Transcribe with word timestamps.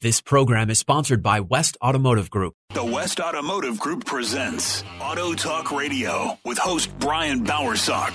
This 0.00 0.20
program 0.20 0.70
is 0.70 0.78
sponsored 0.78 1.24
by 1.24 1.40
West 1.40 1.76
Automotive 1.82 2.30
Group. 2.30 2.54
The 2.72 2.84
West 2.84 3.18
Automotive 3.18 3.80
Group 3.80 4.04
presents 4.04 4.84
Auto 5.00 5.34
Talk 5.34 5.72
Radio 5.72 6.38
with 6.44 6.56
host 6.56 6.96
Brian 7.00 7.44
Bowersock. 7.44 8.14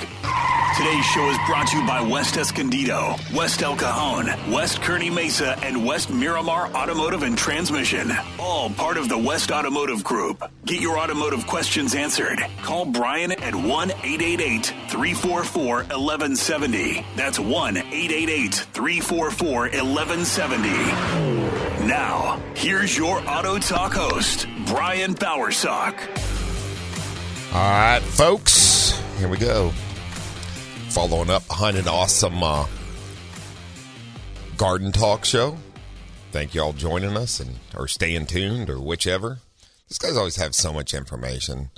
Today's 0.77 1.05
show 1.08 1.30
is 1.30 1.38
brought 1.45 1.67
to 1.67 1.80
you 1.80 1.85
by 1.85 1.99
West 1.99 2.38
Escondido, 2.38 3.16
West 3.35 3.61
El 3.61 3.75
Cajon, 3.75 4.27
West 4.49 4.80
Kearny 4.80 5.13
Mesa, 5.13 5.59
and 5.61 5.85
West 5.85 6.09
Miramar 6.09 6.73
Automotive 6.73 7.23
and 7.23 7.38
Transmission. 7.38 8.13
All 8.39 8.70
part 8.70 8.95
of 8.95 9.09
the 9.09 9.17
West 9.17 9.52
Automotive 9.52 10.05
Group. 10.05 10.41
Get 10.66 10.80
your 10.80 10.97
automotive 10.97 11.45
questions 11.47 11.95
answered. 11.95 12.39
Call 12.61 12.86
Brian 12.86 13.34
at 13.34 13.53
1 13.53 13.91
888 13.91 14.67
344 14.88 15.75
1170. 15.75 17.05
That's 17.17 17.39
1 17.39 17.75
888 17.75 18.53
344 18.53 19.59
1170. 19.63 21.52
Now, 21.88 22.42
here's 22.55 22.98
your 22.98 23.20
Auto 23.30 23.58
Talk 23.58 23.92
host, 23.92 24.48
Brian 24.68 25.16
Bowersock. 25.16 26.00
All 27.53 27.59
right, 27.59 28.02
folks, 28.02 28.98
here 29.17 29.28
we 29.28 29.36
go. 29.36 29.70
Following 30.92 31.30
up 31.30 31.45
behind 31.45 31.75
an 31.75 31.90
awesome 31.90 32.42
uh, 32.42 32.67
garden 34.56 34.94
talk 34.94 35.25
show. 35.25 35.58
Thank 36.31 36.56
you 36.56 36.62
all 36.62 36.72
joining 36.72 37.17
us 37.17 37.42
and 37.42 37.56
or 37.75 37.90
staying 37.90 38.28
tuned 38.28 38.70
or 38.70 38.80
whichever. 38.80 39.40
These 39.90 39.97
guys 39.97 40.16
always 40.16 40.38
have 40.38 40.56
so 40.56 40.72
much 40.72 40.94
information. 40.94 41.70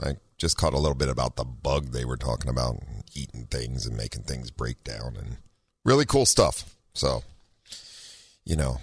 I 0.00 0.18
just 0.36 0.56
caught 0.56 0.72
a 0.72 0.78
little 0.78 0.94
bit 0.94 1.08
about 1.08 1.34
the 1.34 1.44
bug 1.44 1.86
they 1.86 2.04
were 2.04 2.16
talking 2.16 2.48
about, 2.48 2.76
eating 3.12 3.46
things 3.50 3.86
and 3.86 3.96
making 3.96 4.22
things 4.22 4.52
break 4.52 4.84
down, 4.84 5.16
and 5.16 5.38
really 5.84 6.06
cool 6.06 6.26
stuff. 6.26 6.76
So, 6.94 7.24
you 8.44 8.54
know, 8.54 8.78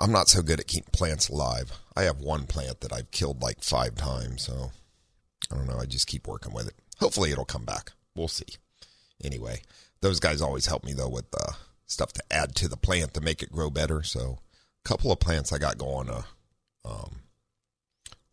I'm 0.00 0.12
not 0.12 0.28
so 0.28 0.40
good 0.40 0.60
at 0.60 0.66
keeping 0.66 0.90
plants 0.92 1.28
alive. 1.28 1.72
I 1.94 2.04
have 2.04 2.20
one 2.20 2.46
plant 2.46 2.80
that 2.80 2.92
I've 2.92 3.10
killed 3.10 3.42
like 3.42 3.62
five 3.62 3.96
times, 3.96 4.42
so 4.42 4.72
I 5.52 5.56
don't 5.56 5.66
know. 5.66 5.78
I 5.78 5.84
just 5.84 6.06
keep 6.06 6.26
working 6.26 6.54
with 6.54 6.68
it. 6.68 6.74
Hopefully, 6.98 7.32
it'll 7.32 7.44
come 7.44 7.64
back. 7.64 7.92
We'll 8.14 8.28
see. 8.28 8.56
Anyway, 9.22 9.62
those 10.00 10.18
guys 10.18 10.40
always 10.40 10.66
help 10.66 10.84
me 10.84 10.94
though 10.94 11.08
with 11.08 11.26
uh, 11.38 11.52
stuff 11.86 12.12
to 12.14 12.22
add 12.30 12.54
to 12.56 12.68
the 12.68 12.78
plant 12.78 13.12
to 13.14 13.20
make 13.20 13.42
it 13.42 13.52
grow 13.52 13.68
better. 13.68 14.02
So, 14.02 14.38
a 14.84 14.88
couple 14.88 15.12
of 15.12 15.20
plants 15.20 15.52
I 15.52 15.58
got 15.58 15.76
going. 15.76 16.08
Uh, 16.08 16.22
um, 16.84 17.16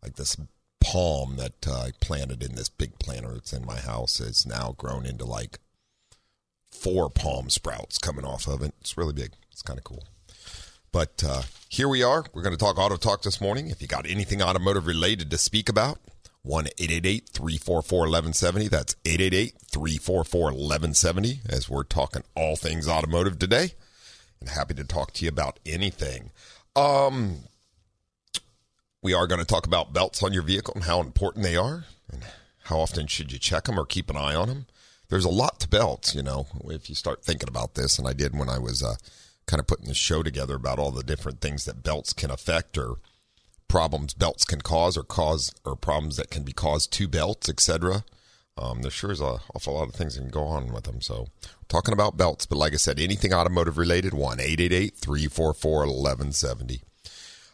like 0.02 0.16
this 0.16 0.36
palm 0.80 1.36
that 1.36 1.66
uh, 1.66 1.82
I 1.82 1.90
planted 2.00 2.42
in 2.42 2.54
this 2.54 2.68
big 2.68 2.98
planter 2.98 3.34
that's 3.34 3.52
in 3.52 3.66
my 3.66 3.78
house 3.78 4.20
is 4.20 4.46
now 4.46 4.74
grown 4.78 5.04
into 5.04 5.24
like 5.24 5.58
four 6.70 7.10
palm 7.10 7.50
sprouts 7.50 7.98
coming 7.98 8.24
off 8.24 8.46
of 8.46 8.62
it. 8.62 8.74
It's 8.80 8.96
really 8.96 9.12
big. 9.12 9.32
It's 9.50 9.62
kind 9.62 9.78
of 9.78 9.84
cool. 9.84 10.04
But 10.98 11.22
uh, 11.24 11.42
here 11.68 11.86
we 11.86 12.02
are. 12.02 12.24
We're 12.34 12.42
going 12.42 12.56
to 12.56 12.58
talk 12.58 12.76
auto 12.76 12.96
talk 12.96 13.22
this 13.22 13.40
morning. 13.40 13.70
If 13.70 13.80
you 13.80 13.86
got 13.86 14.04
anything 14.04 14.42
automotive 14.42 14.88
related 14.88 15.30
to 15.30 15.38
speak 15.38 15.68
about, 15.68 16.00
1 16.42 16.64
344 16.76 17.98
1170. 18.00 18.66
That's 18.66 18.96
888 19.04 19.54
344 19.70 20.42
1170 20.46 21.42
as 21.48 21.70
we're 21.70 21.84
talking 21.84 22.24
all 22.34 22.56
things 22.56 22.88
automotive 22.88 23.38
today. 23.38 23.74
And 24.40 24.48
happy 24.48 24.74
to 24.74 24.82
talk 24.82 25.12
to 25.12 25.24
you 25.24 25.28
about 25.28 25.60
anything. 25.64 26.32
Um, 26.74 27.44
we 29.00 29.14
are 29.14 29.28
going 29.28 29.38
to 29.38 29.46
talk 29.46 29.68
about 29.68 29.92
belts 29.92 30.24
on 30.24 30.32
your 30.32 30.42
vehicle 30.42 30.74
and 30.74 30.82
how 30.82 31.00
important 31.00 31.44
they 31.44 31.54
are 31.54 31.84
and 32.12 32.24
how 32.64 32.80
often 32.80 33.06
should 33.06 33.30
you 33.30 33.38
check 33.38 33.66
them 33.66 33.78
or 33.78 33.86
keep 33.86 34.10
an 34.10 34.16
eye 34.16 34.34
on 34.34 34.48
them. 34.48 34.66
There's 35.10 35.24
a 35.24 35.30
lot 35.30 35.60
to 35.60 35.68
belts, 35.68 36.16
you 36.16 36.24
know, 36.24 36.48
if 36.64 36.88
you 36.88 36.96
start 36.96 37.22
thinking 37.22 37.48
about 37.48 37.74
this. 37.76 38.00
And 38.00 38.08
I 38.08 38.14
did 38.14 38.36
when 38.36 38.48
I 38.48 38.58
was 38.58 38.82
uh, 38.82 38.96
kind 39.48 39.58
of 39.58 39.66
putting 39.66 39.88
the 39.88 39.94
show 39.94 40.22
together 40.22 40.54
about 40.54 40.78
all 40.78 40.92
the 40.92 41.02
different 41.02 41.40
things 41.40 41.64
that 41.64 41.82
belts 41.82 42.12
can 42.12 42.30
affect 42.30 42.78
or 42.78 42.98
problems 43.66 44.14
belts 44.14 44.44
can 44.44 44.60
cause 44.60 44.96
or 44.96 45.02
cause 45.02 45.52
or 45.64 45.74
problems 45.74 46.16
that 46.16 46.30
can 46.30 46.44
be 46.44 46.52
caused 46.52 46.92
to 46.92 47.08
belts, 47.08 47.48
etc. 47.48 48.04
Um, 48.56 48.82
there 48.82 48.90
sure 48.90 49.10
is 49.10 49.20
an 49.20 49.38
awful 49.54 49.74
lot 49.74 49.88
of 49.88 49.94
things 49.94 50.14
that 50.14 50.20
can 50.20 50.30
go 50.30 50.44
on 50.44 50.72
with 50.72 50.84
them. 50.84 51.00
So, 51.00 51.28
talking 51.68 51.92
about 51.92 52.16
belts, 52.16 52.44
but 52.44 52.58
like 52.58 52.72
I 52.72 52.76
said, 52.76 52.98
anything 52.98 53.32
automotive 53.32 53.78
related, 53.78 54.14
1 54.14 54.40
888 54.40 54.96
344 54.96 55.78
1170. 55.80 56.82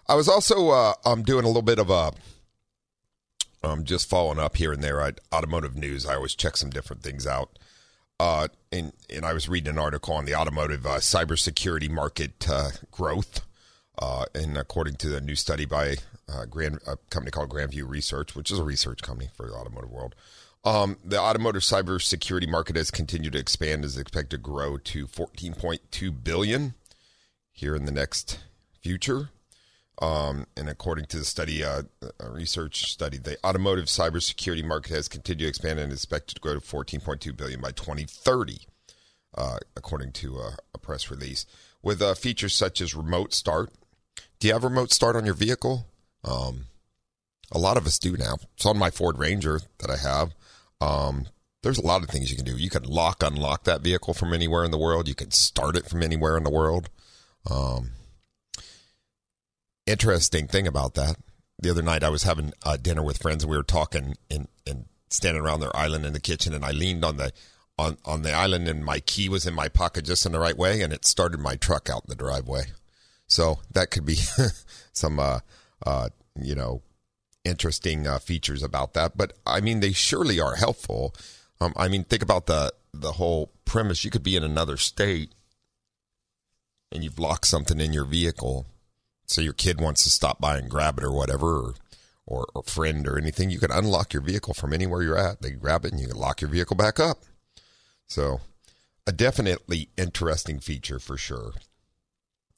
I 0.08 0.14
was 0.14 0.28
also 0.28 0.70
uh, 0.70 0.94
I'm 1.04 1.22
doing 1.22 1.44
a 1.44 1.48
little 1.48 1.62
bit 1.62 1.78
of 1.78 1.90
a 1.90 2.12
um, 3.62 3.84
just 3.84 4.08
following 4.08 4.38
up 4.38 4.56
here 4.56 4.72
and 4.72 4.82
there 4.82 5.00
at 5.00 5.20
automotive 5.32 5.76
news. 5.76 6.06
I 6.06 6.16
always 6.16 6.34
check 6.34 6.56
some 6.56 6.70
different 6.70 7.02
things 7.02 7.26
out. 7.26 7.58
Uh, 8.20 8.48
and, 8.74 8.92
and 9.08 9.24
I 9.24 9.32
was 9.32 9.48
reading 9.48 9.70
an 9.70 9.78
article 9.78 10.14
on 10.14 10.24
the 10.24 10.34
automotive 10.34 10.84
uh, 10.84 10.96
cybersecurity 10.96 11.88
market 11.88 12.48
uh, 12.50 12.70
growth. 12.90 13.42
Uh, 13.96 14.24
and 14.34 14.58
according 14.58 14.96
to 14.96 15.08
the 15.08 15.20
new 15.20 15.36
study 15.36 15.64
by 15.64 15.96
uh, 16.28 16.44
Grand, 16.46 16.80
a 16.86 16.96
company 17.10 17.30
called 17.30 17.50
Grandview 17.50 17.88
Research, 17.88 18.34
which 18.34 18.50
is 18.50 18.58
a 18.58 18.64
research 18.64 19.02
company 19.02 19.30
for 19.36 19.46
the 19.46 19.54
automotive 19.54 19.90
world, 19.90 20.16
um, 20.64 20.98
the 21.04 21.20
automotive 21.20 21.62
cybersecurity 21.62 22.48
market 22.48 22.74
has 22.74 22.90
continued 22.90 23.34
to 23.34 23.38
expand, 23.38 23.84
is 23.84 23.96
expected 23.96 24.30
to 24.30 24.38
grow 24.38 24.78
to 24.78 25.06
14.2 25.06 26.24
billion 26.24 26.74
here 27.52 27.76
in 27.76 27.84
the 27.84 27.92
next 27.92 28.40
future. 28.82 29.28
Um, 30.02 30.46
and 30.56 30.68
according 30.68 31.06
to 31.06 31.18
the 31.18 31.24
study, 31.24 31.62
uh, 31.62 31.82
a 32.18 32.30
research 32.30 32.90
study, 32.90 33.16
the 33.16 33.38
automotive 33.46 33.86
cybersecurity 33.86 34.64
market 34.64 34.92
has 34.92 35.08
continued 35.08 35.44
to 35.44 35.48
expand 35.48 35.78
and 35.78 35.92
is 35.92 36.00
expected 36.00 36.34
to 36.34 36.40
grow 36.40 36.54
to 36.54 36.60
14.2 36.60 37.36
billion 37.36 37.60
by 37.60 37.70
2030, 37.70 38.66
uh, 39.36 39.58
according 39.76 40.12
to 40.12 40.38
a, 40.38 40.56
a, 40.74 40.78
press 40.78 41.10
release. 41.10 41.46
With 41.82 42.02
uh, 42.02 42.14
features 42.14 42.54
such 42.54 42.80
as 42.80 42.94
remote 42.94 43.32
start. 43.32 43.70
Do 44.40 44.48
you 44.48 44.54
have 44.54 44.64
remote 44.64 44.90
start 44.90 45.16
on 45.16 45.24
your 45.24 45.34
vehicle? 45.34 45.86
Um, 46.24 46.66
a 47.52 47.58
lot 47.58 47.76
of 47.76 47.86
us 47.86 47.98
do 47.98 48.16
now. 48.16 48.36
It's 48.56 48.66
on 48.66 48.78
my 48.78 48.90
Ford 48.90 49.18
Ranger 49.18 49.60
that 49.78 49.90
I 49.90 49.96
have. 49.96 50.34
Um, 50.80 51.26
there's 51.62 51.78
a 51.78 51.86
lot 51.86 52.02
of 52.02 52.10
things 52.10 52.30
you 52.30 52.36
can 52.36 52.44
do. 52.44 52.56
You 52.56 52.68
can 52.68 52.84
lock, 52.84 53.22
unlock 53.22 53.64
that 53.64 53.80
vehicle 53.80 54.12
from 54.12 54.34
anywhere 54.34 54.64
in 54.64 54.70
the 54.70 54.78
world. 54.78 55.08
You 55.08 55.14
can 55.14 55.30
start 55.30 55.76
it 55.76 55.88
from 55.88 56.02
anywhere 56.02 56.36
in 56.36 56.44
the 56.44 56.50
world. 56.50 56.90
Um, 57.50 57.92
interesting 59.86 60.46
thing 60.46 60.66
about 60.66 60.94
that. 60.94 61.16
The 61.58 61.70
other 61.70 61.82
night, 61.82 62.02
I 62.02 62.08
was 62.08 62.24
having 62.24 62.52
uh, 62.64 62.76
dinner 62.76 63.02
with 63.02 63.22
friends, 63.22 63.44
and 63.44 63.50
we 63.50 63.56
were 63.56 63.62
talking 63.62 64.16
and, 64.30 64.48
and 64.66 64.86
standing 65.08 65.42
around 65.42 65.60
their 65.60 65.74
island 65.76 66.04
in 66.04 66.12
the 66.12 66.20
kitchen, 66.20 66.52
and 66.52 66.64
I 66.64 66.72
leaned 66.72 67.04
on 67.04 67.16
the 67.16 67.32
on 67.78 67.96
on 68.04 68.22
the 68.22 68.32
island, 68.32 68.68
and 68.68 68.84
my 68.84 69.00
key 69.00 69.28
was 69.28 69.46
in 69.46 69.54
my 69.54 69.68
pocket 69.68 70.04
just 70.04 70.26
in 70.26 70.32
the 70.32 70.38
right 70.38 70.56
way, 70.56 70.82
and 70.82 70.92
it 70.92 71.04
started 71.04 71.40
my 71.40 71.56
truck 71.56 71.88
out 71.88 72.04
in 72.04 72.08
the 72.08 72.14
driveway. 72.14 72.64
So 73.26 73.60
that 73.72 73.90
could 73.90 74.04
be 74.04 74.16
some, 74.92 75.18
uh, 75.18 75.40
uh, 75.86 76.10
you 76.40 76.54
know, 76.54 76.82
interesting 77.44 78.06
uh, 78.06 78.18
features 78.18 78.62
about 78.62 78.94
that. 78.94 79.16
But 79.16 79.34
I 79.46 79.60
mean, 79.60 79.80
they 79.80 79.92
surely 79.92 80.40
are 80.40 80.56
helpful. 80.56 81.14
Um, 81.60 81.72
I 81.76 81.88
mean, 81.88 82.04
think 82.04 82.22
about 82.22 82.46
the 82.46 82.72
the 82.92 83.12
whole 83.12 83.52
premise. 83.64 84.04
You 84.04 84.10
could 84.10 84.22
be 84.22 84.36
in 84.36 84.44
another 84.44 84.76
state, 84.76 85.32
and 86.92 87.02
you've 87.02 87.18
locked 87.18 87.46
something 87.46 87.80
in 87.80 87.92
your 87.92 88.04
vehicle 88.04 88.66
so 89.26 89.40
your 89.40 89.52
kid 89.52 89.80
wants 89.80 90.04
to 90.04 90.10
stop 90.10 90.40
by 90.40 90.58
and 90.58 90.70
grab 90.70 90.98
it 90.98 91.04
or 91.04 91.12
whatever, 91.12 91.58
or, 91.58 91.74
or, 92.26 92.46
or 92.54 92.62
friend 92.62 93.06
or 93.06 93.18
anything, 93.18 93.50
you 93.50 93.58
can 93.58 93.70
unlock 93.70 94.12
your 94.12 94.22
vehicle 94.22 94.54
from 94.54 94.72
anywhere 94.72 95.02
you're 95.02 95.18
at. 95.18 95.42
They 95.42 95.50
grab 95.50 95.84
it 95.84 95.92
and 95.92 96.00
you 96.00 96.08
can 96.08 96.16
lock 96.16 96.40
your 96.40 96.50
vehicle 96.50 96.76
back 96.76 97.00
up. 97.00 97.18
So, 98.06 98.40
a 99.06 99.12
definitely 99.12 99.88
interesting 99.96 100.60
feature 100.60 100.98
for 100.98 101.16
sure. 101.16 101.52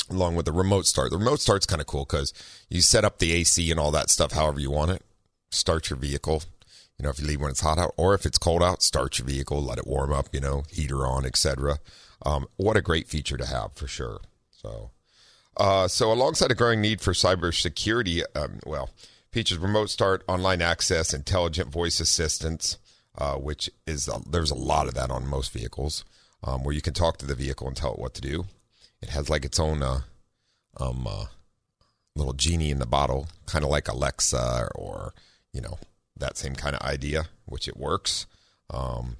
Along 0.08 0.36
with 0.36 0.46
the 0.46 0.52
remote 0.52 0.86
start. 0.86 1.10
The 1.10 1.18
remote 1.18 1.40
start's 1.40 1.66
kind 1.66 1.80
of 1.80 1.86
cool 1.86 2.04
because 2.04 2.32
you 2.68 2.80
set 2.80 3.04
up 3.04 3.18
the 3.18 3.32
AC 3.32 3.70
and 3.70 3.80
all 3.80 3.90
that 3.90 4.10
stuff 4.10 4.32
however 4.32 4.60
you 4.60 4.70
want 4.70 4.92
it. 4.92 5.02
Start 5.50 5.90
your 5.90 5.98
vehicle. 5.98 6.42
You 6.98 7.02
know, 7.02 7.10
if 7.10 7.20
you 7.20 7.26
leave 7.26 7.40
when 7.40 7.50
it's 7.50 7.60
hot 7.60 7.78
out, 7.78 7.92
or 7.96 8.14
if 8.14 8.24
it's 8.24 8.38
cold 8.38 8.62
out, 8.62 8.82
start 8.82 9.18
your 9.18 9.26
vehicle, 9.26 9.62
let 9.62 9.78
it 9.78 9.86
warm 9.86 10.12
up. 10.12 10.28
You 10.32 10.40
know, 10.40 10.62
heater 10.70 11.06
on, 11.06 11.26
etc. 11.26 11.78
Um, 12.24 12.46
what 12.56 12.76
a 12.76 12.82
great 12.82 13.08
feature 13.08 13.36
to 13.36 13.46
have 13.46 13.74
for 13.74 13.86
sure. 13.86 14.20
So, 14.50 14.90
uh, 15.56 15.88
so, 15.88 16.12
alongside 16.12 16.50
a 16.50 16.54
growing 16.54 16.80
need 16.80 17.00
for 17.00 17.12
cybersecurity, 17.12 18.22
um, 18.34 18.60
well, 18.66 18.90
features 19.30 19.58
remote 19.58 19.90
start, 19.90 20.22
online 20.28 20.60
access, 20.60 21.14
intelligent 21.14 21.70
voice 21.70 22.00
assistance, 22.00 22.78
uh, 23.18 23.34
which 23.34 23.70
is 23.86 24.08
uh, 24.08 24.20
there's 24.28 24.50
a 24.50 24.56
lot 24.56 24.86
of 24.86 24.94
that 24.94 25.10
on 25.10 25.26
most 25.26 25.52
vehicles, 25.52 26.04
um, 26.44 26.62
where 26.62 26.74
you 26.74 26.82
can 26.82 26.94
talk 26.94 27.16
to 27.18 27.26
the 27.26 27.34
vehicle 27.34 27.66
and 27.66 27.76
tell 27.76 27.94
it 27.94 27.98
what 27.98 28.14
to 28.14 28.20
do. 28.20 28.44
It 29.00 29.10
has 29.10 29.30
like 29.30 29.44
its 29.44 29.58
own 29.58 29.82
uh, 29.82 30.00
um, 30.78 31.06
uh, 31.06 31.26
little 32.14 32.32
genie 32.34 32.70
in 32.70 32.78
the 32.78 32.86
bottle, 32.86 33.28
kind 33.46 33.64
of 33.64 33.70
like 33.70 33.88
Alexa 33.88 34.68
or 34.74 35.14
you 35.52 35.60
know 35.60 35.78
that 36.16 36.36
same 36.36 36.54
kind 36.54 36.76
of 36.76 36.82
idea, 36.82 37.26
which 37.46 37.68
it 37.68 37.76
works. 37.76 38.26
Um, 38.68 39.16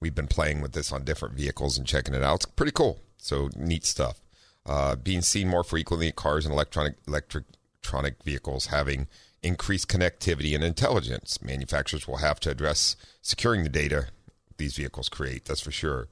we've 0.00 0.14
been 0.14 0.26
playing 0.26 0.60
with 0.60 0.72
this 0.72 0.92
on 0.92 1.04
different 1.04 1.34
vehicles 1.34 1.78
and 1.78 1.86
checking 1.86 2.14
it 2.14 2.22
out. 2.22 2.36
It's 2.36 2.46
pretty 2.46 2.72
cool. 2.72 3.00
So 3.16 3.48
neat 3.56 3.84
stuff. 3.84 4.20
Uh, 4.66 4.96
being 4.96 5.22
seen 5.22 5.48
more 5.48 5.62
frequently 5.62 6.08
in 6.08 6.12
cars 6.12 6.44
and 6.44 6.52
electronic 6.52 6.96
electric 7.06 7.44
electronic 7.86 8.22
vehicles 8.24 8.66
having 8.66 9.06
increased 9.42 9.88
connectivity 9.88 10.54
and 10.54 10.64
intelligence. 10.64 11.40
Manufacturers 11.40 12.08
will 12.08 12.16
have 12.16 12.40
to 12.40 12.50
address 12.50 12.96
securing 13.22 13.62
the 13.62 13.68
data 13.68 14.08
these 14.56 14.76
vehicles 14.76 15.08
create. 15.08 15.44
That's 15.44 15.60
for 15.60 15.70
sure. 15.70 16.08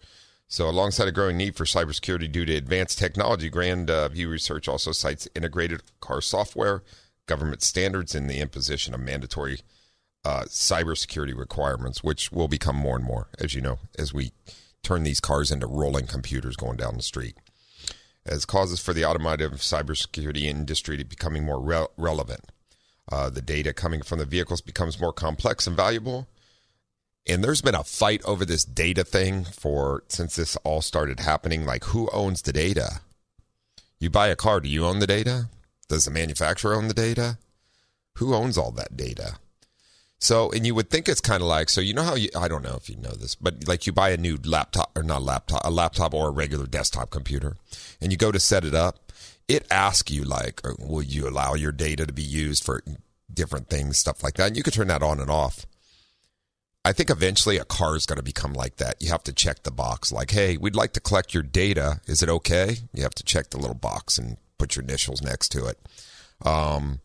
So, 0.47 0.69
alongside 0.69 1.09
a 1.09 1.13
growing 1.13 1.37
need 1.37 1.57
for 1.57 1.65
cybersecurity 1.65 2.31
due 2.31 2.45
to 2.45 2.55
advanced 2.55 2.99
technology, 2.99 3.49
Grand 3.49 3.91
uh, 3.91 4.09
View 4.09 4.29
Research 4.29 4.69
also 4.69 4.93
cites 4.93 5.27
integrated 5.35 5.83
car 6.01 6.21
software, 6.21 6.83
government 7.27 7.63
standards, 7.63 8.15
and 8.15 8.31
the 8.31 8.39
imposition 8.39 8.95
of 8.95 9.01
mandatory 9.01 9.61
uh, 10.25 10.45
cybersecurity 10.45 11.37
requirements, 11.37 12.05
which 12.05 12.31
will 12.31 12.49
become 12.49 12.77
more 12.77 12.97
and 12.97 13.05
more, 13.05 13.29
as 13.39 13.55
you 13.55 13.63
know, 13.63 13.79
as 13.99 14.15
we 14.15 14.33
turn 14.83 15.03
these 15.03 15.21
cars 15.21 15.51
into 15.51 15.67
rolling 15.67 16.07
computers 16.07 16.57
going 16.57 16.77
down 16.77 16.97
the 16.97 17.03
street. 17.03 17.37
As 18.27 18.45
causes 18.47 18.81
for 18.81 18.95
the 18.95 19.05
automotive 19.05 19.53
cybersecurity 19.55 20.45
industry 20.45 20.97
to 20.97 21.05
becoming 21.05 21.45
more 21.45 21.61
re- 21.61 21.87
relevant. 21.97 22.51
Uh, 23.11 23.29
the 23.29 23.43
data 23.43 23.73
coming 23.73 24.03
from 24.03 24.19
the 24.19 24.25
vehicles 24.25 24.63
becomes 24.63 25.01
more 25.01 25.13
complex 25.13 25.67
and 25.67 25.77
valuable. 25.77 26.27
And 27.27 27.43
there's 27.43 27.63
been 27.63 27.75
a 27.75 27.85
fight 27.85 28.23
over 28.25 28.45
this 28.45 28.65
data 28.65 29.05
thing 29.05 29.45
for 29.45 30.05
since 30.09 30.37
this 30.37 30.57
all 30.57 30.81
started 30.83 31.21
happening. 31.21 31.65
Like, 31.65 31.85
who 31.85 32.09
owns 32.13 32.43
the 32.43 32.53
data? 32.53 33.01
You 33.99 34.11
buy 34.11 34.29
a 34.29 34.37
car, 34.37 34.61
do 34.61 34.69
you 34.69 34.85
own 34.85 34.99
the 34.99 35.07
data? 35.07 35.49
Does 35.89 36.05
the 36.05 36.11
manufacturer 36.11 36.75
own 36.75 36.89
the 36.89 36.95
data? 36.95 37.39
Who 38.17 38.35
owns 38.35 38.57
all 38.57 38.71
that 38.73 38.97
data? 38.97 39.39
So, 40.25 40.51
and 40.53 40.67
you 40.67 40.75
would 40.75 40.89
think 40.89 41.07
it's 41.07 41.21
kind 41.21 41.43
of 41.43 41.49
like, 41.49 41.69
so 41.69 41.83
you 41.83 41.93
know 41.93 42.03
how 42.03 42.15
you, 42.15 42.31
I 42.35 42.49
don't 42.49 42.65
know 42.65 42.77
if 42.77 42.89
you 42.89 42.97
know 42.97 43.11
this, 43.11 43.35
but 43.35 43.69
like 43.69 43.87
you 43.87 43.93
buy 43.93 44.09
a 44.09 44.17
new 44.17 44.39
laptop 44.43 44.91
or 44.97 45.03
not 45.03 45.23
laptop, 45.23 45.61
a 45.67 45.71
laptop 45.71 46.15
or 46.15 46.29
a 46.29 46.31
regular 46.31 46.67
desktop 46.67 47.11
computer, 47.11 47.59
and 48.01 48.11
you 48.11 48.17
go 48.17 48.33
to 48.33 48.41
set 48.41 48.65
it 48.65 48.75
up, 48.75 49.13
it 49.49 49.67
asks 49.71 50.11
you 50.11 50.25
like, 50.25 50.63
uh, 50.65 50.73
will 50.79 51.03
you 51.03 51.29
allow 51.29 51.53
your 51.53 51.73
data 51.73 52.07
to 52.07 52.13
be 52.15 52.23
used 52.23 52.65
for 52.65 52.83
different 53.35 53.69
things, 53.69 53.99
stuff 53.99 54.25
like 54.25 54.37
that. 54.37 54.47
And 54.47 54.57
you 54.57 54.63
can 54.63 54.73
turn 54.73 54.89
that 54.89 55.03
on 55.03 55.21
and 55.21 55.29
off. 55.31 55.67
I 56.87 56.93
think 56.93 57.11
eventually 57.11 57.59
a 57.59 57.67
car 57.67 57.95
is 57.95 58.07
going 58.07 58.17
to 58.17 58.23
become 58.23 58.55
like 58.55 58.77
that. 58.77 59.03
You 59.03 59.11
have 59.11 59.25
to 59.25 59.33
check 59.35 59.65
the 59.65 59.71
box, 59.71 60.11
like, 60.11 60.31
hey, 60.31 60.57
we'd 60.57 60.75
like 60.75 60.95
to 60.95 61.01
collect 61.01 61.35
your 61.35 61.43
data. 61.43 62.01
Is 62.07 62.23
it 62.23 62.31
okay? 62.31 62.79
You 62.95 63.03
have 63.03 63.15
to 63.17 63.25
check 63.25 63.51
the 63.51 63.59
little 63.59 63.75
box 63.75 64.17
and 64.17 64.39
put 64.57 64.75
your 64.75 64.85
initials 64.85 65.21
next 65.21 65.51
to 65.51 65.67
it. 65.67 65.79
Um, 66.41 67.01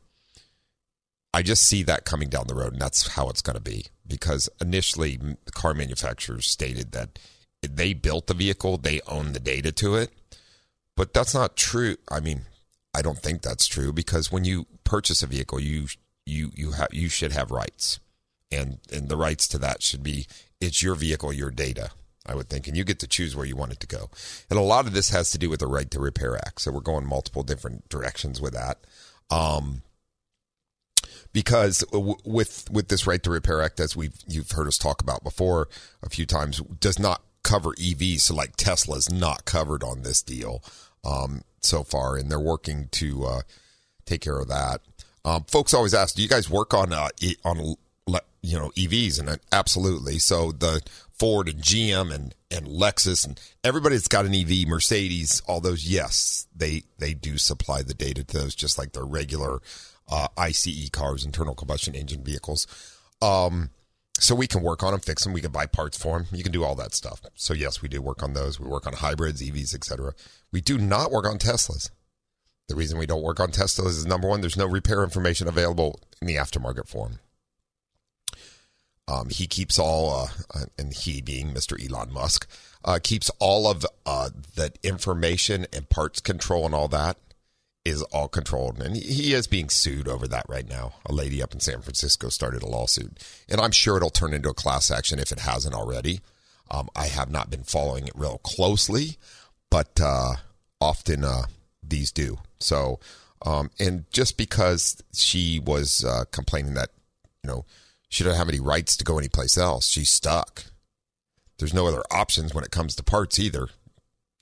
I 1.34 1.44
just 1.44 1.64
see 1.64 1.84
that 1.84 2.06
coming 2.06 2.30
down 2.30 2.48
the 2.48 2.56
road, 2.56 2.74
and 2.74 2.82
that's 2.82 3.10
how 3.10 3.30
it's 3.30 3.42
going 3.42 3.56
to 3.56 3.62
be. 3.62 3.86
Because 4.08 4.50
initially, 4.60 5.20
car 5.52 5.74
manufacturers 5.74 6.48
stated 6.48 6.92
that 6.94 7.20
they 7.62 7.94
built 7.94 8.28
the 8.28 8.34
vehicle, 8.34 8.78
they 8.78 9.02
own 9.08 9.34
the 9.34 9.40
data 9.40 9.72
to 9.74 9.96
it. 9.96 10.12
But 10.96 11.14
that's 11.14 11.34
not 11.34 11.56
true. 11.56 11.98
I 12.12 12.20
mean, 12.20 12.42
I 12.94 13.02
don't 13.02 13.20
think 13.20 13.42
that's 13.42 13.68
true 13.68 13.94
because 13.94 14.32
when 14.32 14.44
you 14.44 14.66
purchase 14.84 15.22
a 15.22 15.28
vehicle, 15.28 15.60
you 15.60 15.88
you 16.26 16.52
you 16.56 16.72
have 16.72 16.90
you 16.92 17.10
should 17.10 17.32
have 17.32 17.52
rights, 17.52 18.00
and 18.52 18.80
and 18.92 19.08
the 19.08 19.16
rights 19.16 19.48
to 19.50 19.58
that 19.60 19.82
should 19.84 20.04
be 20.04 20.28
it's 20.60 20.84
your 20.84 20.96
vehicle, 20.96 21.32
your 21.32 21.52
data. 21.52 21.92
I 22.26 22.36
would 22.36 22.50
think, 22.50 22.68
and 22.68 22.76
you 22.76 22.84
get 22.84 23.00
to 23.00 23.08
choose 23.08 23.36
where 23.36 23.46
you 23.46 23.56
want 23.56 23.72
it 23.72 23.80
to 23.80 23.88
go. 23.88 24.10
And 24.50 24.60
a 24.60 24.64
lot 24.64 24.86
of 24.86 24.94
this 24.94 25.10
has 25.10 25.32
to 25.32 25.38
do 25.38 25.50
with 25.50 25.62
the 25.62 25.68
Right 25.68 25.90
to 25.92 26.00
Repair 26.00 26.36
Act. 26.36 26.62
So 26.62 26.72
we're 26.72 26.82
going 26.82 27.08
multiple 27.08 27.44
different 27.44 27.88
directions 27.90 28.40
with 28.40 28.54
that. 28.54 28.86
Um, 29.32 29.82
because 31.34 31.84
with 31.94 32.70
with 32.72 32.88
this 32.88 33.06
Right 33.06 33.22
to 33.24 33.30
Repair 33.30 33.62
Act, 33.62 33.80
as 33.80 33.96
we've 33.96 34.18
you've 34.28 34.52
heard 34.52 34.68
us 34.68 34.78
talk 34.78 35.02
about 35.02 35.24
before 35.24 35.68
a 36.04 36.10
few 36.10 36.26
times, 36.26 36.60
does 36.80 37.00
not 37.00 37.22
cover 37.44 37.72
EVs. 37.74 38.22
So 38.22 38.36
like 38.36 38.56
Tesla's 38.56 39.12
not 39.12 39.46
covered 39.46 39.84
on 39.84 40.02
this 40.02 40.22
deal 40.22 40.64
um, 41.04 41.44
so 41.62 41.84
far, 41.84 42.16
and 42.16 42.30
they're 42.32 42.40
working 42.40 42.88
to 42.92 43.26
uh, 43.26 43.42
take 44.06 44.22
care 44.22 44.40
of 44.40 44.48
that. 44.48 44.82
Um, 45.26 45.44
folks 45.46 45.74
always 45.74 45.94
ask, 45.94 46.16
"Do 46.16 46.22
you 46.22 46.30
guys 46.30 46.50
work 46.50 46.74
on 46.74 46.94
uh, 46.94 47.10
on 47.44 47.76
you 48.42 48.58
know 48.58 48.72
EVs?" 48.76 49.20
And 49.20 49.30
uh, 49.30 49.38
absolutely. 49.52 50.20
So 50.20 50.52
the 50.52 50.82
Ford 51.12 51.50
and 51.50 51.62
GM 51.62 52.14
and 52.14 52.34
and 52.50 52.66
Lexus 52.66 53.28
and 53.28 53.40
everybody 53.64 53.96
that's 53.96 54.08
got 54.08 54.26
an 54.26 54.34
EV, 54.34 54.68
Mercedes, 54.68 55.42
all 55.46 55.62
those, 55.62 55.86
yes, 55.86 56.48
they 56.56 56.84
they 56.98 57.14
do 57.14 57.38
supply 57.38 57.84
the 57.84 57.94
data 57.94 58.24
to 58.24 58.38
those, 58.38 58.56
just 58.56 58.78
like 58.78 58.94
their 58.94 59.06
regular 59.06 59.62
uh, 60.10 60.28
ICE 60.38 60.90
cars, 60.92 61.26
internal 61.26 61.56
combustion 61.56 61.96
engine 61.96 62.24
vehicles. 62.24 62.68
Um, 63.22 63.70
so 64.20 64.36
we 64.36 64.48
can 64.48 64.62
work 64.62 64.84
on 64.84 64.92
them, 64.92 65.00
fix 65.00 65.24
them. 65.24 65.34
We 65.34 65.42
can 65.42 65.52
buy 65.52 65.66
parts 65.66 65.98
for 65.98 66.18
them. 66.18 66.28
You 66.32 66.44
can 66.44 66.52
do 66.52 66.64
all 66.64 66.76
that 66.76 66.94
stuff. 66.94 67.22
So 67.36 67.54
yes, 67.54 67.82
we 67.82 67.88
do 67.88 68.02
work 68.02 68.22
on 68.22 68.34
those. 68.34 68.60
We 68.60 68.68
work 68.68 68.86
on 68.86 68.94
hybrids, 68.94 69.42
EVs, 69.42 69.74
etc. 69.74 70.14
We 70.52 70.62
do 70.62 70.78
not 70.78 71.12
work 71.12 71.26
on 71.26 71.38
Teslas. 71.38 71.90
The 72.68 72.76
reason 72.76 73.00
we 73.00 73.06
don't 73.06 73.24
work 73.24 73.40
on 73.40 73.50
Teslas 73.50 73.88
is 73.88 74.06
number 74.06 74.28
one, 74.28 74.42
there's 74.42 74.58
no 74.58 74.68
repair 74.68 75.04
information 75.04 75.48
available 75.48 76.02
in 76.22 76.28
the 76.28 76.36
aftermarket 76.36 76.88
form. 76.88 77.20
Um, 79.08 79.30
he 79.30 79.48
keeps 79.48 79.80
all, 79.80 80.14
uh, 80.14 80.28
uh 80.54 80.66
and 80.78 80.94
he 80.94 81.22
being 81.22 81.52
Mr. 81.52 81.84
Elon 81.84 82.14
Musk, 82.14 82.48
uh, 82.86 83.00
keeps 83.02 83.32
all 83.40 83.68
of 83.68 83.86
uh, 84.06 84.30
that 84.56 84.78
information 84.84 85.66
and 85.74 85.90
parts 85.90 86.20
control 86.20 86.66
and 86.66 86.76
all 86.76 86.88
that 86.90 87.18
is 87.86 88.02
all 88.04 88.28
controlled. 88.28 88.82
And 88.82 88.96
he 88.96 89.34
is 89.34 89.48
being 89.48 89.70
sued 89.70 90.08
over 90.08 90.28
that 90.28 90.46
right 90.48 90.68
now. 90.68 90.94
A 91.06 91.14
lady 91.14 91.42
up 91.42 91.54
in 91.54 91.60
San 91.60 91.82
Francisco 91.82 92.30
started 92.30 92.62
a 92.62 92.68
lawsuit. 92.68 93.24
And 93.48 93.60
I'm 93.60 93.72
sure 93.72 93.98
it'll 93.98 94.10
turn 94.10 94.34
into 94.34 94.50
a 94.50 94.54
class 94.54 94.92
action 94.92 95.20
if 95.20 95.32
it 95.32 95.40
hasn't 95.40 95.76
already. 95.76 96.22
Um, 96.72 96.90
I 96.96 97.08
have 97.08 97.32
not 97.32 97.50
been 97.50 97.64
following 97.64 98.08
it 98.08 98.14
real 98.16 98.38
closely, 98.40 99.18
but 99.72 100.00
uh, 100.02 100.34
often 100.80 101.24
uh, 101.24 101.44
these 101.82 102.12
do. 102.12 102.38
So, 102.60 103.00
um, 103.44 103.72
and 103.80 104.06
just 104.12 104.38
because 104.38 105.02
she 105.14 105.60
was 105.60 106.04
uh, 106.04 106.26
complaining 106.32 106.76
that, 106.76 106.90
you 107.44 107.50
know, 107.50 107.66
she 108.10 108.24
doesn't 108.24 108.38
have 108.38 108.50
any 108.50 108.60
rights 108.60 108.98
to 108.98 109.04
go 109.04 109.18
anyplace 109.18 109.58
else, 109.58 109.88
she's 109.88 110.10
stuck. 110.10 110.66
There's 111.58 111.74
no 111.74 111.88
other 111.88 112.04
options 112.12 112.54
when 112.54 112.64
it 112.64 112.72
comes 112.72 112.96
to 112.96 113.04
parts 113.04 113.40
either. 113.40 113.70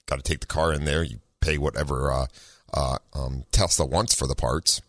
Got 0.06 0.18
to 0.18 0.22
take 0.24 0.40
the 0.40 0.46
car 0.46 0.74
in 0.74 0.86
there. 0.86 1.04
You 1.04 1.20
pay 1.42 1.58
whatever 1.58 2.12
uh, 2.78 2.98
um, 3.14 3.44
Tesla 3.52 3.86
wants 3.86 4.14
for 4.14 4.28
the 4.28 4.36
parts, 4.36 4.82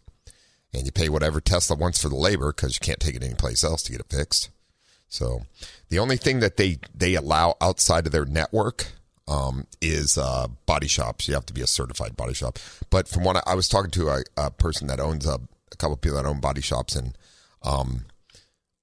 and 0.74 0.84
you 0.84 0.92
pay 0.92 1.08
whatever 1.08 1.40
Tesla 1.40 1.74
wants 1.74 2.00
for 2.00 2.10
the 2.10 2.16
labor 2.16 2.52
because 2.52 2.74
you 2.74 2.80
can't 2.80 3.00
take 3.00 3.14
it 3.14 3.24
anyplace 3.24 3.64
else 3.64 3.82
to 3.82 3.92
get 3.92 4.00
it 4.00 4.14
fixed. 4.14 4.50
So 5.08 5.46
the 5.88 5.98
only 5.98 6.18
thing 6.18 6.40
that 6.40 6.58
they 6.58 6.78
they 6.94 7.14
allow 7.14 7.56
outside 7.62 8.04
of 8.04 8.12
their 8.12 8.26
network 8.26 8.88
um, 9.26 9.66
is 9.80 10.18
uh, 10.18 10.48
body 10.66 10.86
shops. 10.86 11.28
You 11.28 11.34
have 11.34 11.46
to 11.46 11.54
be 11.54 11.62
a 11.62 11.66
certified 11.66 12.14
body 12.14 12.34
shop. 12.34 12.58
But 12.90 13.08
from 13.08 13.24
what 13.24 13.36
I, 13.36 13.42
I 13.46 13.54
was 13.54 13.68
talking 13.68 13.90
to 13.92 14.08
a, 14.08 14.22
a, 14.36 14.50
person 14.50 14.86
that 14.88 15.00
owns 15.00 15.26
a, 15.26 15.40
a 15.72 15.76
couple 15.76 15.94
of 15.94 16.00
people 16.02 16.16
that 16.16 16.28
own 16.28 16.40
body 16.40 16.60
shops, 16.60 16.94
and 16.94 17.16
um, 17.62 18.04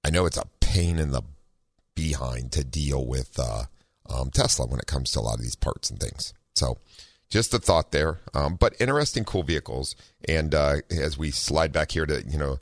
I 0.03 0.09
know 0.09 0.25
it's 0.25 0.37
a 0.37 0.47
pain 0.61 0.97
in 0.97 1.11
the 1.11 1.21
behind 1.93 2.51
to 2.53 2.63
deal 2.63 3.05
with 3.05 3.37
uh, 3.39 3.65
um, 4.09 4.31
Tesla 4.31 4.65
when 4.65 4.79
it 4.79 4.87
comes 4.87 5.11
to 5.11 5.19
a 5.19 5.21
lot 5.21 5.35
of 5.35 5.41
these 5.41 5.55
parts 5.55 5.91
and 5.91 5.99
things. 5.99 6.33
So 6.55 6.79
just 7.29 7.53
a 7.53 7.59
thought 7.59 7.91
there. 7.91 8.19
Um, 8.33 8.55
but 8.55 8.75
interesting, 8.79 9.23
cool 9.23 9.43
vehicles. 9.43 9.95
And 10.27 10.53
uh, 10.53 10.75
as 10.89 11.17
we 11.17 11.31
slide 11.31 11.71
back 11.71 11.91
here 11.91 12.05
to, 12.05 12.23
you 12.27 12.37
know, 12.37 12.59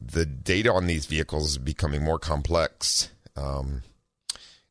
the 0.00 0.24
data 0.24 0.72
on 0.72 0.86
these 0.86 1.06
vehicles 1.06 1.50
is 1.50 1.58
becoming 1.58 2.04
more 2.04 2.18
complex. 2.18 3.10
Um, 3.36 3.82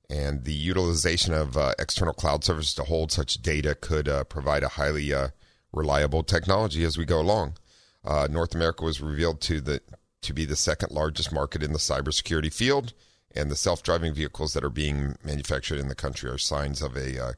and 0.10 0.46
the 0.46 0.54
utilization 0.54 1.34
of 1.34 1.58
uh, 1.58 1.74
external 1.78 2.14
cloud 2.14 2.44
services 2.44 2.74
to 2.76 2.84
hold 2.84 3.12
such 3.12 3.42
data 3.42 3.76
could 3.76 4.08
uh, 4.08 4.24
provide 4.24 4.64
a 4.64 4.70
highly 4.70 5.14
uh, 5.14 5.30
reliable 5.74 6.24
technology 6.24 6.84
as 6.84 6.98
we 6.98 7.06
go 7.06 7.20
along. 7.20 7.58
Uh, 8.06 8.28
North 8.30 8.56
America 8.56 8.86
was 8.86 9.02
revealed 9.02 9.42
to 9.42 9.60
the 9.60 9.82
to 10.22 10.34
be 10.34 10.46
the 10.46 10.56
second 10.56 10.92
largest 10.92 11.32
market 11.32 11.62
in 11.62 11.74
the 11.74 11.80
cybersecurity 11.80 12.52
field, 12.52 12.94
and 13.36 13.52
the 13.52 13.56
self-driving 13.56 14.14
vehicles 14.14 14.54
that 14.54 14.64
are 14.64 14.70
being 14.70 15.16
manufactured 15.24 15.78
in 15.78 15.90
the 15.90 15.96
country 15.96 16.30
are 16.30 16.40
signs 16.40 16.82
of 16.82 16.98
a 16.98 17.24
uh, 17.24 17.32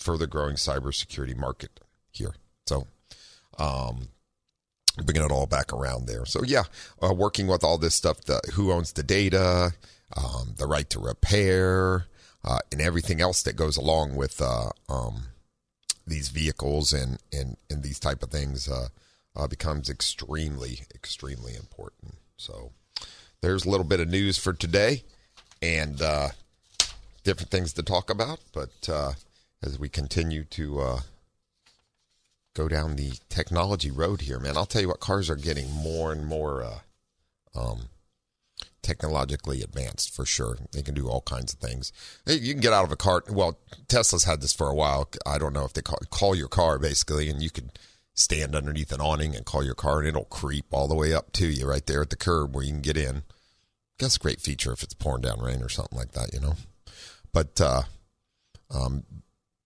further 0.00 0.26
growing 0.26 0.56
cybersecurity 0.56 1.36
market 1.36 1.80
here. 2.10 2.34
So, 2.66 2.86
um, 3.58 4.08
bringing 5.04 5.24
it 5.24 5.30
all 5.30 5.46
back 5.46 5.72
around 5.72 6.06
there. 6.06 6.24
So, 6.24 6.42
yeah, 6.42 6.64
uh, 7.02 7.14
working 7.14 7.46
with 7.46 7.62
all 7.62 7.78
this 7.78 7.94
stuff, 7.94 8.22
the, 8.24 8.40
who 8.54 8.72
owns 8.72 8.92
the 8.92 9.02
data, 9.02 9.72
um, 10.16 10.54
the 10.56 10.66
right 10.66 10.88
to 10.90 10.98
repair, 10.98 12.06
uh, 12.44 12.58
and 12.72 12.80
everything 12.80 13.20
else 13.20 13.42
that 13.42 13.56
goes 13.56 13.76
along 13.76 14.16
with 14.16 14.40
uh, 14.40 14.70
um, 14.88 15.24
these 16.06 16.30
vehicles 16.30 16.92
and, 16.92 17.18
and, 17.32 17.56
and 17.68 17.82
these 17.82 18.00
type 18.00 18.22
of 18.22 18.30
things 18.30 18.68
uh, 18.68 18.88
uh, 19.36 19.46
becomes 19.46 19.90
extremely, 19.90 20.80
extremely 20.94 21.54
important. 21.54 22.14
So, 22.36 22.72
there's 23.42 23.64
a 23.64 23.70
little 23.70 23.84
bit 23.84 24.00
of 24.00 24.08
news 24.08 24.38
for 24.38 24.52
today 24.52 25.02
and 25.62 26.00
uh, 26.00 26.28
different 27.24 27.50
things 27.50 27.72
to 27.74 27.82
talk 27.82 28.10
about, 28.10 28.40
but 28.52 28.88
as 29.62 29.78
we 29.78 29.88
continue 29.88 30.44
to 30.44 30.80
uh, 30.80 31.00
go 32.54 32.68
down 32.68 32.96
the 32.96 33.12
technology 33.28 33.90
road 33.90 34.22
here, 34.22 34.38
man. 34.38 34.56
I'll 34.56 34.66
tell 34.66 34.82
you 34.82 34.88
what, 34.88 35.00
cars 35.00 35.30
are 35.30 35.36
getting 35.36 35.70
more 35.70 36.12
and 36.12 36.26
more 36.26 36.62
uh, 36.62 36.78
um, 37.54 37.88
technologically 38.82 39.62
advanced 39.62 40.14
for 40.14 40.24
sure. 40.24 40.58
They 40.72 40.82
can 40.82 40.94
do 40.94 41.08
all 41.08 41.20
kinds 41.20 41.52
of 41.52 41.60
things. 41.60 41.92
You 42.26 42.52
can 42.54 42.60
get 42.60 42.72
out 42.72 42.84
of 42.84 42.92
a 42.92 42.96
car. 42.96 43.22
Well, 43.28 43.58
Tesla's 43.88 44.24
had 44.24 44.40
this 44.40 44.52
for 44.52 44.68
a 44.68 44.74
while. 44.74 45.08
I 45.26 45.38
don't 45.38 45.52
know 45.52 45.64
if 45.64 45.72
they 45.72 45.82
call, 45.82 45.98
call 46.10 46.34
your 46.34 46.48
car 46.48 46.78
basically, 46.78 47.28
and 47.28 47.42
you 47.42 47.50
could 47.50 47.70
stand 48.14 48.54
underneath 48.54 48.92
an 48.92 49.00
awning 49.00 49.34
and 49.34 49.46
call 49.46 49.64
your 49.64 49.74
car, 49.74 50.00
and 50.00 50.08
it'll 50.08 50.24
creep 50.24 50.66
all 50.70 50.88
the 50.88 50.94
way 50.94 51.14
up 51.14 51.32
to 51.32 51.46
you 51.46 51.66
right 51.66 51.86
there 51.86 52.02
at 52.02 52.10
the 52.10 52.16
curb 52.16 52.54
where 52.54 52.64
you 52.64 52.72
can 52.72 52.80
get 52.80 52.96
in. 52.96 53.22
That's 53.98 54.16
a 54.16 54.20
great 54.20 54.40
feature 54.40 54.72
if 54.72 54.82
it's 54.82 54.94
pouring 54.94 55.22
down 55.22 55.40
rain 55.40 55.62
or 55.62 55.68
something 55.68 55.98
like 55.98 56.12
that, 56.12 56.32
you 56.32 56.40
know. 56.40 56.54
But 57.32 57.60
uh, 57.60 57.82
um, 58.70 59.04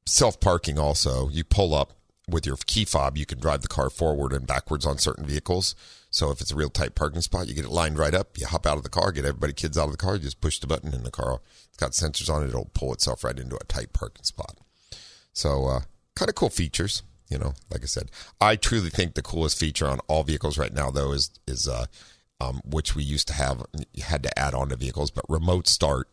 self 0.07 0.41
parking 0.41 0.79
also, 0.79 1.29
you 1.29 1.45
pull 1.45 1.75
up 1.75 1.93
with 2.29 2.47
your 2.47 2.57
key 2.67 2.85
fob, 2.85 3.19
you 3.19 3.27
can 3.27 3.39
drive 3.39 3.63
the 3.63 3.69
car 3.69 3.91
forward 3.91 4.33
and 4.33 4.47
backwards 4.47 4.87
on 4.87 4.99
certain 4.99 5.27
vehicles. 5.27 5.75
So 6.11 6.31
if 6.31 6.41
it's 6.41 6.53
a 6.53 6.57
real 6.57 6.71
tight 6.71 6.95
parking 6.95 7.21
spot, 7.21 7.49
you 7.49 7.55
get 7.55 7.65
it 7.65 7.71
lined 7.71 7.99
right 7.99 8.15
up. 8.15 8.39
You 8.39 8.47
hop 8.47 8.67
out 8.67 8.79
of 8.79 8.83
the 8.83 8.89
car, 8.89 9.13
get 9.13 9.25
everybody, 9.25 9.53
kids 9.53 9.77
out 9.77 9.87
of 9.87 9.91
the 9.91 9.97
car, 9.97 10.15
you 10.15 10.23
just 10.23 10.41
push 10.41 10.59
the 10.59 10.67
button 10.67 10.95
and 10.95 11.05
the 11.05 11.11
car. 11.11 11.41
It's 11.69 11.77
got 11.77 11.91
sensors 11.91 12.33
on 12.33 12.43
it. 12.43 12.49
It'll 12.49 12.71
pull 12.73 12.93
itself 12.93 13.25
right 13.25 13.39
into 13.39 13.57
a 13.57 13.65
tight 13.65 13.93
parking 13.93 14.25
spot. 14.25 14.57
So 15.33 15.67
uh, 15.67 15.81
kind 16.15 16.29
of 16.29 16.35
cool 16.35 16.51
features. 16.51 17.03
You 17.29 17.39
know, 17.39 17.55
like 17.71 17.83
I 17.83 17.87
said, 17.87 18.11
I 18.41 18.55
truly 18.55 18.91
think 18.91 19.15
the 19.15 19.23
coolest 19.23 19.59
feature 19.59 19.89
on 19.89 19.99
all 20.09 20.23
vehicles 20.23 20.59
right 20.59 20.73
now, 20.73 20.91
though, 20.91 21.11
is 21.13 21.31
is 21.49 21.67
uh, 21.67 21.87
um, 22.41 22.61
which 22.65 22.95
we 22.95 23.03
used 23.03 23.27
to 23.29 23.35
have, 23.35 23.65
had 24.03 24.23
to 24.23 24.39
add 24.39 24.55
on 24.55 24.69
to 24.69 24.77
vehicles, 24.77 25.11
but 25.11 25.25
remote 25.29 25.67
start. 25.67 26.09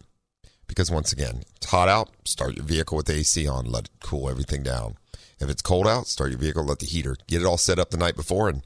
Because 0.72 0.90
once 0.90 1.12
again, 1.12 1.44
it's 1.58 1.70
hot 1.70 1.90
out, 1.90 2.12
start 2.24 2.56
your 2.56 2.64
vehicle 2.64 2.96
with 2.96 3.08
the 3.08 3.16
AC 3.16 3.46
on, 3.46 3.66
let 3.66 3.84
it 3.84 3.92
cool 4.00 4.30
everything 4.30 4.64
down. 4.64 4.96
If 5.38 5.50
it's 5.50 5.62
cold 5.62 5.86
out, 5.86 6.08
start 6.08 6.30
your 6.30 6.40
vehicle, 6.40 6.64
let 6.64 6.80
the 6.80 6.86
heater 6.86 7.18
get 7.28 7.42
it 7.42 7.46
all 7.46 7.58
set 7.58 7.78
up 7.78 7.90
the 7.90 7.98
night 7.98 8.16
before, 8.16 8.48
and 8.48 8.62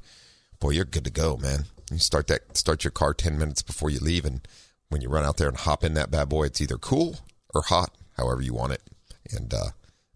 boy, 0.59 0.69
you're 0.69 0.85
good 0.85 1.05
to 1.05 1.09
go, 1.09 1.35
man. 1.35 1.65
You 1.91 1.97
start 1.97 2.27
that 2.27 2.55
start 2.55 2.83
your 2.83 2.91
car 2.91 3.15
ten 3.15 3.39
minutes 3.39 3.63
before 3.63 3.89
you 3.89 3.97
leave, 3.97 4.23
and 4.23 4.47
when 4.89 5.01
you 5.01 5.09
run 5.09 5.25
out 5.25 5.37
there 5.37 5.47
and 5.47 5.57
hop 5.57 5.83
in 5.83 5.95
that 5.95 6.11
bad 6.11 6.29
boy, 6.29 6.43
it's 6.43 6.61
either 6.61 6.77
cool 6.77 7.21
or 7.55 7.63
hot, 7.63 7.89
however 8.17 8.43
you 8.43 8.53
want 8.53 8.73
it, 8.73 8.83
and 9.31 9.51
uh, 9.51 9.71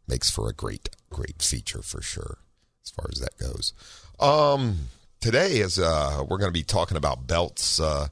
makes 0.07 0.29
for 0.29 0.47
a 0.47 0.53
great, 0.53 0.89
great 1.09 1.41
feature 1.41 1.81
for 1.81 2.03
sure 2.03 2.37
as 2.85 2.91
far 2.91 3.07
as 3.11 3.19
that 3.19 3.35
goes. 3.39 3.73
Um, 4.19 4.89
today 5.21 5.57
is 5.57 5.79
uh, 5.79 6.23
we're 6.29 6.37
going 6.37 6.53
to 6.53 6.59
be 6.59 6.61
talking 6.61 6.97
about 6.97 7.25
belts 7.25 7.79
uh, 7.79 8.09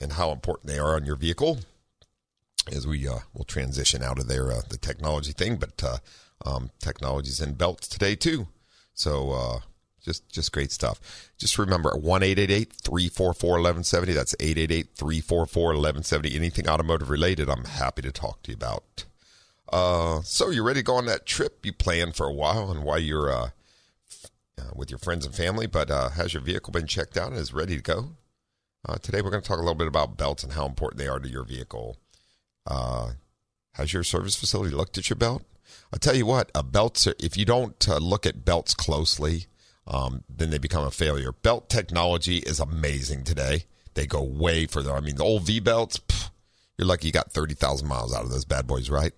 and 0.00 0.14
how 0.14 0.32
important 0.32 0.66
they 0.66 0.80
are 0.80 0.96
on 0.96 1.06
your 1.06 1.14
vehicle 1.14 1.60
as 2.74 2.86
we 2.86 3.06
uh, 3.08 3.20
will 3.32 3.44
transition 3.44 4.02
out 4.02 4.18
of 4.18 4.28
there 4.28 4.50
uh, 4.50 4.62
the 4.68 4.76
technology 4.76 5.32
thing, 5.32 5.56
but 5.56 5.82
uh, 5.82 5.98
um, 6.44 6.70
technologies 6.80 7.40
belts 7.46 7.88
today 7.88 8.16
too. 8.16 8.48
So 8.94 9.30
uh, 9.32 9.60
just 10.02 10.28
just 10.28 10.52
great 10.52 10.72
stuff. 10.72 11.30
Just 11.38 11.58
remember 11.58 11.96
one 11.96 12.22
eight 12.22 12.38
eight 12.38 12.50
eight 12.50 12.72
three 12.72 13.08
four 13.08 13.32
four 13.32 13.56
eleven 13.56 13.84
seventy. 13.84 14.12
That's 14.12 14.34
eight 14.40 14.58
eight 14.58 14.70
eight 14.70 14.88
three 14.94 15.20
four 15.20 15.46
four 15.46 15.72
eleven 15.72 16.02
seventy. 16.02 16.34
Anything 16.34 16.68
automotive 16.68 17.10
related, 17.10 17.48
I'm 17.48 17.64
happy 17.64 18.02
to 18.02 18.12
talk 18.12 18.42
to 18.42 18.50
you 18.50 18.56
about. 18.56 19.04
Uh, 19.72 20.20
so 20.22 20.50
you 20.50 20.62
ready 20.62 20.80
to 20.80 20.84
go 20.84 20.96
on 20.96 21.06
that 21.06 21.26
trip 21.26 21.64
you 21.64 21.72
planned 21.72 22.14
for 22.14 22.26
a 22.26 22.32
while, 22.32 22.70
and 22.70 22.84
why 22.84 22.98
you're 22.98 23.32
uh, 23.32 23.48
with 24.74 24.90
your 24.90 24.98
friends 24.98 25.24
and 25.24 25.34
family, 25.34 25.66
but 25.66 25.88
has 25.88 26.34
your 26.34 26.42
vehicle 26.42 26.72
been 26.72 26.86
checked 26.86 27.16
out 27.16 27.30
and 27.30 27.38
is 27.38 27.52
ready 27.52 27.76
to 27.76 27.82
go? 27.82 28.10
Uh, 28.86 28.98
today 28.98 29.22
we're 29.22 29.30
going 29.30 29.42
to 29.42 29.48
talk 29.48 29.58
a 29.58 29.62
little 29.62 29.74
bit 29.74 29.86
about 29.88 30.18
belts 30.18 30.44
and 30.44 30.52
how 30.52 30.66
important 30.66 30.98
they 30.98 31.08
are 31.08 31.18
to 31.18 31.28
your 31.28 31.44
vehicle. 31.44 31.96
Uh, 32.66 33.12
has 33.72 33.92
your 33.92 34.04
service 34.04 34.36
facility 34.36 34.74
looked 34.74 34.98
at 34.98 35.10
your 35.10 35.16
belt? 35.16 35.44
I'll 35.92 35.98
tell 35.98 36.16
you 36.16 36.26
what, 36.26 36.50
a 36.54 36.62
belts, 36.62 37.06
if 37.06 37.36
you 37.36 37.44
don't 37.44 37.88
uh, 37.88 37.98
look 37.98 38.26
at 38.26 38.44
belts 38.44 38.74
closely, 38.74 39.46
um, 39.86 40.24
then 40.28 40.50
they 40.50 40.58
become 40.58 40.86
a 40.86 40.90
failure. 40.90 41.32
Belt 41.32 41.68
technology 41.68 42.38
is 42.38 42.60
amazing 42.60 43.24
today. 43.24 43.64
They 43.94 44.06
go 44.06 44.22
way 44.22 44.66
further. 44.66 44.92
I 44.92 45.00
mean, 45.00 45.16
the 45.16 45.24
old 45.24 45.44
V 45.44 45.60
belts, 45.60 45.98
pff, 45.98 46.30
you're 46.78 46.86
lucky 46.86 47.08
you 47.08 47.12
got 47.12 47.32
30,000 47.32 47.86
miles 47.86 48.14
out 48.14 48.24
of 48.24 48.30
those 48.30 48.44
bad 48.44 48.66
boys, 48.66 48.90
right? 48.90 49.12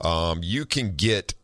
Um, 0.00 0.40
you 0.42 0.66
can 0.66 0.94
get 0.96 1.34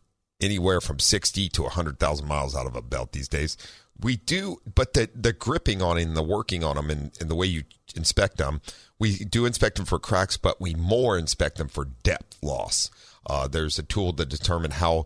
anywhere 0.41 0.81
from 0.81 0.99
60 0.99 1.49
to 1.49 1.63
100,000 1.63 2.27
miles 2.27 2.55
out 2.55 2.67
of 2.67 2.75
a 2.75 2.81
belt 2.81 3.11
these 3.11 3.27
days. 3.27 3.57
We 3.99 4.17
do, 4.17 4.61
but 4.75 4.93
the, 4.93 5.09
the 5.15 5.33
gripping 5.33 5.81
on 5.81 5.97
it 5.97 6.03
and 6.03 6.15
the 6.15 6.21
working 6.21 6.63
on 6.63 6.75
them 6.75 6.91
and, 6.91 7.11
and 7.19 7.29
the 7.29 7.35
way 7.35 7.47
you 7.47 7.63
inspect 7.95 8.37
them, 8.37 8.61
we 8.99 9.17
do 9.17 9.45
inspect 9.45 9.77
them 9.77 9.85
for 9.85 9.99
cracks, 9.99 10.37
but 10.37 10.59
we 10.59 10.73
more 10.73 11.17
inspect 11.17 11.57
them 11.57 11.67
for 11.67 11.85
depth 12.03 12.37
loss. 12.41 12.89
Uh, 13.25 13.47
there's 13.47 13.77
a 13.77 13.83
tool 13.83 14.13
to 14.13 14.25
determine 14.25 14.71
how 14.71 15.05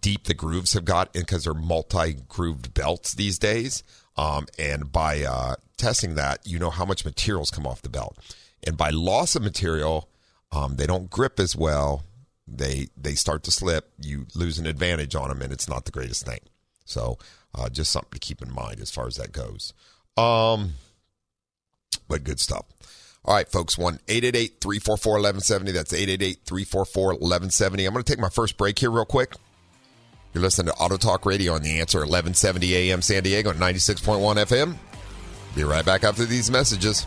deep 0.00 0.24
the 0.24 0.34
grooves 0.34 0.72
have 0.72 0.84
got 0.84 1.12
because 1.12 1.44
they're 1.44 1.54
multi-grooved 1.54 2.74
belts 2.74 3.14
these 3.14 3.38
days. 3.38 3.82
Um, 4.16 4.46
and 4.58 4.90
by 4.90 5.22
uh, 5.22 5.56
testing 5.76 6.16
that, 6.16 6.46
you 6.46 6.58
know 6.58 6.70
how 6.70 6.84
much 6.84 7.04
materials 7.04 7.50
come 7.50 7.66
off 7.66 7.82
the 7.82 7.88
belt. 7.88 8.18
And 8.66 8.76
by 8.76 8.90
loss 8.90 9.36
of 9.36 9.42
material, 9.42 10.08
um, 10.50 10.76
they 10.76 10.86
don't 10.86 11.10
grip 11.10 11.38
as 11.38 11.54
well. 11.54 12.02
They 12.46 12.88
they 12.96 13.14
start 13.14 13.44
to 13.44 13.52
slip. 13.52 13.92
You 14.00 14.26
lose 14.34 14.58
an 14.58 14.66
advantage 14.66 15.14
on 15.14 15.28
them, 15.28 15.42
and 15.42 15.52
it's 15.52 15.68
not 15.68 15.84
the 15.84 15.92
greatest 15.92 16.26
thing. 16.26 16.40
So 16.84 17.18
uh, 17.54 17.68
just 17.68 17.92
something 17.92 18.10
to 18.12 18.18
keep 18.18 18.42
in 18.42 18.52
mind 18.52 18.80
as 18.80 18.90
far 18.90 19.06
as 19.06 19.16
that 19.16 19.32
goes. 19.32 19.74
Um, 20.16 20.72
but 22.08 22.24
good 22.24 22.40
stuff. 22.40 22.64
All 23.28 23.34
right, 23.34 23.46
folks, 23.46 23.76
1 23.76 24.00
888 24.08 24.58
344 24.58 25.12
1170. 25.12 25.72
That's 25.72 25.92
888 25.92 26.38
344 26.46 27.04
1170. 27.08 27.84
I'm 27.84 27.92
going 27.92 28.02
to 28.02 28.10
take 28.10 28.18
my 28.18 28.30
first 28.30 28.56
break 28.56 28.78
here, 28.78 28.90
real 28.90 29.04
quick. 29.04 29.34
You're 30.32 30.40
listening 30.40 30.72
to 30.72 30.78
Auto 30.80 30.96
Talk 30.96 31.26
Radio 31.26 31.52
on 31.52 31.60
the 31.60 31.78
answer 31.78 31.98
1170 31.98 32.74
AM 32.74 33.02
San 33.02 33.22
Diego, 33.22 33.52
96.1 33.52 34.18
FM. 34.46 34.78
Be 35.54 35.62
right 35.62 35.84
back 35.84 36.04
after 36.04 36.24
these 36.24 36.50
messages. 36.50 37.06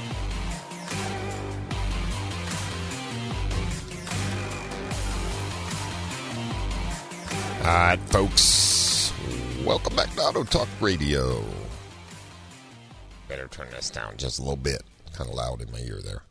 Right, 7.73 7.99
folks. 8.09 9.13
Welcome 9.63 9.95
back 9.95 10.13
to 10.15 10.21
Auto 10.21 10.43
Talk 10.43 10.67
Radio. 10.79 11.43
Better 13.27 13.47
turn 13.47 13.69
this 13.71 13.89
down 13.89 14.17
just 14.17 14.39
a 14.39 14.41
little 14.41 14.57
bit. 14.57 14.81
Kind 15.13 15.29
of 15.29 15.35
loud 15.35 15.61
in 15.61 15.71
my 15.71 15.79
ear 15.79 16.01
there. 16.03 16.23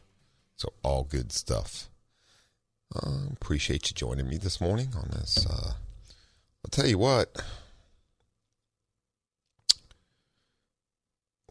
So, 0.56 0.72
all 0.82 1.04
good 1.04 1.32
stuff. 1.32 1.88
Uh, 2.94 3.28
appreciate 3.32 3.88
you 3.88 3.94
joining 3.94 4.28
me 4.28 4.36
this 4.36 4.60
morning 4.60 4.88
on 4.96 5.08
this. 5.12 5.46
Uh, 5.48 5.72
I'll 6.64 6.70
tell 6.70 6.86
you 6.86 6.98
what. 6.98 7.42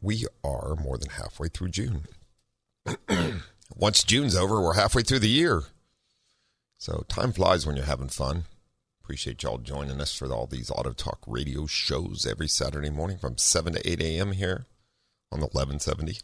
We 0.01 0.27
are 0.43 0.75
more 0.75 0.97
than 0.97 1.09
halfway 1.09 1.47
through 1.47 1.69
June. 1.69 2.03
Once 3.75 4.03
June's 4.03 4.35
over, 4.35 4.61
we're 4.61 4.75
halfway 4.75 5.01
through 5.01 5.19
the 5.19 5.29
year. 5.29 5.63
So, 6.77 7.05
time 7.07 7.31
flies 7.31 7.65
when 7.65 7.75
you're 7.75 7.85
having 7.85 8.09
fun. 8.09 8.43
Appreciate 9.09 9.41
y'all 9.41 9.57
joining 9.57 9.99
us 10.01 10.13
for 10.15 10.31
all 10.31 10.45
these 10.45 10.69
Auto 10.69 10.93
Talk 10.93 11.17
radio 11.25 11.65
shows 11.65 12.27
every 12.29 12.47
Saturday 12.47 12.91
morning 12.91 13.17
from 13.17 13.39
7 13.39 13.73
to 13.73 13.89
8 13.89 13.99
a.m. 14.01 14.33
here 14.33 14.67
on 15.31 15.39
1170. 15.39 16.19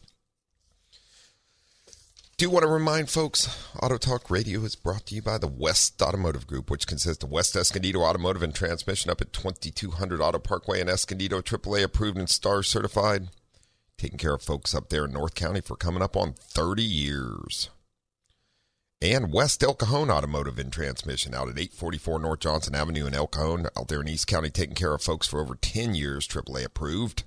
Do 2.38 2.48
want 2.48 2.62
to 2.62 2.70
remind 2.70 3.10
folks, 3.10 3.50
Auto 3.82 3.98
Talk 3.98 4.30
Radio 4.30 4.60
is 4.60 4.76
brought 4.76 5.08
to 5.08 5.16
you 5.16 5.24
by 5.24 5.40
the 5.40 5.48
West 5.48 6.00
Automotive 6.00 6.46
Group, 6.46 6.70
which 6.70 6.86
consists 6.86 7.24
of 7.24 7.32
West 7.32 7.56
Escondido 7.56 8.02
Automotive 8.02 8.44
and 8.44 8.54
Transmission 8.54 9.10
up 9.10 9.20
at 9.20 9.34
2200 9.34 10.22
Auto 10.22 10.38
Parkway 10.38 10.80
in 10.80 10.88
Escondido, 10.88 11.42
AAA 11.42 11.82
approved 11.82 12.20
and 12.20 12.30
STAR 12.30 12.62
certified. 12.62 13.30
Taking 13.98 14.20
care 14.20 14.36
of 14.36 14.44
folks 14.44 14.76
up 14.76 14.90
there 14.90 15.06
in 15.06 15.12
North 15.14 15.34
County 15.34 15.62
for 15.62 15.76
coming 15.76 16.04
up 16.04 16.16
on 16.16 16.34
30 16.34 16.84
years. 16.84 17.72
And 19.02 19.32
West 19.32 19.62
El 19.62 19.74
Cajon 19.74 20.10
Automotive 20.10 20.58
and 20.58 20.72
Transmission 20.72 21.34
out 21.34 21.50
at 21.50 21.60
844 21.60 22.20
North 22.20 22.40
Johnson 22.40 22.76
Avenue 22.76 23.06
in 23.06 23.14
El 23.14 23.28
Cajon, 23.28 23.68
out 23.78 23.88
there 23.88 24.02
in 24.02 24.08
East 24.08 24.28
County, 24.28 24.50
taking 24.50 24.76
care 24.76 24.94
of 24.94 25.02
folks 25.02 25.28
for 25.28 25.40
over 25.40 25.56
10 25.56 25.96
years, 25.96 26.28
AAA 26.28 26.66
approved. 26.66 27.24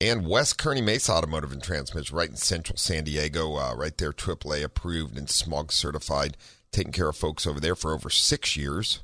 And 0.00 0.28
West 0.28 0.58
Kearny 0.58 0.82
Mesa 0.82 1.12
Automotive 1.12 1.52
and 1.52 1.62
Transmission, 1.62 2.16
right 2.16 2.28
in 2.28 2.36
central 2.36 2.76
San 2.76 3.04
Diego, 3.04 3.56
uh, 3.56 3.74
right 3.74 3.96
there, 3.96 4.12
AAA 4.12 4.62
approved 4.64 5.16
and 5.16 5.30
smog 5.30 5.72
certified, 5.72 6.36
taking 6.72 6.92
care 6.92 7.08
of 7.08 7.16
folks 7.16 7.46
over 7.46 7.58
there 7.60 7.76
for 7.76 7.94
over 7.94 8.10
six 8.10 8.56
years. 8.56 9.00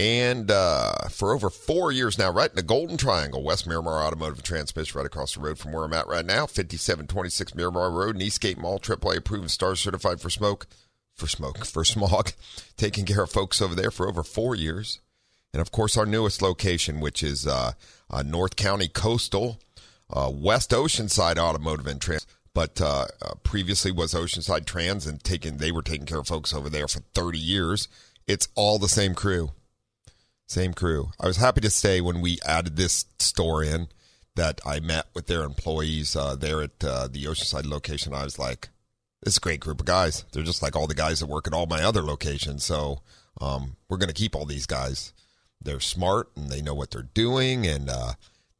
And 0.00 0.50
uh, 0.50 1.08
for 1.08 1.32
over 1.32 1.50
four 1.50 1.92
years 1.92 2.18
now, 2.18 2.30
right 2.30 2.50
in 2.50 2.56
the 2.56 2.62
Golden 2.62 2.96
Triangle, 2.96 3.44
West 3.44 3.66
Miramar 3.66 4.02
Automotive 4.02 4.38
and 4.38 4.44
Transmission, 4.44 4.98
right 4.98 5.06
across 5.06 5.34
the 5.34 5.40
road 5.40 5.56
from 5.58 5.72
where 5.72 5.84
I'm 5.84 5.92
at 5.92 6.08
right 6.08 6.26
now, 6.26 6.46
5726 6.46 7.54
Miramar 7.54 7.90
Road, 7.92 8.20
Eastgate 8.20 8.58
Mall, 8.58 8.80
AAA 8.80 9.18
approved 9.18 9.50
star 9.52 9.76
certified 9.76 10.20
for 10.20 10.30
smoke, 10.30 10.66
for 11.14 11.28
smoke, 11.28 11.64
for 11.64 11.84
smog, 11.84 12.32
taking 12.76 13.04
care 13.04 13.22
of 13.22 13.30
folks 13.30 13.62
over 13.62 13.74
there 13.76 13.92
for 13.92 14.08
over 14.08 14.24
four 14.24 14.56
years. 14.56 14.98
And 15.52 15.60
of 15.60 15.70
course, 15.70 15.96
our 15.96 16.06
newest 16.06 16.42
location, 16.42 16.98
which 16.98 17.22
is 17.22 17.46
uh, 17.46 17.72
uh, 18.10 18.24
North 18.24 18.56
County 18.56 18.88
Coastal, 18.88 19.60
uh, 20.10 20.28
West 20.34 20.70
Oceanside 20.70 21.38
Automotive 21.38 21.86
and 21.86 22.00
Trans, 22.00 22.26
but 22.52 22.80
uh, 22.80 23.06
uh, 23.22 23.34
previously 23.44 23.92
was 23.92 24.12
Oceanside 24.12 24.64
Trans, 24.64 25.06
and 25.06 25.22
taking 25.22 25.58
they 25.58 25.70
were 25.70 25.82
taking 25.82 26.06
care 26.06 26.18
of 26.18 26.26
folks 26.26 26.52
over 26.52 26.68
there 26.68 26.88
for 26.88 27.00
30 27.14 27.38
years. 27.38 27.86
It's 28.26 28.48
all 28.56 28.80
the 28.80 28.88
same 28.88 29.14
crew. 29.14 29.50
Same 30.46 30.74
crew. 30.74 31.10
I 31.18 31.26
was 31.26 31.38
happy 31.38 31.60
to 31.62 31.70
say 31.70 32.00
when 32.00 32.20
we 32.20 32.38
added 32.44 32.76
this 32.76 33.06
store 33.18 33.62
in 33.64 33.88
that 34.36 34.60
I 34.66 34.80
met 34.80 35.06
with 35.14 35.26
their 35.26 35.44
employees 35.44 36.16
uh, 36.16 36.34
there 36.36 36.62
at 36.62 36.84
uh, 36.84 37.08
the 37.08 37.24
Oceanside 37.24 37.66
location. 37.66 38.14
I 38.14 38.24
was 38.24 38.38
like, 38.38 38.68
this 39.22 39.34
is 39.34 39.38
a 39.38 39.40
great 39.40 39.60
group 39.60 39.80
of 39.80 39.86
guys. 39.86 40.24
They're 40.32 40.42
just 40.42 40.62
like 40.62 40.76
all 40.76 40.86
the 40.86 40.94
guys 40.94 41.20
that 41.20 41.28
work 41.28 41.46
at 41.46 41.54
all 41.54 41.66
my 41.66 41.82
other 41.82 42.02
locations. 42.02 42.64
So 42.64 43.00
um, 43.40 43.76
we're 43.88 43.96
going 43.96 44.08
to 44.08 44.14
keep 44.14 44.36
all 44.36 44.44
these 44.44 44.66
guys. 44.66 45.12
They're 45.62 45.80
smart 45.80 46.28
and 46.36 46.50
they 46.50 46.60
know 46.60 46.74
what 46.74 46.90
they're 46.90 47.02
doing, 47.14 47.66
and 47.66 47.88
uh, 47.88 48.14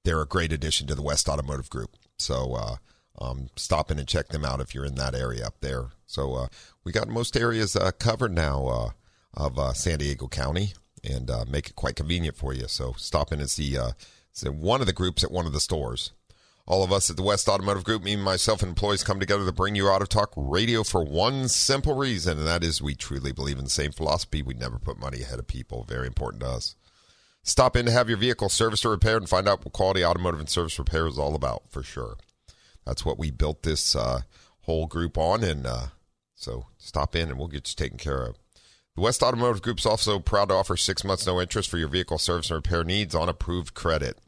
they're 0.05 0.23
a 0.23 0.27
great 0.27 0.53
addition 0.53 0.87
to 0.87 0.95
the 0.95 1.03
West 1.03 1.29
Automotive 1.29 1.69
Group. 1.69 1.97
So 2.19 2.55
uh, 2.55 2.77
um, 3.23 3.51
stop 3.57 3.91
in 3.91 3.99
and 3.99 4.09
check 4.09 4.29
them 4.29 4.45
out 4.45 4.61
if 4.61 4.75
you're 4.75 4.87
in 4.87 4.95
that 4.95 5.15
area 5.15 5.47
up 5.47 5.57
there. 5.61 5.89
So 6.07 6.35
uh, 6.35 6.47
we 6.83 6.93
got 6.93 7.09
most 7.09 7.37
areas 7.37 7.77
uh, 7.77 7.91
covered 7.99 8.33
now 8.33 8.95
of 9.35 9.77
San 9.77 9.99
Diego 9.99 10.29
County 10.29 10.73
and 11.05 11.31
uh, 11.31 11.45
make 11.49 11.69
it 11.69 11.77
quite 11.77 11.97
convenient 11.97 12.37
for 12.37 12.53
you. 12.53 12.67
So 12.69 12.95
stop 12.97 13.33
in 13.33 13.41
and 13.41 13.51
see, 13.51 13.77
uh, 13.77 13.93
one 14.45 14.81
of 14.81 14.87
the 14.87 14.93
groups 14.93 15.23
at 15.23 15.31
one 15.31 15.47
of 15.47 15.53
the 15.53 15.61
stores. 15.61 16.13
All 16.67 16.83
of 16.83 16.93
us 16.93 17.11
at 17.11 17.17
the 17.17 17.23
West 17.23 17.47
Automotive 17.47 17.85
Group, 17.85 18.03
me 18.03 18.17
myself 18.17 18.63
and 18.63 18.71
employees 18.71 19.05
come 19.05 19.21
together 19.21 19.45
to 19.45 19.53
bring 19.53 19.75
you 19.75 19.89
Auto 19.89 20.07
Talk 20.07 20.33
Radio 20.35 20.83
for 20.83 21.05
one 21.05 21.47
simple 21.49 21.95
reason, 21.95 22.39
and 22.39 22.47
that 22.47 22.65
is 22.65 22.81
we 22.81 22.95
truly 22.95 23.33
believe 23.33 23.59
in 23.59 23.65
the 23.65 23.71
same 23.71 23.93
philosophy. 23.93 24.41
We 24.41 24.55
never 24.55 24.79
put 24.79 24.99
money 24.99 25.21
ahead 25.21 25.39
of 25.39 25.47
people. 25.47 25.85
Very 25.85 26.07
important 26.07 26.43
to 26.43 26.49
us. 26.49 26.75
Stop 27.43 27.77
in 27.77 27.85
to 27.85 27.93
have 27.93 28.09
your 28.09 28.17
vehicle 28.17 28.49
serviced 28.49 28.87
or 28.87 28.91
repaired 28.91 29.21
and 29.21 29.29
find 29.29 29.47
out 29.47 29.63
what 29.63 29.75
quality 29.75 30.03
automotive 30.03 30.41
and 30.41 30.49
service 30.49 30.79
repair 30.79 31.07
is 31.07 31.19
all 31.19 31.35
about 31.35 31.65
for 31.69 31.83
sure. 31.83 32.17
That's 32.87 33.05
what 33.05 33.19
we 33.19 33.31
built 33.31 33.63
this 33.63 33.95
uh, 33.95 34.23
whole 34.63 34.87
group 34.87 35.19
on, 35.19 35.45
and 35.45 35.67
uh, 35.67 35.87
so 36.35 36.65
stop 36.79 37.15
in 37.15 37.29
and 37.29 37.39
we'll 37.39 37.49
get 37.49 37.69
you 37.69 37.75
taken 37.77 37.99
care 37.99 38.25
of. 38.25 38.39
The 38.97 39.01
West 39.01 39.25
Automotive 39.25 39.61
Group 39.61 39.81
is 39.81 39.87
also 39.87 40.21
proud 40.21 40.51
to 40.51 40.55
offer 40.55 40.77
six 40.77 41.03
months 41.03 41.27
no 41.27 41.41
interest 41.41 41.69
for 41.69 41.79
your 41.79 41.89
vehicle 41.89 42.19
service 42.19 42.49
and 42.51 42.57
repair 42.57 42.85
needs 42.85 43.13
on 43.13 43.29
approved 43.29 43.75
credit. 43.75 44.19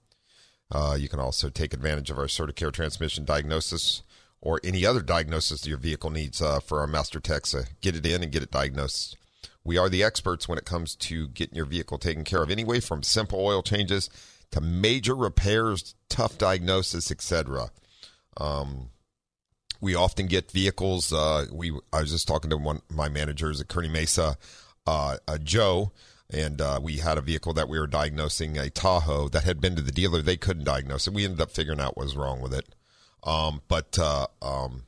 Uh, 0.73 0.97
you 0.99 1.09
can 1.09 1.21
also 1.21 1.49
take 1.49 1.73
advantage 1.73 2.11
of 2.11 2.19
our 2.19 2.27
CertiCare 2.27 2.73
transmission 2.73 3.25
diagnosis 3.25 4.03
or 4.41 4.61
any 4.65 4.85
other 4.85 5.03
diagnosis 5.03 5.65
your 5.69 5.79
vehicle 5.79 6.11
needs 6.11 6.43
uh, 6.43 6.59
for 6.59 6.81
our 6.81 6.89
master 6.89 7.21
techs. 7.21 7.55
Uh, 7.55 7.63
get 7.81 7.95
it 7.95 8.05
in 8.05 8.25
and 8.25 8.33
get 8.33 8.43
it 8.43 8.51
diagnosed. 8.51 9.17
We 9.63 9.79
are 9.79 9.89
the 9.89 10.03
experts 10.03 10.49
when 10.49 10.59
it 10.59 10.65
comes 10.65 10.97
to 10.97 11.29
getting 11.29 11.55
your 11.55 11.67
vehicle 11.67 11.99
taken 11.99 12.25
care 12.25 12.43
of, 12.43 12.51
anyway, 12.51 12.81
from 12.81 13.05
simple 13.05 13.45
oil 13.45 13.63
changes 13.63 14.11
to 14.51 14.61
major 14.61 15.15
repairs, 15.15 15.95
tough 16.09 16.39
diagnosis, 16.39 17.13
etc. 17.13 17.71
Um, 18.37 18.91
we 19.81 19.95
often 19.95 20.27
get 20.27 20.51
vehicles. 20.51 21.13
Uh, 21.13 21.47
we 21.53 21.73
I 21.93 22.01
was 22.01 22.11
just 22.11 22.29
talking 22.29 22.51
to 22.51 22.57
one 22.57 22.83
my 22.91 23.09
managers 23.09 23.61
at 23.61 23.69
Kearny 23.69 23.91
Mesa, 23.91 24.37
uh, 24.87 25.17
uh, 25.27 25.39
Joe, 25.39 25.93
and 26.31 26.61
uh, 26.61 26.81
we 26.83 26.99
had 26.99 27.19
a 27.19 27.23
vehicle 27.23 27.53
that 27.55 27.69
we 27.69 27.79
were 27.79 27.87
diagnosing 27.87 28.59
a 28.59 28.71
Tahoe 28.71 29.29
that 29.29 29.45
had 29.45 29.61
been 29.61 29.77
to 29.77 29.83
the 29.83 29.93
dealer. 29.93 30.23
They 30.23 30.37
couldn't 30.37 30.65
diagnose 30.65 31.07
it. 31.07 31.15
We 31.15 31.25
ended 31.25 31.41
up 31.41 31.51
figuring 31.51 31.81
out 31.81 31.97
what 31.97 32.07
was 32.07 32.17
wrong 32.17 32.41
with 32.41 32.55
it. 32.55 32.75
Um, 33.23 33.63
but 33.69 33.99
uh, 33.99 34.27
um, 34.43 34.85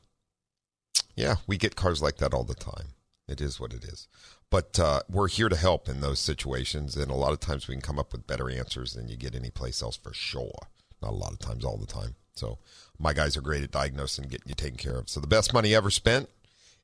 yeah, 1.17 1.37
we 1.47 1.57
get 1.57 1.77
cars 1.77 2.03
like 2.03 2.19
that 2.19 2.35
all 2.35 2.45
the 2.45 2.55
time. 2.55 2.95
It 3.27 3.41
is 3.41 3.61
what 3.61 3.73
it 3.73 3.85
is. 3.85 4.09
But 4.51 4.79
uh, 4.79 5.01
we're 5.11 5.29
here 5.29 5.51
to 5.51 5.57
help 5.57 5.89
in 5.89 6.01
those 6.01 6.19
situations, 6.19 6.97
and 6.97 7.11
a 7.11 7.15
lot 7.15 7.33
of 7.33 7.41
times 7.41 7.69
we 7.69 7.75
can 7.75 7.83
come 7.83 7.99
up 7.99 8.13
with 8.13 8.27
better 8.27 8.49
answers 8.49 8.95
than 8.95 9.09
you 9.09 9.17
get 9.17 9.35
anyplace 9.35 9.83
else 9.83 9.97
for 9.97 10.15
sure. 10.15 10.69
Not 11.03 11.13
a 11.13 11.17
lot 11.17 11.33
of 11.33 11.39
times, 11.39 11.65
all 11.65 11.77
the 11.77 11.87
time. 11.87 12.15
So 12.35 12.59
my 12.99 13.13
guys 13.13 13.37
are 13.37 13.41
great 13.41 13.63
at 13.63 13.71
diagnosing 13.71 14.25
and 14.25 14.31
getting 14.31 14.49
you 14.49 14.55
taken 14.55 14.77
care 14.77 14.99
of. 14.99 15.09
So 15.09 15.21
the 15.21 15.27
best 15.27 15.53
money 15.53 15.75
ever 15.75 15.91
spent 15.91 16.29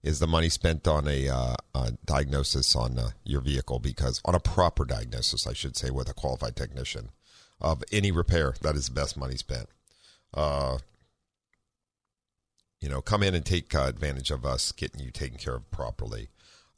is 0.03 0.19
the 0.19 0.27
money 0.27 0.49
spent 0.49 0.87
on 0.87 1.09
a, 1.09 1.29
uh, 1.29 1.57
a 1.75 1.93
diagnosis 2.05 2.77
on 2.77 2.99
uh, 2.99 3.11
your 3.25 3.41
vehicle 3.41 3.79
because 3.79 4.21
on 4.25 4.35
a 4.35 4.41
proper 4.41 4.85
diagnosis, 4.85 5.47
I 5.47 5.55
should 5.55 5.77
say, 5.77 5.91
with 5.91 6.09
a 6.09 6.15
qualified 6.15 6.57
technician 6.57 7.09
of 7.61 7.83
any 7.91 8.13
repair, 8.13 8.55
that 8.61 8.77
is 8.77 8.89
the 8.89 8.95
best 8.95 9.17
money 9.17 9.37
spent. 9.37 9.67
Uh, 10.35 10.79
you 12.81 12.89
know, 12.89 13.01
come 13.01 13.23
in 13.23 13.35
and 13.35 13.47
take 13.47 13.75
uh, 13.75 13.87
advantage 13.87 14.31
of 14.31 14.45
us 14.45 14.73
getting 14.73 15.01
you 15.01 15.11
taken 15.11 15.39
care 15.39 15.55
of 15.55 15.71
properly. 15.71 16.29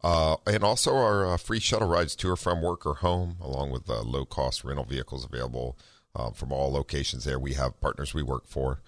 Uh, 0.04 0.36
and 0.46 0.62
also 0.62 0.94
our 0.94 1.34
uh, 1.34 1.36
free 1.36 1.58
shuttle 1.58 1.88
rides 1.88 2.14
to 2.14 2.30
or 2.30 2.36
from 2.36 2.62
work 2.62 2.86
or 2.86 2.94
home, 2.94 3.36
along 3.40 3.72
with 3.72 3.88
low 3.88 4.24
cost 4.24 4.62
rental 4.62 4.84
vehicles 4.84 5.24
available 5.24 5.76
from 6.34 6.52
all 6.52 6.72
locations 6.72 7.24
there. 7.24 7.38
We 7.38 7.54
have 7.54 7.80
partners 7.80 8.14
we 8.14 8.22
work 8.22 8.46
for 8.46 8.80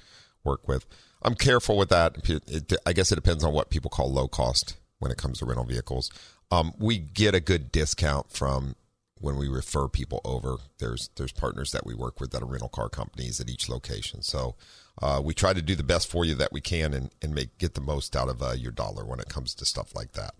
work 0.48 0.66
with. 0.66 0.86
I'm 1.22 1.34
careful 1.34 1.76
with 1.76 1.88
that. 1.90 2.16
It, 2.28 2.72
I 2.86 2.92
guess 2.92 3.12
it 3.12 3.16
depends 3.16 3.44
on 3.44 3.52
what 3.52 3.70
people 3.70 3.90
call 3.90 4.12
low 4.12 4.28
cost 4.28 4.76
when 4.98 5.10
it 5.10 5.18
comes 5.18 5.38
to 5.38 5.46
rental 5.46 5.64
vehicles. 5.64 6.10
Um, 6.50 6.72
we 6.78 6.98
get 6.98 7.34
a 7.34 7.40
good 7.40 7.70
discount 7.70 8.30
from 8.30 8.74
when 9.20 9.36
we 9.36 9.48
refer 9.48 9.88
people 9.88 10.20
over. 10.24 10.56
There's 10.78 11.10
there's 11.16 11.32
partners 11.32 11.72
that 11.72 11.86
we 11.86 11.94
work 11.94 12.20
with 12.20 12.30
that 12.30 12.42
are 12.42 12.46
rental 12.46 12.68
car 12.68 12.88
companies 12.88 13.40
at 13.40 13.50
each 13.50 13.68
location. 13.68 14.22
So 14.22 14.54
uh, 15.02 15.20
we 15.22 15.34
try 15.34 15.52
to 15.52 15.62
do 15.62 15.74
the 15.74 15.82
best 15.82 16.10
for 16.10 16.24
you 16.24 16.34
that 16.36 16.52
we 16.52 16.60
can 16.60 16.94
and, 16.94 17.10
and 17.20 17.34
make 17.34 17.58
get 17.58 17.74
the 17.74 17.80
most 17.80 18.16
out 18.16 18.28
of 18.28 18.42
uh, 18.42 18.52
your 18.52 18.72
dollar 18.72 19.04
when 19.04 19.20
it 19.20 19.28
comes 19.28 19.54
to 19.54 19.64
stuff 19.64 19.94
like 19.94 20.12
that. 20.12 20.34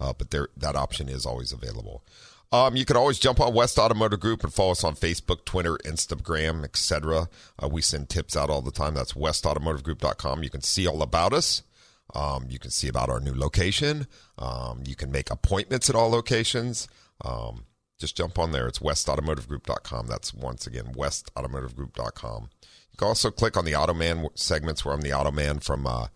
Uh, 0.00 0.12
but 0.16 0.30
there 0.30 0.48
that 0.56 0.76
option 0.76 1.08
is 1.08 1.24
always 1.24 1.52
available. 1.52 2.04
Um, 2.52 2.76
you 2.76 2.84
can 2.84 2.96
always 2.96 3.18
jump 3.18 3.40
on 3.40 3.52
West 3.52 3.78
Automotive 3.78 4.20
Group 4.20 4.44
and 4.44 4.52
follow 4.52 4.72
us 4.72 4.84
on 4.84 4.94
Facebook, 4.94 5.44
Twitter, 5.44 5.76
Instagram, 5.84 6.62
etc. 6.64 7.28
Uh, 7.60 7.68
we 7.68 7.82
send 7.82 8.08
tips 8.08 8.36
out 8.36 8.48
all 8.48 8.62
the 8.62 8.70
time. 8.70 8.94
That's 8.94 9.14
westautomotivegroup.com. 9.14 10.42
You 10.42 10.50
can 10.50 10.62
see 10.62 10.86
all 10.86 11.02
about 11.02 11.32
us. 11.32 11.62
Um, 12.14 12.46
you 12.48 12.58
can 12.58 12.70
see 12.70 12.88
about 12.88 13.08
our 13.08 13.18
new 13.18 13.34
location. 13.34 14.06
Um, 14.38 14.84
you 14.86 14.94
can 14.94 15.10
make 15.10 15.30
appointments 15.30 15.90
at 15.90 15.96
all 15.96 16.10
locations. 16.10 16.86
Um, 17.24 17.64
just 17.98 18.16
jump 18.16 18.38
on 18.38 18.52
there. 18.52 18.68
It's 18.68 18.78
westautomotivegroup.com. 18.78 20.06
That's 20.06 20.34
once 20.34 20.66
again 20.66 20.92
westautomotivegroup.com. 20.94 22.48
You 22.92 22.96
can 22.98 23.08
also 23.08 23.30
click 23.30 23.56
on 23.56 23.64
the 23.64 23.72
Automan 23.72 24.28
segments 24.36 24.84
where 24.84 24.94
I'm 24.94 25.00
the 25.00 25.10
Automan 25.10 25.62
from 25.62 25.86
uh, 25.86 26.06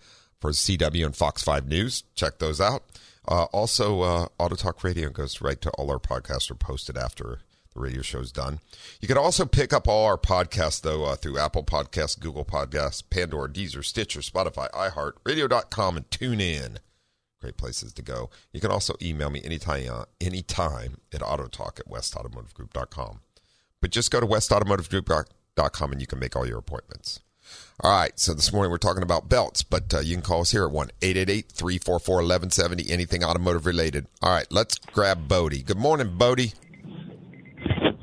for 0.41 0.53
CW 0.53 1.07
and 1.07 1.17
Fox 1.17 1.43
5 1.43 1.67
News. 1.67 2.05
Check 2.15 2.39
those 2.39 2.61
out. 2.61 2.85
Uh, 3.29 3.45
also, 3.53 4.01
uh, 4.01 4.27
Auto 4.39 4.57
Talk 4.57 4.83
Radio 4.83 5.11
goes 5.11 5.43
right 5.43 5.61
to 5.61 5.71
all 5.73 5.91
our 5.91 5.99
podcasts 5.99 6.51
are 6.51 6.55
posted 6.55 6.97
after 6.97 7.41
the 7.75 7.81
radio 7.81 8.01
show's 8.01 8.33
done. 8.33 8.61
You 9.01 9.09
can 9.09 9.19
also 9.19 9.45
pick 9.45 9.75
up 9.75 9.87
all 9.87 10.07
our 10.07 10.17
podcasts, 10.17 10.81
though, 10.81 11.05
uh, 11.05 11.15
through 11.15 11.39
Apple 11.39 11.63
Podcasts, 11.63 12.19
Google 12.19 12.47
Podcasts, 12.47 13.03
Pandora, 13.09 13.51
Deezer, 13.51 13.85
Stitcher, 13.85 14.21
Spotify, 14.21 14.71
iHeart, 14.71 15.13
Radio.com, 15.27 15.99
and 15.99 16.09
TuneIn. 16.09 16.79
Great 17.39 17.59
places 17.59 17.93
to 17.93 18.03
go. 18.03 18.31
You 18.53 18.61
can 18.61 18.71
also 18.71 18.95
email 19.03 19.29
me 19.29 19.43
anytime, 19.45 19.89
uh, 19.91 20.05
anytime 20.21 20.97
at 21.13 21.21
autotalk 21.21 21.79
at 21.79 21.87
westautomotivegroup.com. 21.87 23.21
But 23.81 23.91
just 23.91 24.11
go 24.11 24.21
to 24.21 24.27
westautomotivegroup.com 24.27 25.93
and 25.93 26.01
you 26.01 26.07
can 26.07 26.19
make 26.19 26.35
all 26.35 26.47
your 26.47 26.59
appointments. 26.59 27.21
All 27.81 27.93
right, 27.93 28.19
so 28.19 28.35
this 28.35 28.53
morning 28.53 28.73
we're 28.73 28.79
talking 28.79 29.05
about 29.05 29.29
belts, 29.29 29.63
but 29.63 29.95
uh, 29.95 30.01
you 30.01 30.17
can 30.17 30.23
call 30.23 30.41
us 30.41 30.51
here 30.51 30.65
at 30.65 30.73
1 30.73 30.91
888 31.01 31.53
344 31.53 32.17
1170, 32.17 32.91
anything 32.91 33.23
automotive 33.23 33.67
related. 33.67 34.09
All 34.21 34.33
right, 34.33 34.49
let's 34.51 34.81
grab 34.81 35.29
Bodie. 35.29 35.63
Good 35.63 35.79
morning, 35.79 36.17
Bodie. 36.19 36.55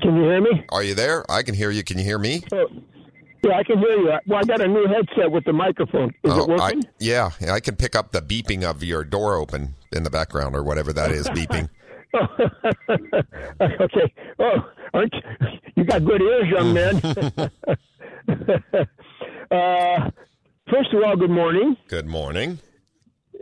Can 0.00 0.16
you 0.16 0.22
hear 0.22 0.40
me? 0.40 0.64
Are 0.70 0.82
you 0.82 0.94
there? 0.94 1.30
I 1.30 1.42
can 1.42 1.54
hear 1.54 1.70
you. 1.70 1.84
Can 1.84 1.98
you 1.98 2.04
hear 2.04 2.18
me? 2.18 2.42
Oh, 2.54 2.68
yeah, 3.44 3.58
I 3.58 3.64
can 3.64 3.78
hear 3.78 3.98
you. 3.98 4.12
Well, 4.26 4.38
I 4.38 4.44
got 4.44 4.62
a 4.62 4.66
new 4.66 4.86
headset 4.86 5.30
with 5.30 5.44
the 5.44 5.52
microphone. 5.52 6.08
Is 6.24 6.32
oh, 6.32 6.44
it 6.44 6.48
working? 6.48 6.82
I, 6.82 6.88
yeah, 6.98 7.32
I 7.50 7.60
can 7.60 7.76
pick 7.76 7.94
up 7.94 8.12
the 8.12 8.22
beeping 8.22 8.62
of 8.62 8.82
your 8.82 9.04
door 9.04 9.34
open 9.34 9.74
in 9.92 10.04
the 10.04 10.10
background 10.10 10.56
or 10.56 10.62
whatever 10.62 10.94
that 10.94 11.10
is 11.10 11.28
beeping. 11.28 11.68
okay. 13.60 14.14
Oh, 14.38 14.70
aren't 14.94 15.12
you, 15.12 15.20
you 15.74 15.84
got 15.84 16.02
good 16.02 16.22
ears, 16.22 16.48
young 16.48 16.72
man. 16.72 17.50
Uh, 19.50 20.10
first 20.70 20.92
of 20.92 21.02
all, 21.04 21.16
good 21.16 21.30
morning. 21.30 21.76
Good 21.88 22.06
morning. 22.06 22.58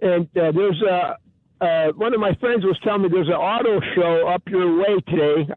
and 0.03 0.27
uh, 0.37 0.53
there's 0.53 0.83
a 0.83 1.17
uh, 1.65 1.93
one 1.97 2.13
of 2.13 2.21
my 2.21 2.35
friends 2.41 2.65
was 2.65 2.79
telling 2.85 3.03
me 3.03 3.09
there's 3.11 3.29
an 3.29 3.35
auto 3.35 3.81
show 3.95 4.29
up 4.29 4.43
your 4.49 4.77
way 4.77 5.01
today. 5.09 5.49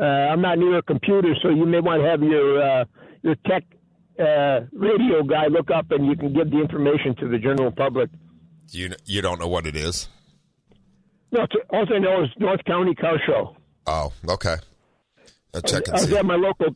Uh, 0.00 0.02
I'm 0.04 0.40
not 0.40 0.58
near 0.58 0.78
a 0.78 0.82
computer, 0.82 1.34
so 1.42 1.50
you 1.50 1.66
may 1.66 1.78
want 1.80 2.02
to 2.02 2.08
have 2.08 2.22
your 2.22 2.60
uh, 2.62 2.84
your 3.22 3.36
tech 3.46 3.62
uh, 4.18 4.60
radio 4.72 5.22
guy 5.22 5.46
look 5.46 5.70
up, 5.70 5.90
and 5.90 6.06
you 6.06 6.16
can 6.16 6.32
give 6.32 6.50
the 6.50 6.58
information 6.60 7.14
to 7.16 7.28
the 7.28 7.38
general 7.38 7.70
public. 7.70 8.10
You 8.70 8.90
you 9.04 9.22
don't 9.22 9.38
know 9.38 9.46
what 9.48 9.66
it 9.66 9.76
is? 9.76 10.08
No, 11.30 11.46
all 11.70 11.86
I 11.94 11.98
know 11.98 12.24
is 12.24 12.30
North 12.38 12.64
County 12.64 12.94
Car 12.94 13.18
Show. 13.26 13.56
Oh, 13.86 14.12
okay. 14.28 14.56
I'll 15.54 15.60
check 15.62 15.86
and 15.86 15.96
I 15.96 16.00
was 16.00 16.08
see. 16.08 16.16
at 16.16 16.24
my 16.24 16.36
local. 16.36 16.66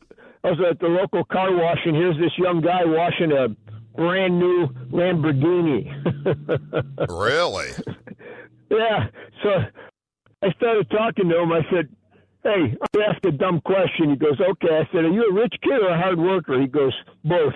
I 0.47 0.51
was 0.51 0.61
at 0.71 0.79
the 0.79 0.87
local 0.87 1.25
car 1.25 1.53
wash, 1.53 1.81
and 1.85 1.97
here's 1.97 2.17
this 2.19 2.31
young 2.39 2.61
guy 2.61 2.85
washing 2.85 3.33
a 3.33 3.49
brand 3.97 4.39
new 4.39 4.69
Lamborghini. 4.93 5.91
Really? 7.09 7.69
yeah. 8.71 9.09
So 9.43 9.51
I 10.43 10.53
started 10.53 10.89
talking 10.91 11.29
to 11.29 11.41
him. 11.41 11.53
I 11.53 11.63
said, 11.71 11.89
"Hey, 12.45 12.77
I 12.95 12.99
asked 13.11 13.25
a 13.25 13.33
dumb 13.33 13.61
question." 13.61 14.11
He 14.11 14.17
goes, 14.17 14.41
"Okay." 14.41 14.69
I 14.71 14.89
said, 14.93 15.05
"Are 15.05 15.11
you 15.11 15.29
a 15.31 15.33
rich 15.33 15.55
kid 15.63 15.83
or 15.83 15.89
a 15.89 15.99
hard 15.99 16.19
worker?" 16.19 16.61
He 16.61 16.69
goes, 16.69 16.95
"Both." 17.25 17.55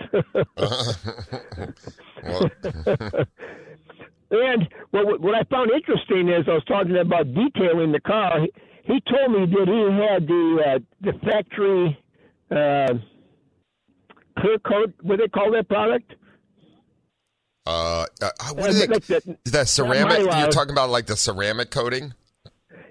And 4.31 4.69
what 4.93 5.21
what 5.21 5.35
I 5.35 5.43
found 5.51 5.71
interesting 5.73 6.29
is 6.29 6.47
I 6.47 6.53
was 6.53 6.65
talking 6.65 6.97
about 6.97 7.35
detailing 7.35 7.91
the 7.91 8.01
car. 8.01 8.41
He, 8.41 8.53
he 8.85 9.01
told 9.11 9.33
me 9.33 9.47
that 9.47 9.67
he 9.67 9.83
had 9.99 10.27
the 10.29 10.63
uh, 10.65 10.79
the 11.01 11.19
factory 11.27 11.99
uh, 12.51 12.95
clear 14.39 14.59
coat. 14.59 14.93
What 15.03 15.17
do 15.19 15.25
they 15.25 15.29
call 15.29 15.53
that 15.53 15.69
product? 15.69 16.15
uh, 17.67 18.07
uh, 18.23 18.31
what 18.55 18.65
Uh, 18.67 18.69
is 18.69 18.89
like 18.89 19.11
it? 19.11 19.25
that- 19.25 19.45
The 19.45 19.65
ceramic? 19.65 20.19
Mylar. 20.19 20.41
You're 20.41 20.49
talking 20.51 20.73
about 20.73 20.91
like 20.91 21.07
the 21.07 21.17
ceramic 21.17 21.71
coating? 21.71 22.15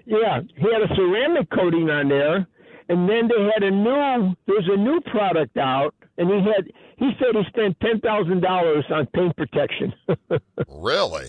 Yeah, 0.06 0.40
he 0.56 0.62
had 0.72 0.82
a 0.82 0.94
ceramic 0.94 1.50
coating 1.50 1.90
on 1.90 2.08
there, 2.08 2.46
and 2.88 3.08
then 3.08 3.28
they 3.28 3.42
had 3.54 3.62
a 3.62 3.70
new. 3.70 4.34
There's 4.46 4.68
a 4.72 4.76
new 4.76 5.00
product 5.02 5.56
out, 5.56 5.94
and 6.18 6.28
he 6.30 6.36
had. 6.40 6.70
He 6.96 7.10
said 7.18 7.34
he 7.34 7.42
spent 7.48 7.78
ten 7.80 8.00
thousand 8.00 8.40
dollars 8.42 8.84
on 8.90 9.06
paint 9.14 9.36
protection. 9.36 9.92
Really? 10.68 11.26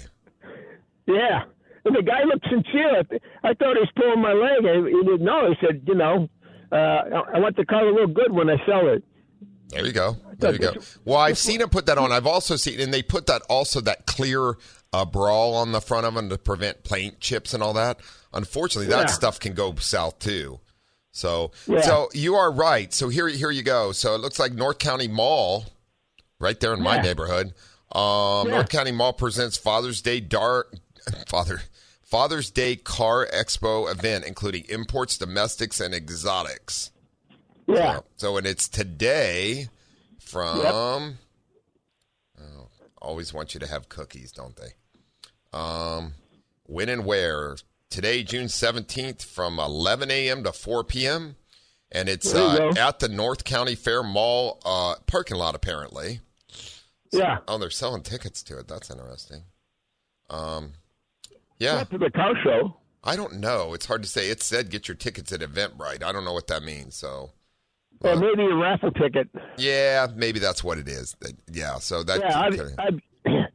yeah, 1.08 1.44
and 1.86 1.96
the 1.96 2.02
guy 2.04 2.24
looked 2.24 2.46
sincere. 2.50 3.04
I, 3.44 3.54
thought 3.54 3.76
he 3.76 3.82
was 3.82 3.89
pulling 3.96 4.22
my 4.22 4.34
leg. 4.34 4.65
I, 4.65 4.76
he 4.88 5.04
didn't 5.04 5.24
know. 5.24 5.50
He 5.50 5.65
said, 5.65 5.84
you 5.88 5.96
know, 5.96 6.30
uh, 6.71 6.75
I 6.75 7.39
want 7.39 7.55
the 7.55 7.65
car 7.65 7.81
to 7.81 7.91
look 7.91 8.13
good 8.13 8.31
when 8.31 8.49
I 8.49 8.55
sell 8.65 8.88
it. 8.88 9.03
There 9.69 9.86
you 9.86 9.93
go. 9.93 10.17
There 10.38 10.51
you 10.53 10.60
go. 10.60 10.73
Well, 11.05 11.17
I've 11.19 11.38
seen 11.38 11.62
him 11.62 11.69
put 11.69 11.86
that 11.86 11.97
on. 11.97 12.12
I've 12.12 12.27
also 12.27 12.55
seen, 12.57 12.79
and 12.81 12.93
they 12.93 13.01
put 13.01 13.27
that 13.27 13.41
also 13.49 13.79
that 13.81 14.05
clear 14.05 14.55
uh, 14.93 15.05
brawl 15.05 15.53
on 15.55 15.71
the 15.71 15.79
front 15.79 16.05
of 16.05 16.13
them 16.15 16.27
to 16.29 16.38
prevent 16.38 16.84
paint 16.84 17.19
chips 17.21 17.53
and 17.53 17.63
all 17.63 17.73
that. 17.73 17.99
Unfortunately, 18.34 18.88
that 18.88 19.07
Yeah. 19.07 19.13
stuff 19.13 19.39
can 19.39 19.53
go 19.53 19.73
south 19.75 20.19
too. 20.19 20.60
So, 21.13 21.51
Yeah. 21.67 21.81
so 21.81 22.10
you 22.13 22.36
are 22.36 22.51
right. 22.51 22.93
So 22.93 23.07
here, 23.10 23.27
here 23.29 23.51
you 23.51 23.63
go. 23.63 23.91
So 23.93 24.13
it 24.15 24.19
looks 24.19 24.39
like 24.39 24.51
North 24.53 24.79
County 24.79 25.07
Mall, 25.07 25.65
right 26.39 26.60
there 26.60 26.73
in 26.73 26.81
my 26.81 27.01
neighborhood. 27.01 27.53
Um, 27.93 28.47
Yeah. 28.47 28.55
North 28.55 28.69
County 28.69 28.91
Mall 28.91 29.13
presents 29.13 29.57
Father's 29.57 30.01
Day 30.01 30.19
Dart 30.19 30.73
Father 31.27 31.62
Father's 32.12 32.52
Day 32.52 32.76
Car 32.76 33.26
Expo 33.34 33.89
event, 33.89 34.26
including 34.26 34.65
imports, 34.67 35.17
domestics, 35.17 35.80
and 35.80 35.93
exotics. 35.95 36.91
Yeah, 37.67 38.02
So, 38.17 38.36
and 38.36 38.45
it's 38.45 38.67
today 38.67 39.69
from. 40.19 40.60
Oh, 42.38 42.67
always 43.02 43.34
want 43.34 43.54
you 43.54 43.62
to 43.62 43.67
have 43.67 43.88
cookies, 43.88 44.34
don't 44.34 44.58
they? 44.58 44.74
Um, 45.58 46.13
when 46.63 46.89
and 46.89 47.06
where? 47.06 47.56
Today, 47.89 48.24
June 48.24 48.47
17th, 48.47 49.24
from 49.24 49.58
11 49.60 50.12
a.m. 50.12 50.43
to 50.43 50.52
4 50.52 50.84
p.m. 50.84 51.36
And 51.93 52.10
it's 52.10 52.34
uh, 52.34 52.71
at 52.78 53.00
the 53.00 53.10
North 53.10 53.43
County 53.45 53.76
Fair 53.76 54.04
Mall 54.04 54.60
uh, 54.65 54.95
parking 55.08 55.38
lot, 55.38 55.56
apparently. 55.56 56.19
yeah. 57.12 57.39
Oh, 57.47 57.58
they're 57.58 57.69
selling 57.69 58.02
tickets 58.02 58.43
to 58.43 58.60
it. 58.60 58.67
That's 58.67 58.89
interesting. 58.89 59.43
Um, 60.30 60.74
yeah, 61.62 61.76
Not 61.76 61.91
to 61.91 61.97
the 62.00 62.10
car 62.12 62.34
show. 62.43 62.76
I 63.04 63.15
don't 63.15 63.39
know. 63.39 63.74
It's 63.74 63.86
hard 63.86 64.02
to 64.04 64.10
say. 64.10 64.30
It 64.30 64.41
said 64.43 64.69
get 64.69 64.88
your 64.88 64.95
tickets 64.95 65.32
at 65.32 65.41
Eventbrite. 65.41 66.04
I 66.04 66.12
don't 66.12 66.26
know 66.26 66.34
what 66.34 66.47
that 66.47 66.63
means. 66.63 66.95
So, 66.95 67.32
Or 68.02 68.15
maybe 68.15 68.43
a 68.43 68.56
raffle 68.56 68.91
ticket. 68.91 69.30
Yeah, 69.58 70.08
maybe 70.15 70.39
that's 70.39 70.63
what 70.63 70.78
it 70.78 70.88
is. 70.88 71.15
Yeah, 71.52 71.76
so 71.78 72.04
that. 72.04 72.19
Yeah, 72.19 72.39
I've, 72.39 72.60
I've, 72.80 73.00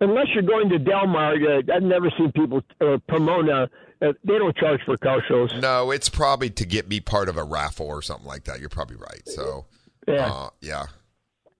unless 0.00 0.26
you're 0.34 0.42
going 0.42 0.68
to 0.70 0.78
Del 0.78 1.06
Mar, 1.06 1.34
uh, 1.34 1.62
I've 1.74 1.82
never 1.82 2.10
seen 2.16 2.32
people 2.32 2.62
uh, 2.80 2.98
Pomona. 3.08 3.68
Uh, 4.02 4.12
they 4.24 4.38
don't 4.38 4.56
charge 4.56 4.80
for 4.84 4.96
car 4.98 5.22
shows. 5.26 5.52
no, 5.60 5.90
it's 5.90 6.08
probably 6.08 6.50
to 6.50 6.66
get 6.66 6.86
me 6.88 7.00
part 7.00 7.28
of 7.28 7.36
a 7.36 7.44
raffle 7.44 7.86
or 7.86 8.02
something 8.02 8.26
like 8.26 8.44
that. 8.44 8.60
You're 8.60 8.68
probably 8.68 8.96
right. 8.96 9.22
So, 9.26 9.64
Yeah, 10.06 10.26
uh, 10.32 10.50
yeah. 10.60 10.86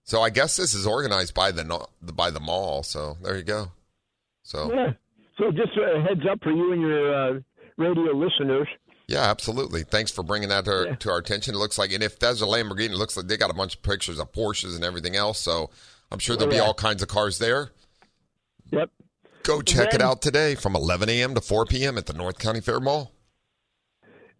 So 0.03 0.21
I 0.21 0.29
guess 0.29 0.55
this 0.55 0.73
is 0.73 0.85
organized 0.87 1.33
by 1.33 1.51
the 1.51 1.87
by 2.01 2.29
the 2.31 2.39
mall. 2.39 2.83
So 2.83 3.17
there 3.23 3.35
you 3.35 3.43
go. 3.43 3.71
So 4.43 4.73
yeah. 4.73 4.93
So 5.37 5.51
just 5.51 5.71
a 5.77 6.01
heads 6.01 6.21
up 6.31 6.39
for 6.43 6.51
you 6.51 6.71
and 6.73 6.81
your 6.81 7.13
uh, 7.13 7.39
radio 7.77 8.11
listeners. 8.13 8.67
yeah, 9.07 9.21
absolutely. 9.29 9.83
Thanks 9.83 10.11
for 10.11 10.23
bringing 10.23 10.49
that 10.49 10.65
to 10.65 10.71
our, 10.71 10.85
Yeah. 10.87 10.95
to 10.95 11.09
our 11.11 11.17
attention. 11.19 11.53
It 11.55 11.59
looks 11.59 11.77
like, 11.77 11.91
and 11.93 12.03
if 12.03 12.17
that's 12.19 12.41
a 12.41 12.45
Lamborghini, 12.45 12.91
it 12.91 12.97
looks 12.97 13.15
like 13.15 13.27
they 13.27 13.37
got 13.37 13.51
a 13.51 13.53
bunch 13.53 13.75
of 13.75 13.83
pictures 13.83 14.19
of 14.19 14.31
Porsches 14.31 14.75
and 14.75 14.83
everything 14.83 15.15
else. 15.15 15.39
So 15.39 15.69
I'm 16.11 16.19
sure 16.19 16.35
there'll 16.35 16.51
be 16.53 16.59
all 16.59 16.73
kinds 16.73 17.01
of 17.03 17.07
cars 17.07 17.37
there. 17.39 17.69
Yep. 18.71 18.89
Go 19.43 19.61
check 19.61 19.93
it 19.93 20.01
out 20.01 20.21
today 20.21 20.55
from 20.55 20.75
11 20.75 21.07
a.m. 21.09 21.33
to 21.35 21.41
4 21.41 21.65
p.m. 21.67 21.97
at 21.97 22.05
the 22.07 22.13
North 22.13 22.37
County 22.37 22.59
Fair 22.59 22.79
Mall. 22.81 23.13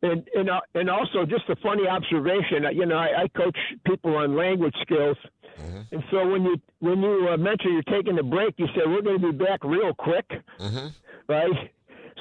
And 0.03 0.27
and 0.36 0.49
uh, 0.49 0.62
and 0.75 0.89
also 0.89 1.25
just 1.25 1.49
a 1.49 1.55
funny 1.57 1.88
observation. 1.88 2.65
uh, 2.65 2.69
You 2.69 2.86
know, 2.86 2.97
I, 2.97 3.23
I 3.23 3.27
coach 3.29 3.57
people 3.86 4.15
on 4.15 4.36
language 4.36 4.75
skills, 4.81 5.17
Mm-hmm. 5.57 5.81
and 5.95 6.03
so 6.12 6.27
when 6.27 6.43
you 6.43 6.62
when 6.79 7.01
you 7.01 7.29
uh, 7.31 7.38
mention 7.38 7.73
you're 7.73 7.81
taking 7.97 8.19
a 8.19 8.23
break, 8.23 8.53
you 8.57 8.67
say 8.75 8.81
we're 8.86 9.01
going 9.01 9.19
to 9.19 9.31
be 9.31 9.38
back 9.43 9.63
real 9.63 9.91
quick, 9.95 10.29
Mm-hmm. 10.60 10.88
right? 11.27 11.71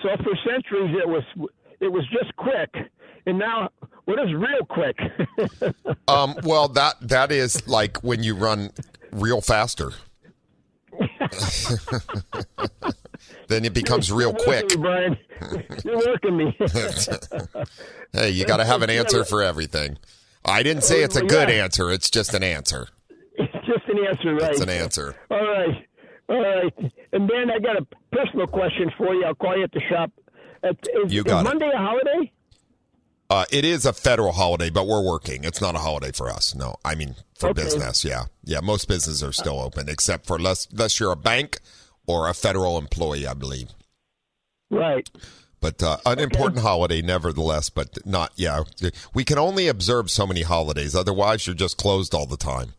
So 0.03 0.09
for 0.25 0.35
centuries 0.51 0.97
it 0.97 1.07
was 1.07 1.23
it 1.81 1.93
was 1.93 2.05
just 2.11 2.35
quick, 2.37 2.71
and 3.27 3.39
now 3.39 3.69
what 4.07 4.19
is 4.21 4.33
real 4.35 4.65
quick? 4.69 4.97
Um, 6.09 6.37
well, 6.45 6.69
that 6.69 6.95
that 7.03 7.31
is 7.33 7.67
like 7.69 7.99
when 8.05 8.23
you 8.23 8.35
run 8.37 8.71
real 9.13 9.41
faster. 9.41 9.91
then 13.49 13.65
it 13.65 13.75
becomes 13.75 14.13
real 14.13 14.33
quick. 14.35 14.69
Brian. 14.79 15.17
You're 15.85 15.97
working 15.99 16.37
me. 16.37 16.57
Hey, 18.13 18.31
you 18.31 18.47
got 18.47 18.59
to 18.59 18.65
have 18.65 18.81
an 18.83 18.89
answer 18.89 19.25
for 19.25 19.43
everything. 19.43 19.99
I 20.45 20.63
didn't 20.63 20.85
say 20.85 21.03
it's 21.03 21.17
a 21.17 21.23
good 21.25 21.49
Yeah. 21.51 21.65
answer. 21.65 21.91
It's 21.91 22.09
just 22.09 22.33
an 22.35 22.43
answer. 22.43 22.89
it's 23.37 23.53
just 23.67 23.87
an 23.89 23.99
answer, 24.07 24.35
right? 24.37 24.53
It's 24.53 24.61
an 24.61 24.71
answer. 24.71 25.15
All 25.31 25.45
right, 25.45 25.87
all 26.29 26.41
right. 26.41 26.73
And 27.13 27.29
then 27.29 27.51
I 27.51 27.59
got 27.59 27.77
a 27.77 27.87
personal 28.13 28.47
question 28.47 28.91
for 28.97 29.13
you. 29.15 29.25
I'll 29.25 29.35
call 29.35 29.57
you 29.59 29.65
at 29.65 29.73
the 29.73 29.83
shop. 29.91 30.13
Is, 30.63 31.13
You 31.13 31.25
got 31.25 31.41
is 31.41 31.41
it. 31.41 31.45
Monday 31.59 31.71
a 31.75 31.79
holiday? 31.79 32.33
Uh, 33.29 33.45
it 33.51 33.65
is 33.65 33.85
a 33.85 33.93
federal 33.93 34.33
holiday, 34.33 34.71
but 34.71 34.87
we're 34.87 35.03
working. 35.05 35.43
It's 35.45 35.61
not 35.61 35.75
a 35.75 35.79
holiday 35.79 36.13
for 36.13 36.31
us. 36.31 36.55
No, 36.55 36.77
I 36.85 36.95
mean 36.95 37.17
for 37.39 37.49
Okay. 37.51 37.65
business. 37.65 38.05
Yeah, 38.05 38.27
yeah. 38.45 38.61
Most 38.61 38.87
businesses 38.87 39.23
are 39.23 39.33
still 39.33 39.61
open, 39.61 39.89
except 39.89 40.27
for 40.27 40.37
unless 40.37 40.67
unless 40.71 41.01
you're 41.01 41.13
a 41.13 41.17
bank 41.17 41.59
or 42.07 42.29
a 42.29 42.35
federal 42.35 42.79
employee, 42.79 43.27
I 43.27 43.35
believe. 43.35 43.71
Right. 44.71 45.09
But 45.61 45.83
uh, 45.83 45.97
an 46.07 46.21
important 46.21 46.61
holiday, 46.63 47.03
nevertheless. 47.03 47.69
But 47.69 48.07
not. 48.07 48.31
Yeah, 48.37 48.63
we 49.13 49.25
can 49.25 49.39
only 49.39 49.67
observe 49.67 50.11
so 50.11 50.27
many 50.27 50.43
holidays. 50.43 50.95
Otherwise, 50.95 51.47
you're 51.47 51.57
just 51.57 51.77
closed 51.79 52.15
all 52.15 52.27
the 52.27 52.37
time. 52.37 52.75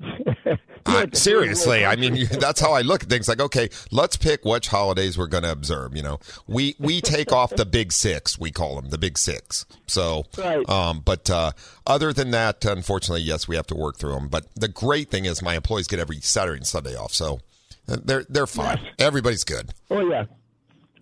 I- 0.86 1.08
seriously, 1.12 1.84
I 1.84 1.96
mean 1.96 2.16
you- 2.16 2.26
that's 2.40 2.60
how 2.60 2.72
I 2.72 2.82
look 2.82 3.02
at 3.02 3.08
things. 3.08 3.28
Like, 3.28 3.40
okay, 3.40 3.68
let's 3.90 4.16
pick 4.16 4.44
which 4.44 4.68
holidays 4.68 5.16
we're 5.18 5.26
going 5.26 5.42
to 5.44 5.52
observe. 5.52 5.96
You 5.96 6.02
know, 6.02 6.18
we 6.46 6.74
we 6.78 7.00
take 7.00 7.32
off 7.32 7.50
the 7.54 7.66
big 7.66 7.92
six. 7.92 8.38
We 8.38 8.50
call 8.50 8.76
them 8.80 8.90
the 8.90 8.98
big 8.98 9.18
six. 9.18 9.66
So, 9.86 10.24
Right. 10.38 10.68
um, 10.68 11.00
but 11.04 11.28
uh, 11.30 11.52
other 11.86 12.12
than 12.12 12.30
that, 12.32 12.64
unfortunately, 12.64 13.22
yes, 13.22 13.46
we 13.48 13.56
have 13.56 13.66
to 13.68 13.74
work 13.74 13.96
through 13.98 14.14
them. 14.14 14.28
But 14.28 14.46
the 14.54 14.68
great 14.68 15.10
thing 15.10 15.24
is, 15.24 15.42
my 15.42 15.54
employees 15.56 15.86
get 15.86 15.98
every 15.98 16.20
Saturday 16.20 16.58
and 16.58 16.66
Sunday 16.66 16.96
off, 16.96 17.12
so 17.12 17.40
uh, 17.88 17.96
they're 18.04 18.24
they're 18.28 18.46
fine. 18.46 18.78
Everybody's 18.98 19.44
good. 19.44 19.70
Oh 19.90 20.00
yeah. 20.08 20.24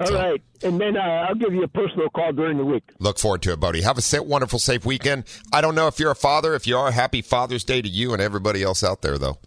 All 0.00 0.12
right. 0.12 0.42
And 0.64 0.80
then 0.80 0.96
uh, 0.96 1.00
I'll 1.28 1.36
give 1.36 1.54
you 1.54 1.62
a 1.62 1.68
personal 1.68 2.08
call 2.10 2.32
during 2.32 2.58
the 2.58 2.64
week. 2.64 2.82
Look 2.98 3.16
forward 3.16 3.42
to 3.42 3.52
it, 3.52 3.60
buddy. 3.60 3.80
Have 3.82 3.96
a 3.96 4.22
wonderful, 4.22 4.58
safe 4.58 4.84
weekend. 4.84 5.22
I 5.52 5.60
don't 5.60 5.76
know 5.76 5.86
if 5.86 6.00
you're 6.00 6.10
a 6.10 6.16
father. 6.16 6.54
If 6.54 6.66
you 6.66 6.76
are, 6.76 6.90
happy 6.90 7.22
Father's 7.22 7.62
Day 7.62 7.80
to 7.80 7.88
you 7.88 8.12
and 8.12 8.20
everybody 8.20 8.64
else 8.64 8.82
out 8.82 9.02
there, 9.02 9.18
though. 9.18 9.38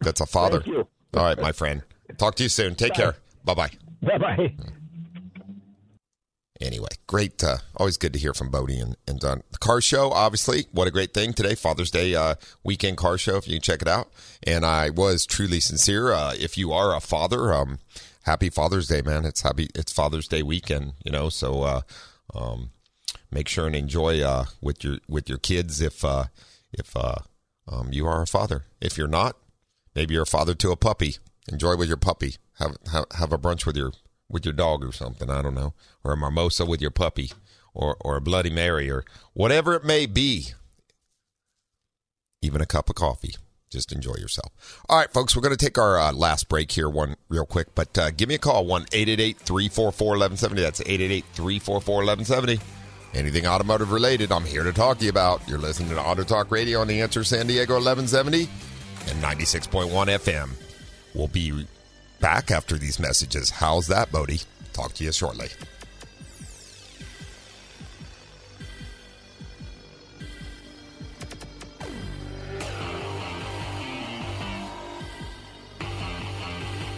That's 0.00 0.20
a 0.20 0.26
father. 0.26 0.62
All 1.14 1.24
right, 1.24 1.40
my 1.40 1.52
friend. 1.52 1.82
Talk 2.16 2.36
to 2.36 2.42
you 2.42 2.48
soon. 2.48 2.74
Take 2.74 2.94
care. 2.94 3.16
Bye 3.44 3.54
bye. 3.54 3.70
Bye 4.02 4.18
bye. 4.18 4.54
Anyway, 6.60 6.88
great. 7.06 7.42
Uh, 7.42 7.58
always 7.76 7.96
good 7.96 8.12
to 8.12 8.18
hear 8.18 8.34
from 8.34 8.50
Bodie 8.50 8.80
and, 8.80 8.96
and 9.06 9.20
Don. 9.20 9.42
The 9.52 9.58
car 9.58 9.80
show, 9.80 10.10
obviously, 10.10 10.66
what 10.72 10.88
a 10.88 10.90
great 10.90 11.14
thing 11.14 11.32
today. 11.32 11.54
Father's 11.54 11.90
Day 11.90 12.16
uh, 12.16 12.34
weekend 12.64 12.96
car 12.96 13.16
show, 13.16 13.36
if 13.36 13.46
you 13.46 13.54
can 13.54 13.62
check 13.62 13.80
it 13.80 13.86
out. 13.86 14.10
And 14.42 14.66
I 14.66 14.90
was 14.90 15.24
truly 15.24 15.60
sincere. 15.60 16.12
Uh, 16.12 16.34
if 16.36 16.58
you 16.58 16.72
are 16.72 16.96
a 16.96 17.00
father, 17.00 17.54
um, 17.54 17.78
happy 18.22 18.50
Father's 18.50 18.88
Day, 18.88 19.02
man. 19.02 19.24
It's 19.24 19.42
happy. 19.42 19.68
It's 19.74 19.92
Father's 19.92 20.26
Day 20.26 20.42
weekend, 20.42 20.94
you 21.04 21.12
know. 21.12 21.28
So 21.28 21.62
uh, 21.62 21.80
um, 22.34 22.70
make 23.30 23.46
sure 23.46 23.66
and 23.68 23.76
enjoy 23.76 24.20
uh, 24.20 24.46
with 24.60 24.82
your 24.82 24.98
with 25.08 25.28
your 25.28 25.38
kids 25.38 25.80
if 25.80 26.04
uh, 26.04 26.24
if 26.72 26.96
uh, 26.96 27.16
um, 27.68 27.90
you 27.92 28.04
are 28.06 28.22
a 28.22 28.26
father. 28.26 28.64
If 28.80 28.98
you're 28.98 29.06
not, 29.06 29.36
maybe 29.98 30.14
you're 30.14 30.22
a 30.22 30.26
father 30.26 30.54
to 30.54 30.70
a 30.70 30.76
puppy. 30.76 31.16
Enjoy 31.50 31.76
with 31.76 31.88
your 31.88 31.96
puppy. 31.96 32.36
Have 32.60 32.76
have, 32.92 33.06
have 33.16 33.32
a 33.32 33.38
brunch 33.38 33.66
with 33.66 33.76
your 33.76 33.92
with 34.28 34.44
your 34.44 34.54
dog 34.54 34.84
or 34.84 34.92
something. 34.92 35.28
I 35.28 35.42
don't 35.42 35.56
know, 35.56 35.74
or 36.04 36.12
a 36.12 36.16
mimosa 36.16 36.64
with 36.64 36.80
your 36.80 36.92
puppy, 36.92 37.32
or 37.74 37.96
or 38.00 38.16
a 38.16 38.20
Bloody 38.20 38.50
Mary, 38.50 38.88
or 38.88 39.04
whatever 39.34 39.74
it 39.74 39.84
may 39.84 40.06
be. 40.06 40.52
Even 42.40 42.60
a 42.60 42.66
cup 42.66 42.88
of 42.88 42.94
coffee 42.94 43.34
just 43.70 43.92
enjoy 43.92 44.14
yourself. 44.14 44.80
All 44.88 44.98
right, 44.98 45.12
folks, 45.12 45.36
we're 45.36 45.42
going 45.42 45.56
to 45.56 45.62
take 45.62 45.76
our 45.76 45.98
uh, 45.98 46.12
last 46.12 46.48
break 46.48 46.72
here, 46.72 46.88
one 46.88 47.16
real 47.28 47.44
quick, 47.44 47.74
but 47.74 47.98
uh, 47.98 48.10
give 48.12 48.26
me 48.26 48.36
a 48.36 48.38
call, 48.38 48.64
1 48.64 48.86
344 48.86 49.86
1170. 49.86 50.62
That's 50.62 50.80
888 50.80 51.24
344 51.34 51.94
1170. 51.96 52.60
Anything 53.12 53.46
automotive 53.46 53.92
related, 53.92 54.32
I'm 54.32 54.44
here 54.44 54.62
to 54.62 54.72
talk 54.72 54.98
to 54.98 55.04
you 55.04 55.10
about. 55.10 55.46
You're 55.48 55.58
listening 55.58 55.90
to 55.90 56.00
Auto 56.00 56.24
Talk 56.24 56.50
Radio 56.50 56.80
on 56.80 56.86
the 56.86 57.02
Answer 57.02 57.24
San 57.24 57.46
Diego 57.46 57.74
1170 57.74 58.48
and 59.08 59.22
96.1 59.22 59.90
FM. 59.90 60.50
We'll 61.14 61.28
be 61.28 61.66
back 62.20 62.50
after 62.50 62.76
these 62.76 62.98
messages. 62.98 63.50
How's 63.50 63.86
that, 63.88 64.12
Bodie? 64.12 64.40
Talk 64.72 64.92
to 64.94 65.04
you 65.04 65.12
shortly. 65.12 65.48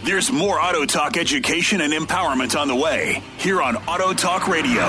There's 0.02 0.32
more 0.32 0.60
Auto 0.60 0.86
Talk 0.86 1.16
education 1.16 1.82
and 1.82 1.92
empowerment 1.92 2.58
on 2.58 2.68
the 2.68 2.74
way 2.74 3.22
here 3.36 3.62
on 3.62 3.76
Auto 3.86 4.12
Talk 4.12 4.48
Radio. 4.48 4.82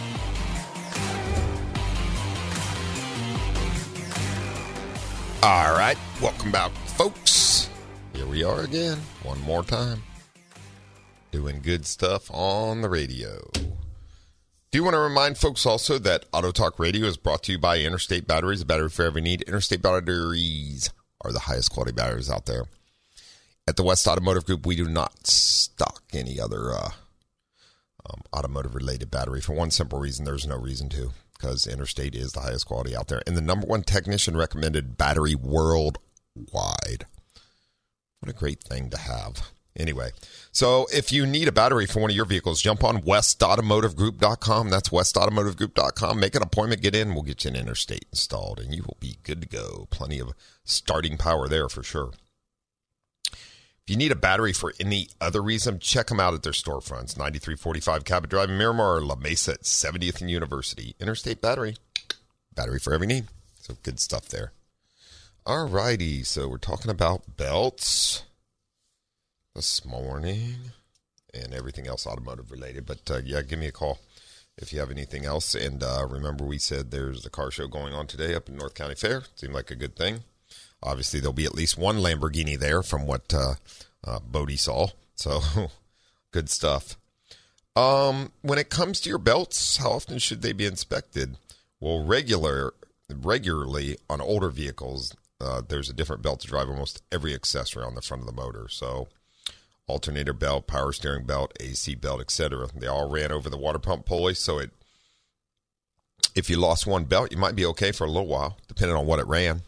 All 5.42 5.76
right, 5.76 5.98
welcome 6.22 6.52
back, 6.52 6.70
folks. 6.86 7.68
Here 8.14 8.28
we 8.28 8.44
are 8.44 8.62
again, 8.62 9.00
one 9.24 9.42
more 9.42 9.64
time, 9.64 10.04
doing 11.32 11.62
good 11.64 11.88
stuff 11.88 12.30
on 12.32 12.82
the 12.82 12.90
radio. 12.90 13.50
Do 14.72 14.78
you 14.78 14.84
want 14.84 14.94
to 14.94 15.00
remind 15.00 15.40
folks 15.40 15.66
also 15.66 15.98
that 15.98 16.26
Auto 16.32 16.52
Talk 16.52 16.78
Radio 16.78 17.08
is 17.08 17.18
brought 17.18 17.42
to 17.44 17.54
you 17.54 17.58
by 17.58 17.80
Interstate 17.80 18.28
Batteries, 18.28 18.62
a 18.62 18.66
battery 18.68 18.90
for 18.90 19.04
every 19.04 19.20
need. 19.20 19.42
Interstate 19.42 19.82
Batteries 19.82 20.92
are 21.22 21.32
the 21.32 21.40
highest 21.40 21.72
quality 21.72 21.92
batteries 21.92 22.30
out 22.30 22.46
there. 22.46 22.66
At 23.68 23.78
the 23.78 23.84
West 23.84 24.08
Automotive 24.08 24.46
Group, 24.46 24.68
we 24.68 24.76
do 24.76 24.88
not 24.88 25.26
stock 25.26 26.04
any 26.14 26.40
other 26.40 26.72
uh, 26.72 26.92
um, 28.06 28.22
automotive 28.32 28.76
related 28.76 29.10
battery 29.10 29.42
for 29.42 29.54
one 29.54 29.72
simple 29.72 29.98
reason 29.98 30.24
there's 30.24 30.46
no 30.46 30.58
reason 30.58 30.88
to 30.90 31.14
because 31.34 31.66
Interstate 31.66 32.14
is 32.14 32.34
the 32.34 32.42
highest 32.42 32.68
quality 32.68 32.96
out 32.96 33.08
there 33.08 33.24
and 33.26 33.36
the 33.36 33.42
number 33.42 33.66
one 33.66 33.82
technician 33.82 34.38
recommended 34.38 34.98
battery 34.98 35.34
worldwide. 35.34 37.08
What 38.20 38.30
a 38.30 38.34
great 38.34 38.64
thing 38.64 38.92
to 38.92 38.98
have. 38.98 39.50
Anyway, 39.76 40.12
so 40.52 40.88
if 40.92 41.12
you 41.12 41.26
need 41.26 41.48
a 41.48 41.52
battery 41.52 41.86
for 41.86 42.02
one 42.02 42.10
of 42.10 42.16
your 42.16 42.26
vehicles, 42.26 42.62
jump 42.62 42.84
on 42.84 43.02
westautomotivegroup.com. 43.02 44.70
That's 44.70 44.90
westautomotivegroup.com. 44.90 46.20
Make 46.20 46.36
an 46.36 46.42
appointment, 46.42 46.82
get 46.82 46.96
in, 46.96 47.14
we'll 47.14 47.24
get 47.24 47.46
you 47.46 47.52
an 47.52 47.56
Interstate 47.56 48.06
installed, 48.12 48.60
and 48.60 48.74
you 48.74 48.84
will 48.84 48.98
be 49.00 49.18
good 49.24 49.42
to 49.42 49.48
go. 49.48 49.88
Plenty 49.92 50.20
of 50.20 50.34
starting 50.64 51.18
power 51.18 51.48
there 51.48 51.70
for 51.70 51.84
sure. 51.84 52.12
If 53.32 53.94
you 53.94 53.98
need 53.98 54.12
a 54.12 54.16
battery 54.16 54.54
for 54.54 54.74
any 54.80 55.10
other 55.22 55.42
reason, 55.42 55.80
check 55.80 56.08
them 56.08 56.20
out 56.20 56.34
at 56.34 56.44
their 56.44 56.52
storefronts 56.52 57.18
9345 57.18 58.04
Cabot 58.04 58.30
Drive, 58.30 58.50
Miramar, 58.50 59.02
La 59.02 59.16
Mesa 59.16 59.54
at 59.54 59.64
70th 59.64 60.22
and 60.22 60.30
University. 60.30 60.96
Interstate 61.00 61.42
Battery, 61.42 61.76
battery 62.54 62.80
for 62.80 62.94
every 62.94 63.08
need. 63.08 63.28
So 63.62 63.78
good 63.82 64.00
stuff 64.00 64.28
there. 64.28 64.52
All 65.46 65.68
righty, 65.68 66.24
so 66.24 66.48
we're 66.48 66.58
talking 66.58 66.92
about 66.92 67.38
belts 67.38 68.24
this 69.56 69.86
morning 69.86 70.56
and 71.34 71.54
everything 71.54 71.88
else 71.88 72.08
automotive 72.08 72.52
related. 72.52 72.86
But 72.86 73.10
uh, 73.10 73.22
yeah, 73.24 73.42
give 73.42 73.60
me 73.60 73.68
a 73.68 73.72
call 73.72 74.00
if 74.58 74.74
you 74.74 74.80
have 74.80 74.92
anything 74.92 75.26
else. 75.26 75.56
And 75.56 75.84
uh, 75.84 76.06
remember, 76.10 76.46
we 76.46 76.58
said 76.58 76.92
there's 76.92 77.26
a 77.26 77.30
car 77.30 77.52
show 77.52 77.68
going 77.68 77.94
on 77.94 78.08
today 78.08 78.36
up 78.36 78.50
in 78.50 78.58
North 78.58 78.74
County 78.74 78.96
Fair. 78.96 79.24
Seemed 79.36 79.54
like 79.54 79.72
a 79.72 79.76
good 79.76 79.96
thing. 79.96 80.22
Obviously, 80.82 81.20
there'll 81.20 81.34
be 81.34 81.46
at 81.46 81.56
least 81.56 81.78
one 81.78 81.98
Lamborghini 81.98 82.58
there 82.58 82.82
from 82.82 83.06
what 83.06 83.34
uh, 83.34 83.56
uh, 84.06 84.20
Bodie 84.20 84.56
saw. 84.56 84.88
So, 85.16 85.42
good 86.32 86.50
stuff. 86.50 86.98
Um, 87.76 88.32
when 88.42 88.60
it 88.60 88.70
comes 88.70 89.00
to 89.02 89.10
your 89.10 89.20
belts, 89.20 89.78
how 89.78 89.92
often 89.92 90.20
should 90.20 90.42
they 90.42 90.54
be 90.54 90.66
inspected? 90.66 91.38
Well, 91.80 92.06
regular 92.06 92.74
regularly 93.12 93.98
on 94.10 94.22
older 94.22 94.50
vehicles, 94.50 95.16
uh, 95.42 95.62
there's 95.68 95.90
a 95.90 95.94
different 95.94 96.22
belt 96.22 96.42
to 96.42 96.48
drive 96.48 96.70
almost 96.70 97.02
every 97.12 97.34
accessory 97.34 97.84
on 97.84 97.96
the 97.96 98.02
front 98.02 98.22
of 98.22 98.28
the 98.28 98.34
motor. 98.34 98.68
So, 98.70 99.08
alternator 99.90 100.34
belt, 100.34 100.68
power 100.68 100.94
steering 100.94 101.26
belt, 101.26 101.52
AC 101.60 101.96
belt, 101.96 102.22
etc. 102.22 102.70
They 102.76 102.88
all 102.88 103.10
ran 103.10 103.32
over 103.32 103.50
the 103.50 103.58
water 103.58 103.80
pump 103.80 104.06
pulley, 104.06 104.34
so 104.34 104.60
it 104.60 104.72
if 106.36 106.50
you 106.50 106.58
lost 106.58 106.88
one 106.88 107.06
belt, 107.06 107.32
you 107.32 107.38
might 107.38 107.56
be 107.56 107.66
okay 107.66 107.92
for 107.92 108.06
a 108.06 108.10
little 108.10 108.28
while, 108.28 108.58
depending 108.68 108.96
on 108.96 109.06
what 109.06 109.20
it 109.20 109.28
ran. 109.28 109.64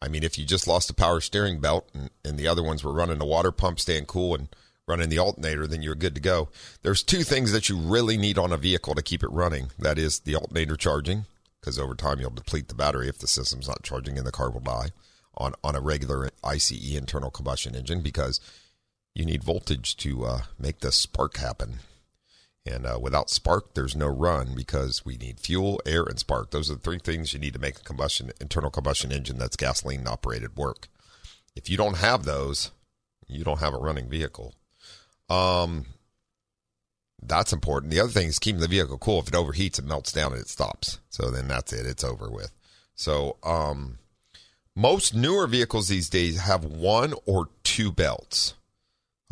I 0.00 0.08
mean, 0.08 0.22
if 0.22 0.38
you 0.38 0.44
just 0.44 0.66
lost 0.66 0.88
the 0.88 0.94
power 0.94 1.20
steering 1.20 1.60
belt 1.60 1.88
and, 1.92 2.10
and 2.24 2.38
the 2.38 2.48
other 2.48 2.62
ones 2.62 2.82
were 2.82 2.92
running 2.92 3.18
the 3.18 3.24
water 3.24 3.52
pump, 3.52 3.78
staying 3.78 4.06
cool, 4.06 4.34
and 4.34 4.48
running 4.86 5.10
the 5.10 5.18
alternator, 5.18 5.66
then 5.66 5.82
you're 5.82 5.94
good 5.94 6.14
to 6.14 6.20
go. 6.20 6.48
There's 6.82 7.02
two 7.02 7.22
things 7.22 7.52
that 7.52 7.68
you 7.68 7.76
really 7.76 8.16
need 8.16 8.38
on 8.38 8.52
a 8.52 8.56
vehicle 8.56 8.94
to 8.94 9.02
keep 9.02 9.22
it 9.22 9.30
running. 9.30 9.70
That 9.78 9.98
is 9.98 10.20
the 10.20 10.34
alternator 10.34 10.76
charging, 10.76 11.26
because 11.60 11.78
over 11.78 11.94
time 11.94 12.20
you'll 12.20 12.30
deplete 12.30 12.68
the 12.68 12.74
battery 12.74 13.08
if 13.08 13.18
the 13.18 13.28
system's 13.28 13.68
not 13.68 13.82
charging 13.82 14.16
and 14.16 14.26
the 14.26 14.32
car 14.32 14.50
will 14.50 14.60
die 14.60 14.90
on, 15.36 15.54
on 15.62 15.76
a 15.76 15.80
regular 15.80 16.30
ICE 16.42 16.94
internal 16.94 17.30
combustion 17.30 17.74
engine 17.74 18.00
because 18.00 18.40
you 19.14 19.24
need 19.24 19.44
voltage 19.44 19.96
to 19.98 20.24
uh, 20.24 20.40
make 20.58 20.80
the 20.80 20.92
spark 20.92 21.36
happen. 21.36 21.80
And 22.66 22.86
uh, 22.86 22.98
without 23.00 23.30
spark, 23.30 23.74
there's 23.74 23.96
no 23.96 24.08
run 24.08 24.54
because 24.54 25.04
we 25.04 25.16
need 25.16 25.40
fuel, 25.40 25.80
air, 25.86 26.02
and 26.04 26.18
spark. 26.18 26.50
Those 26.50 26.70
are 26.70 26.74
the 26.74 26.80
three 26.80 26.98
things 26.98 27.32
you 27.32 27.38
need 27.38 27.54
to 27.54 27.58
make 27.58 27.78
a 27.78 27.82
combustion 27.82 28.30
internal 28.40 28.70
combustion 28.70 29.10
engine 29.10 29.38
that's 29.38 29.56
gasoline 29.56 30.06
operated 30.06 30.56
work. 30.56 30.88
If 31.56 31.70
you 31.70 31.76
don't 31.76 31.96
have 31.96 32.24
those, 32.24 32.70
you 33.26 33.42
don't 33.42 33.60
have 33.60 33.74
a 33.74 33.78
running 33.78 34.08
vehicle. 34.08 34.54
Um, 35.30 35.86
that's 37.22 37.52
important. 37.52 37.90
The 37.90 38.00
other 38.00 38.12
thing 38.12 38.28
is 38.28 38.38
keeping 38.38 38.60
the 38.60 38.68
vehicle 38.68 38.98
cool. 38.98 39.20
If 39.20 39.28
it 39.28 39.34
overheats, 39.34 39.78
it 39.78 39.84
melts 39.84 40.12
down 40.12 40.32
and 40.32 40.40
it 40.40 40.48
stops. 40.48 41.00
So 41.08 41.30
then 41.30 41.48
that's 41.48 41.72
it. 41.72 41.86
It's 41.86 42.04
over 42.04 42.30
with. 42.30 42.52
So 42.94 43.36
um, 43.42 43.98
most 44.76 45.14
newer 45.14 45.46
vehicles 45.46 45.88
these 45.88 46.08
days 46.08 46.40
have 46.40 46.64
one 46.64 47.14
or 47.26 47.48
two 47.64 47.90
belts. 47.90 48.54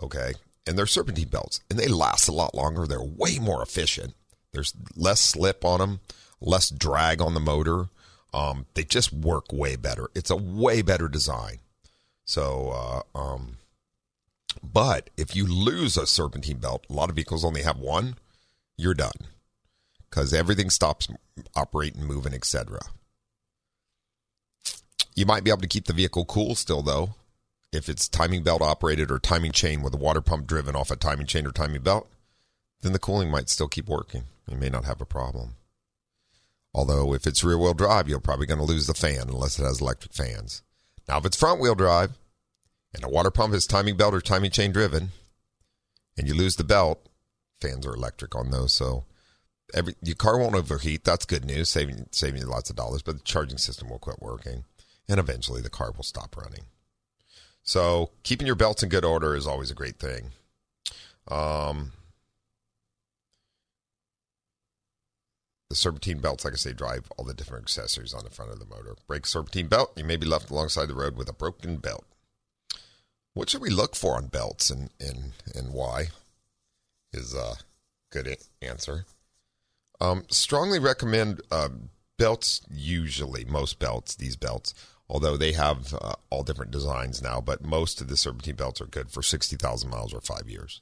Okay 0.02 0.32
and 0.66 0.76
they're 0.76 0.86
serpentine 0.86 1.28
belts, 1.28 1.60
and 1.70 1.78
they 1.78 1.86
last 1.86 2.28
a 2.28 2.32
lot 2.32 2.54
longer. 2.54 2.86
They're 2.86 3.00
way 3.00 3.38
more 3.38 3.62
efficient. 3.62 4.14
There's 4.52 4.74
less 4.96 5.20
slip 5.20 5.64
on 5.64 5.78
them, 5.78 6.00
less 6.40 6.70
drag 6.70 7.22
on 7.22 7.34
the 7.34 7.40
motor. 7.40 7.86
Um, 8.34 8.66
they 8.74 8.82
just 8.82 9.12
work 9.12 9.52
way 9.52 9.76
better. 9.76 10.08
It's 10.14 10.30
a 10.30 10.36
way 10.36 10.82
better 10.82 11.08
design. 11.08 11.58
So, 12.24 13.02
uh, 13.14 13.18
um, 13.18 13.58
but 14.62 15.10
if 15.16 15.36
you 15.36 15.46
lose 15.46 15.96
a 15.96 16.06
serpentine 16.06 16.58
belt, 16.58 16.86
a 16.90 16.92
lot 16.92 17.08
of 17.08 17.16
vehicles 17.16 17.44
only 17.44 17.62
have 17.62 17.78
one. 17.78 18.16
You're 18.76 18.94
done 18.94 19.12
because 20.10 20.34
everything 20.34 20.70
stops 20.70 21.08
operating, 21.54 22.04
moving, 22.04 22.34
etc. 22.34 22.80
You 25.14 25.24
might 25.24 25.44
be 25.44 25.50
able 25.50 25.62
to 25.62 25.68
keep 25.68 25.86
the 25.86 25.92
vehicle 25.92 26.24
cool 26.24 26.54
still, 26.56 26.82
though 26.82 27.14
if 27.76 27.88
it's 27.88 28.08
timing 28.08 28.42
belt 28.42 28.62
operated 28.62 29.10
or 29.10 29.18
timing 29.18 29.52
chain 29.52 29.82
with 29.82 29.94
a 29.94 29.98
water 29.98 30.20
pump 30.20 30.46
driven 30.46 30.74
off 30.74 30.90
a 30.90 30.96
timing 30.96 31.26
chain 31.26 31.46
or 31.46 31.52
timing 31.52 31.82
belt, 31.82 32.10
then 32.82 32.92
the 32.92 32.98
cooling 32.98 33.30
might 33.30 33.48
still 33.48 33.68
keep 33.68 33.88
working. 33.88 34.24
You 34.48 34.56
may 34.56 34.68
not 34.68 34.84
have 34.84 35.00
a 35.00 35.06
problem. 35.06 35.56
Although 36.74 37.14
if 37.14 37.26
it's 37.26 37.44
rear 37.44 37.58
wheel 37.58 37.74
drive, 37.74 38.08
you're 38.08 38.20
probably 38.20 38.46
going 38.46 38.58
to 38.58 38.64
lose 38.64 38.86
the 38.86 38.94
fan 38.94 39.28
unless 39.28 39.58
it 39.58 39.64
has 39.64 39.80
electric 39.80 40.12
fans. 40.12 40.62
Now, 41.08 41.18
if 41.18 41.24
it's 41.24 41.36
front 41.36 41.60
wheel 41.60 41.74
drive 41.74 42.12
and 42.94 43.04
a 43.04 43.08
water 43.08 43.30
pump 43.30 43.54
is 43.54 43.66
timing 43.66 43.96
belt 43.96 44.14
or 44.14 44.20
timing 44.20 44.50
chain 44.50 44.72
driven, 44.72 45.10
and 46.18 46.26
you 46.26 46.34
lose 46.34 46.56
the 46.56 46.64
belt, 46.64 47.08
fans 47.60 47.86
are 47.86 47.94
electric 47.94 48.34
on 48.34 48.50
those. 48.50 48.72
So 48.72 49.04
every 49.74 49.94
your 50.02 50.16
car 50.16 50.38
won't 50.38 50.54
overheat. 50.54 51.04
That's 51.04 51.24
good 51.24 51.44
news, 51.44 51.68
saving 51.68 52.08
saving 52.10 52.42
you 52.42 52.46
lots 52.46 52.70
of 52.70 52.76
dollars. 52.76 53.02
But 53.02 53.18
the 53.18 53.24
charging 53.24 53.58
system 53.58 53.88
will 53.88 53.98
quit 53.98 54.20
working, 54.20 54.64
and 55.08 55.20
eventually 55.20 55.60
the 55.60 55.70
car 55.70 55.92
will 55.96 56.04
stop 56.04 56.36
running. 56.36 56.64
So 57.66 58.10
keeping 58.22 58.46
your 58.46 58.56
belts 58.56 58.82
in 58.82 58.88
good 58.88 59.04
order 59.04 59.34
is 59.34 59.46
always 59.46 59.70
a 59.70 59.74
great 59.74 59.98
thing. 59.98 60.30
Um, 61.28 61.92
the 65.68 65.74
serpentine 65.74 66.20
belts, 66.20 66.44
like 66.44 66.54
I 66.54 66.56
say, 66.56 66.72
drive 66.72 67.10
all 67.16 67.24
the 67.24 67.34
different 67.34 67.64
accessories 67.64 68.14
on 68.14 68.22
the 68.22 68.30
front 68.30 68.52
of 68.52 68.60
the 68.60 68.66
motor. 68.66 68.94
Break 69.08 69.26
serpentine 69.26 69.68
belt, 69.68 69.92
you 69.96 70.04
may 70.04 70.16
be 70.16 70.26
left 70.26 70.50
alongside 70.50 70.86
the 70.86 70.94
road 70.94 71.16
with 71.16 71.28
a 71.28 71.32
broken 71.32 71.78
belt. 71.78 72.04
What 73.34 73.50
should 73.50 73.60
we 73.60 73.68
look 73.68 73.96
for 73.96 74.14
on 74.14 74.28
belts 74.28 74.70
and, 74.70 74.90
and, 75.00 75.32
and 75.54 75.72
why? 75.72 76.06
Is 77.12 77.34
a 77.34 77.56
good 78.10 78.36
answer. 78.62 79.06
Um, 80.00 80.24
strongly 80.28 80.78
recommend 80.78 81.40
uh, 81.50 81.70
belts, 82.16 82.60
usually, 82.70 83.44
most 83.44 83.78
belts, 83.78 84.14
these 84.14 84.36
belts, 84.36 84.74
although 85.08 85.36
they 85.36 85.52
have 85.52 85.94
uh, 85.94 86.14
all 86.30 86.42
different 86.42 86.70
designs 86.70 87.22
now, 87.22 87.40
but 87.40 87.64
most 87.64 88.00
of 88.00 88.08
the 88.08 88.16
serpentine 88.16 88.56
belts 88.56 88.80
are 88.80 88.86
good 88.86 89.10
for 89.10 89.22
60,000 89.22 89.88
miles 89.88 90.12
or 90.12 90.20
five 90.20 90.48
years. 90.48 90.80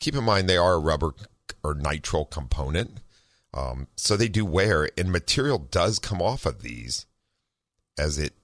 Keep 0.00 0.16
in 0.16 0.24
mind 0.24 0.48
they 0.48 0.56
are 0.56 0.74
a 0.74 0.78
rubber 0.78 1.12
or 1.62 1.74
nitrile 1.74 2.30
component, 2.30 3.00
um, 3.52 3.86
so 3.96 4.16
they 4.16 4.28
do 4.28 4.44
wear, 4.44 4.88
and 4.98 5.12
material 5.12 5.58
does 5.58 5.98
come 5.98 6.20
off 6.20 6.46
of 6.46 6.62
these 6.62 7.06
as 7.98 8.18
it 8.18 8.34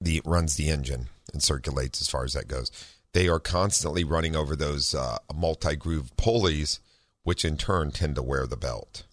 the 0.00 0.20
runs 0.24 0.56
the 0.56 0.68
engine 0.68 1.08
and 1.32 1.42
circulates 1.42 2.00
as 2.00 2.08
far 2.08 2.24
as 2.24 2.34
that 2.34 2.48
goes. 2.48 2.70
They 3.12 3.28
are 3.28 3.40
constantly 3.40 4.04
running 4.04 4.36
over 4.36 4.54
those 4.54 4.94
uh, 4.94 5.18
multi 5.34 5.76
groove 5.76 6.14
pulleys, 6.16 6.80
which 7.22 7.44
in 7.44 7.56
turn 7.56 7.90
tend 7.90 8.16
to 8.16 8.22
wear 8.22 8.46
the 8.46 8.56
belt. 8.56 9.04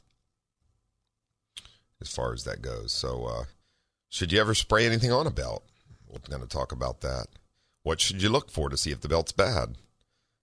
As 2.02 2.14
far 2.14 2.34
as 2.34 2.44
that 2.44 2.62
goes, 2.62 2.92
so 2.92 3.26
uh, 3.26 3.44
should 4.13 4.32
you 4.32 4.39
ever 4.39 4.54
spray 4.54 4.86
anything 4.86 5.12
on 5.12 5.26
a 5.26 5.32
belt? 5.32 5.63
We're 6.08 6.19
going 6.30 6.43
to 6.43 6.47
talk 6.47 6.71
about 6.71 7.02
that. 7.02 7.26
What 7.82 7.99
should 7.99 8.21
you 8.21 8.30
look 8.30 8.52
for 8.52 8.69
to 8.69 8.78
see 8.78 8.91
if 8.91 9.02
the 9.02 9.10
belt's 9.10 9.32
bad? 9.32 9.76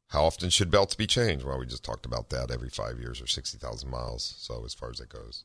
How 0.09 0.25
often 0.25 0.51
should 0.51 0.73
belts 0.73 0.97
be 0.97 1.07
changed? 1.07 1.45
Well, 1.45 1.57
we 1.57 1.67
just 1.67 1.85
talked 1.85 2.05
about 2.05 2.31
that 2.31 2.51
every 2.51 2.69
five 2.69 2.99
years 2.99 3.23
or 3.23 3.29
60,000 3.29 3.89
miles. 3.89 4.35
So, 4.39 4.65
as 4.65 4.75
far 4.75 4.91
as 4.91 4.99
that 4.99 5.09
goes. 5.09 5.45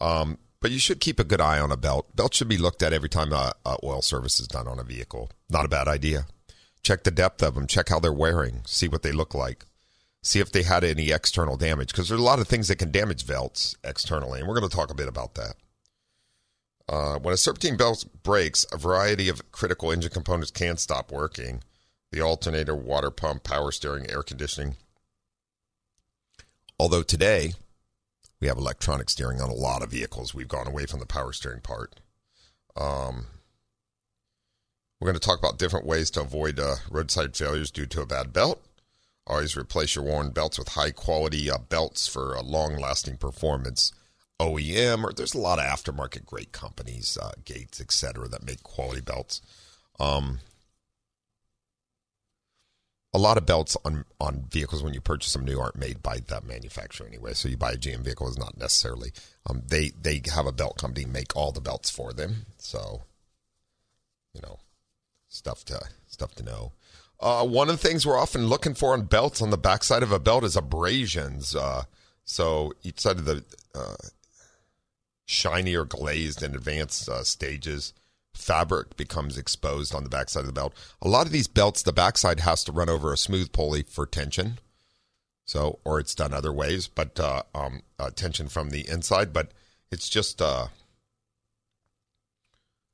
Um, 0.00 0.38
but 0.60 0.70
you 0.70 0.78
should 0.78 1.00
keep 1.00 1.18
a 1.18 1.24
good 1.24 1.40
eye 1.40 1.58
on 1.58 1.72
a 1.72 1.76
belt. 1.76 2.14
Belt 2.14 2.32
should 2.32 2.46
be 2.46 2.58
looked 2.58 2.80
at 2.80 2.92
every 2.92 3.08
time 3.08 3.32
uh, 3.32 3.50
uh, 3.66 3.76
oil 3.82 4.02
service 4.02 4.38
is 4.38 4.46
done 4.46 4.68
on 4.68 4.78
a 4.78 4.84
vehicle. 4.84 5.28
Not 5.50 5.64
a 5.64 5.68
bad 5.68 5.88
idea. 5.88 6.26
Check 6.84 7.02
the 7.02 7.10
depth 7.10 7.42
of 7.42 7.56
them. 7.56 7.66
Check 7.66 7.88
how 7.88 7.98
they're 7.98 8.12
wearing. 8.12 8.62
See 8.66 8.86
what 8.86 9.02
they 9.02 9.10
look 9.10 9.34
like. 9.34 9.64
See 10.22 10.38
if 10.38 10.52
they 10.52 10.62
had 10.62 10.84
any 10.84 11.10
external 11.10 11.56
damage 11.56 11.88
because 11.88 12.08
there's 12.08 12.20
a 12.20 12.24
lot 12.24 12.38
of 12.38 12.46
things 12.46 12.68
that 12.68 12.76
can 12.76 12.92
damage 12.92 13.26
belts 13.26 13.76
externally, 13.82 14.38
and 14.38 14.48
we're 14.48 14.56
going 14.56 14.70
to 14.70 14.76
talk 14.76 14.92
a 14.92 14.94
bit 14.94 15.08
about 15.08 15.34
that. 15.34 15.54
Uh, 16.88 17.18
when 17.18 17.34
a 17.34 17.36
serpentine 17.36 17.76
belt 17.76 18.04
breaks, 18.22 18.64
a 18.72 18.78
variety 18.78 19.28
of 19.28 19.52
critical 19.52 19.92
engine 19.92 20.10
components 20.10 20.50
can 20.50 20.76
stop 20.76 21.12
working. 21.12 21.62
The 22.10 22.22
alternator, 22.22 22.74
water 22.74 23.10
pump, 23.10 23.44
power 23.44 23.70
steering, 23.70 24.10
air 24.10 24.22
conditioning. 24.22 24.76
Although 26.80 27.02
today 27.02 27.52
we 28.40 28.46
have 28.46 28.56
electronic 28.56 29.10
steering 29.10 29.40
on 29.40 29.50
a 29.50 29.54
lot 29.54 29.82
of 29.82 29.90
vehicles, 29.90 30.34
we've 30.34 30.48
gone 30.48 30.66
away 30.66 30.86
from 30.86 31.00
the 31.00 31.06
power 31.06 31.32
steering 31.32 31.60
part. 31.60 32.00
Um, 32.76 33.26
we're 34.98 35.06
going 35.06 35.20
to 35.20 35.26
talk 35.26 35.38
about 35.38 35.58
different 35.58 35.86
ways 35.86 36.10
to 36.12 36.22
avoid 36.22 36.58
uh, 36.58 36.76
roadside 36.90 37.36
failures 37.36 37.70
due 37.70 37.86
to 37.86 38.00
a 38.00 38.06
bad 38.06 38.32
belt. 38.32 38.62
Always 39.26 39.56
replace 39.56 39.94
your 39.94 40.04
worn 40.04 40.30
belts 40.30 40.58
with 40.58 40.68
high 40.68 40.90
quality 40.90 41.50
uh, 41.50 41.58
belts 41.58 42.08
for 42.08 42.34
a 42.34 42.40
long 42.40 42.76
lasting 42.76 43.18
performance. 43.18 43.92
OEM, 44.40 45.04
or 45.04 45.12
there's 45.12 45.34
a 45.34 45.38
lot 45.38 45.58
of 45.58 45.64
aftermarket 45.64 46.24
great 46.24 46.52
companies, 46.52 47.18
uh, 47.20 47.32
Gates, 47.44 47.80
etc., 47.80 48.28
that 48.28 48.46
make 48.46 48.62
quality 48.62 49.00
belts. 49.00 49.40
Um, 49.98 50.38
a 53.14 53.18
lot 53.18 53.38
of 53.38 53.46
belts 53.46 53.76
on 53.84 54.04
on 54.20 54.44
vehicles 54.50 54.82
when 54.82 54.94
you 54.94 55.00
purchase 55.00 55.32
them 55.32 55.44
new 55.44 55.58
aren't 55.58 55.76
made 55.76 56.02
by 56.02 56.18
that 56.28 56.44
manufacturer 56.44 57.06
anyway. 57.06 57.32
So 57.34 57.48
you 57.48 57.56
buy 57.56 57.72
a 57.72 57.76
GM 57.76 58.00
vehicle 58.00 58.28
is 58.28 58.38
not 58.38 58.58
necessarily. 58.58 59.12
Um, 59.48 59.62
they 59.66 59.90
they 60.00 60.22
have 60.34 60.46
a 60.46 60.52
belt 60.52 60.78
company 60.78 61.06
make 61.06 61.34
all 61.34 61.50
the 61.50 61.60
belts 61.60 61.90
for 61.90 62.12
them. 62.12 62.46
So, 62.58 63.02
you 64.34 64.40
know, 64.42 64.58
stuff 65.28 65.64
to 65.66 65.80
stuff 66.06 66.34
to 66.36 66.44
know. 66.44 66.72
Uh, 67.20 67.44
one 67.44 67.68
of 67.68 67.80
the 67.80 67.88
things 67.88 68.06
we're 68.06 68.18
often 68.18 68.46
looking 68.46 68.74
for 68.74 68.92
on 68.92 69.06
belts 69.06 69.42
on 69.42 69.50
the 69.50 69.58
backside 69.58 70.04
of 70.04 70.12
a 70.12 70.20
belt 70.20 70.44
is 70.44 70.54
abrasions. 70.54 71.56
Uh, 71.56 71.84
so 72.24 72.72
each 72.82 73.00
side 73.00 73.16
of 73.16 73.24
the 73.24 73.42
uh, 73.74 73.96
shiny 75.28 75.76
or 75.76 75.84
glazed 75.84 76.42
in 76.42 76.54
advanced 76.54 77.06
uh, 77.08 77.22
stages. 77.22 77.92
Fabric 78.34 78.96
becomes 78.96 79.36
exposed 79.36 79.94
on 79.94 80.02
the 80.02 80.08
backside 80.08 80.40
of 80.40 80.46
the 80.46 80.52
belt. 80.52 80.74
A 81.02 81.08
lot 81.08 81.26
of 81.26 81.32
these 81.32 81.46
belts, 81.46 81.82
the 81.82 81.92
backside 81.92 82.40
has 82.40 82.64
to 82.64 82.72
run 82.72 82.88
over 82.88 83.12
a 83.12 83.18
smooth 83.18 83.52
pulley 83.52 83.82
for 83.82 84.06
tension. 84.06 84.58
So, 85.44 85.80
or 85.84 86.00
it's 86.00 86.14
done 86.14 86.32
other 86.32 86.52
ways, 86.52 86.88
but 86.88 87.20
uh, 87.20 87.42
um, 87.54 87.82
uh, 87.98 88.10
tension 88.10 88.48
from 88.48 88.70
the 88.70 88.88
inside. 88.88 89.32
But 89.34 89.52
it's 89.90 90.08
just 90.08 90.40
uh, 90.40 90.68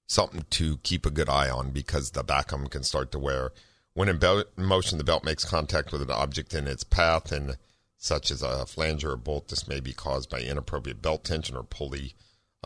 something 0.08 0.44
to 0.50 0.78
keep 0.78 1.06
a 1.06 1.10
good 1.10 1.28
eye 1.28 1.50
on 1.50 1.70
because 1.70 2.10
the 2.10 2.24
back 2.24 2.50
of 2.50 2.58
them 2.58 2.68
can 2.68 2.82
start 2.82 3.12
to 3.12 3.18
wear. 3.18 3.52
When 3.92 4.08
in, 4.08 4.18
belt, 4.18 4.46
motion, 4.56 4.98
the 4.98 5.04
belt 5.04 5.24
makes 5.24 5.44
contact 5.44 5.92
with 5.92 6.02
an 6.02 6.10
object 6.10 6.52
in 6.52 6.66
its 6.66 6.82
path, 6.82 7.30
and 7.30 7.58
such 7.96 8.32
as 8.32 8.42
a 8.42 8.66
flanger 8.66 9.12
or 9.12 9.16
bolt, 9.16 9.48
this 9.48 9.68
may 9.68 9.78
be 9.78 9.92
caused 9.92 10.30
by 10.30 10.40
inappropriate 10.40 11.00
belt 11.00 11.22
tension 11.22 11.56
or 11.56 11.62
pulley 11.62 12.14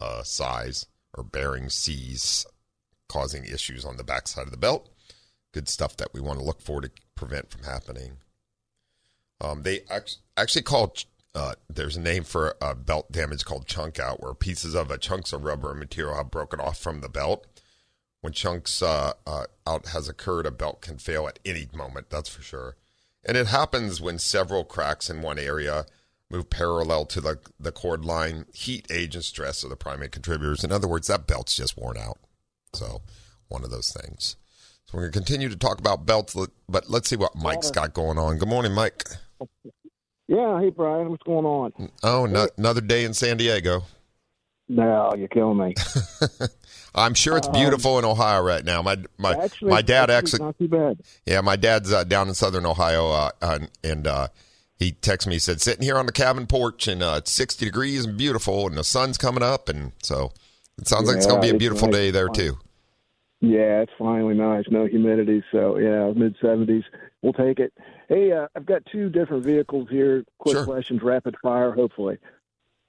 uh, 0.01 0.23
size 0.23 0.87
or 1.15 1.25
bearing 1.25 1.69
C's, 1.69 2.47
causing 3.09 3.45
issues 3.45 3.85
on 3.85 3.97
the 3.97 4.05
backside 4.05 4.45
of 4.45 4.51
the 4.51 4.57
belt. 4.57 4.89
Good 5.53 5.69
stuff 5.69 5.97
that 5.97 6.13
we 6.13 6.21
want 6.21 6.39
to 6.39 6.45
look 6.45 6.61
for 6.61 6.81
to 6.81 6.91
prevent 7.15 7.51
from 7.51 7.65
happening. 7.65 8.19
Um, 9.41 9.63
they 9.63 9.81
actually 10.37 10.63
call 10.63 10.95
uh, 11.35 11.55
there's 11.69 11.97
a 11.97 12.01
name 12.01 12.25
for 12.25 12.57
a 12.61 12.75
belt 12.75 13.13
damage 13.13 13.45
called 13.45 13.67
chunk 13.67 13.99
out, 13.99 14.21
where 14.21 14.35
pieces 14.35 14.75
of 14.75 14.91
a 14.91 14.99
chunks 14.99 15.33
of 15.33 15.45
rubber 15.45 15.75
material 15.75 16.17
have 16.17 16.31
broken 16.31 16.61
off 16.61 16.79
from 16.79 17.01
the 17.01 17.09
belt. 17.09 17.47
When 18.21 18.33
chunks 18.33 18.83
uh, 18.83 19.13
uh, 19.27 19.45
out 19.67 19.89
has 19.89 20.09
occurred, 20.09 20.47
a 20.47 20.51
belt 20.51 20.81
can 20.81 20.99
fail 20.99 21.29
at 21.29 21.39
any 21.45 21.69
moment. 21.73 22.11
That's 22.11 22.29
for 22.29 22.43
sure, 22.43 22.77
and 23.25 23.37
it 23.37 23.47
happens 23.47 24.01
when 24.01 24.19
several 24.19 24.65
cracks 24.65 25.09
in 25.09 25.23
one 25.23 25.39
area 25.39 25.87
move 26.31 26.51
parallel 26.51 27.07
to 27.07 27.21
the, 27.21 27.39
the 27.59 27.73
cord 27.73 28.05
line. 28.05 28.47
Heat, 28.53 28.87
age, 28.91 29.15
and 29.15 29.25
stress 29.25 29.65
are 29.65 29.69
the 29.69 29.77
primary 29.77 30.09
contributors. 30.09 30.65
In 30.65 30.73
other 30.73 30.89
words, 30.89 31.09
that 31.09 31.27
belt's 31.27 31.57
just 31.57 31.77
worn 31.77 31.97
out. 31.97 32.19
So, 32.73 33.03
one 33.49 33.65
of 33.65 33.71
those 33.71 33.91
things. 33.91 34.37
So, 34.85 34.97
we're 34.97 35.03
going 35.03 35.13
to 35.13 35.19
continue 35.19 35.49
to 35.49 35.57
talk 35.57 35.79
about 35.79 36.07
belts, 36.07 36.37
but 36.69 36.91
let's 36.91 37.09
see 37.09 37.17
what 37.17 37.35
Mike's 37.35 37.71
got 37.71 37.95
going 37.95 38.19
on. 38.19 38.39
Good 38.39 38.49
morning, 38.49 38.73
Mike. 38.73 39.05
Yeah. 40.27 40.61
Hey, 40.61 40.71
Brian. 40.71 41.11
What's 41.11 41.23
going 41.23 41.47
on? 41.47 41.91
Oh, 42.03 42.27
no, 42.27 42.49
another 42.59 42.83
day 42.83 43.05
in 43.05 43.15
San 43.15 43.39
Diego. 43.39 43.85
No, 44.69 45.15
you're 45.17 45.29
killing 45.29 45.57
me. 45.57 45.75
I'm 46.95 47.15
sure 47.15 47.37
it's 47.37 47.49
beautiful 47.49 47.97
um, 47.97 48.05
in 48.05 48.11
Ohio 48.11 48.43
right 48.43 48.65
now. 48.65 48.83
My 48.83 48.97
my 49.17 49.33
actually, 49.33 49.71
my 49.71 49.83
dad 49.83 50.11
actually, 50.11 50.45
not 50.45 50.59
too 50.59 50.69
bad. 50.69 51.01
Yeah, 51.25 51.41
my 51.41 51.57
dad's 51.57 51.93
uh, 51.93 52.05
down 52.05 52.29
in 52.29 52.35
southern 52.35 52.67
Ohio, 52.67 53.09
uh, 53.09 53.31
and, 53.41 53.71
and 53.83 54.07
uh, 54.07 54.29
he 54.79 54.93
texted 54.93 55.29
me. 55.29 55.35
He 55.35 55.39
said, 55.41 55.61
"Sitting 55.61 55.83
here 55.83 55.99
on 55.99 56.07
the 56.07 56.13
cabin 56.13 56.47
porch, 56.47 56.87
and 56.89 57.03
uh, 57.03 57.17
it's 57.19 57.33
60 57.33 57.65
degrees 57.65 58.05
and 58.05 58.17
beautiful, 58.17 58.67
and 58.67 58.77
the 58.77 58.85
sun's 58.85 59.19
coming 59.19 59.43
up, 59.43 59.69
and 59.69 59.93
so 60.03 60.33
it 60.79 60.89
sounds 60.89 61.05
yeah, 61.05 61.09
like 61.09 61.17
it's 61.19 61.27
going 61.27 61.41
to 61.41 61.47
be 61.47 61.55
a 61.55 61.59
beautiful 61.59 61.89
nice. 61.89 61.97
day 61.97 62.11
there 62.11 62.29
too." 62.29 62.59
Yeah, 63.41 63.83
it's 63.83 63.93
finally 63.99 64.35
nice. 64.35 64.65
No 64.69 64.87
humidity, 64.87 65.45
so 65.53 65.79
yeah, 65.79 66.13
mid 66.13 66.37
70s. 66.39 66.85
We'll 67.23 67.33
take 67.33 67.61
it. 67.61 67.73
Hey, 68.09 68.33
uh, 68.33 68.49
I've 68.57 68.67
got 68.67 68.83
two 68.91 69.11
different 69.11 69.45
vehicles 69.45 69.89
here. 69.91 70.25
Quick 70.39 70.57
sure. 70.57 70.65
questions, 70.65 71.03
rapid 71.03 71.37
fire, 71.43 71.73
hopefully. 71.73 72.19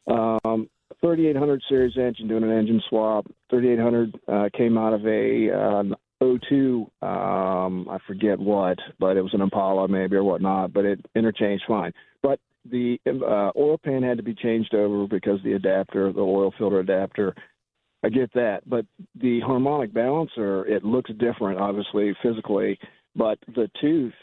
Um, 0.08 0.70
3800 1.02 1.62
series 1.70 1.98
engine 1.98 2.28
doing 2.28 2.44
an 2.44 2.52
engine 2.52 2.82
swap. 2.90 3.28
3800 3.50 4.20
uh, 4.28 4.50
came 4.56 4.78
out 4.78 4.94
of 4.94 5.06
a 5.06 5.52
uh, 5.52 5.84
02, 6.22 6.90
um, 7.02 7.88
I 7.90 7.98
forget 8.06 8.40
what, 8.40 8.78
but 9.00 9.18
it 9.18 9.22
was 9.22 9.34
an 9.34 9.42
Impala 9.42 9.88
maybe 9.88 10.16
or 10.16 10.24
whatnot, 10.24 10.74
but 10.74 10.86
it 10.86 11.04
interchanged 11.16 11.64
fine. 11.68 11.94
But 12.22 12.40
the 12.70 13.00
uh, 13.08 13.52
oil 13.58 13.78
pan 13.78 14.04
had 14.04 14.18
to 14.18 14.24
be 14.24 14.36
changed 14.36 14.74
over 14.74 15.08
because 15.08 15.40
the 15.44 15.54
adapter, 15.54 16.12
the 16.12 16.22
oil 16.22 16.54
filter 16.58 16.80
adapter, 16.80 17.36
I 18.04 18.10
get 18.10 18.34
that. 18.34 18.62
But 18.68 18.86
the 19.16 19.40
harmonic 19.42 19.94
balancer, 19.94 20.66
it 20.66 20.84
looks 20.84 21.12
different, 21.20 21.60
obviously, 21.60 22.16
physically, 22.22 22.78
but 23.16 23.40
the 23.56 23.70
tooth 23.80 24.14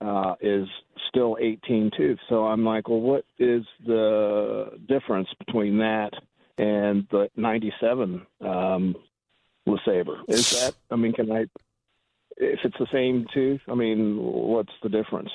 uh, 0.00 0.34
is 0.40 0.66
still 1.08 1.36
18 1.40 1.90
tooth. 1.96 2.18
So 2.28 2.44
I'm 2.46 2.64
like, 2.64 2.88
well, 2.88 3.00
what 3.00 3.24
is 3.38 3.64
the 3.86 4.78
difference 4.88 5.28
between 5.44 5.78
that 5.78 6.10
and 6.58 7.06
the 7.10 7.28
97 7.36 8.26
um, 8.40 8.94
LeSabre. 9.66 10.18
Is 10.28 10.50
that? 10.60 10.74
I 10.90 10.96
mean, 10.96 11.12
can 11.12 11.30
I? 11.30 11.46
If 12.36 12.60
it's 12.64 12.78
the 12.78 12.86
same 12.92 13.26
tooth, 13.32 13.60
I 13.68 13.74
mean, 13.74 14.16
what's 14.18 14.72
the 14.82 14.88
difference? 14.88 15.30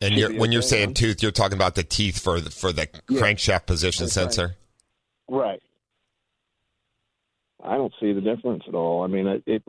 And 0.00 0.14
you're, 0.14 0.34
when 0.34 0.52
you're 0.52 0.60
saying 0.62 0.88
one? 0.88 0.94
tooth, 0.94 1.22
you're 1.22 1.32
talking 1.32 1.56
about 1.56 1.76
the 1.76 1.82
teeth 1.82 2.20
for 2.20 2.40
the, 2.40 2.50
for 2.50 2.72
the 2.72 2.88
yeah. 3.08 3.20
crankshaft 3.20 3.64
position 3.66 4.08
sensor. 4.08 4.56
Right. 5.28 5.40
right. 5.46 5.62
I 7.64 7.76
don't 7.76 7.92
see 8.00 8.12
the 8.12 8.20
difference 8.20 8.64
at 8.68 8.74
all. 8.74 9.02
I 9.02 9.06
mean, 9.06 9.26
it, 9.26 9.42
it 9.46 9.62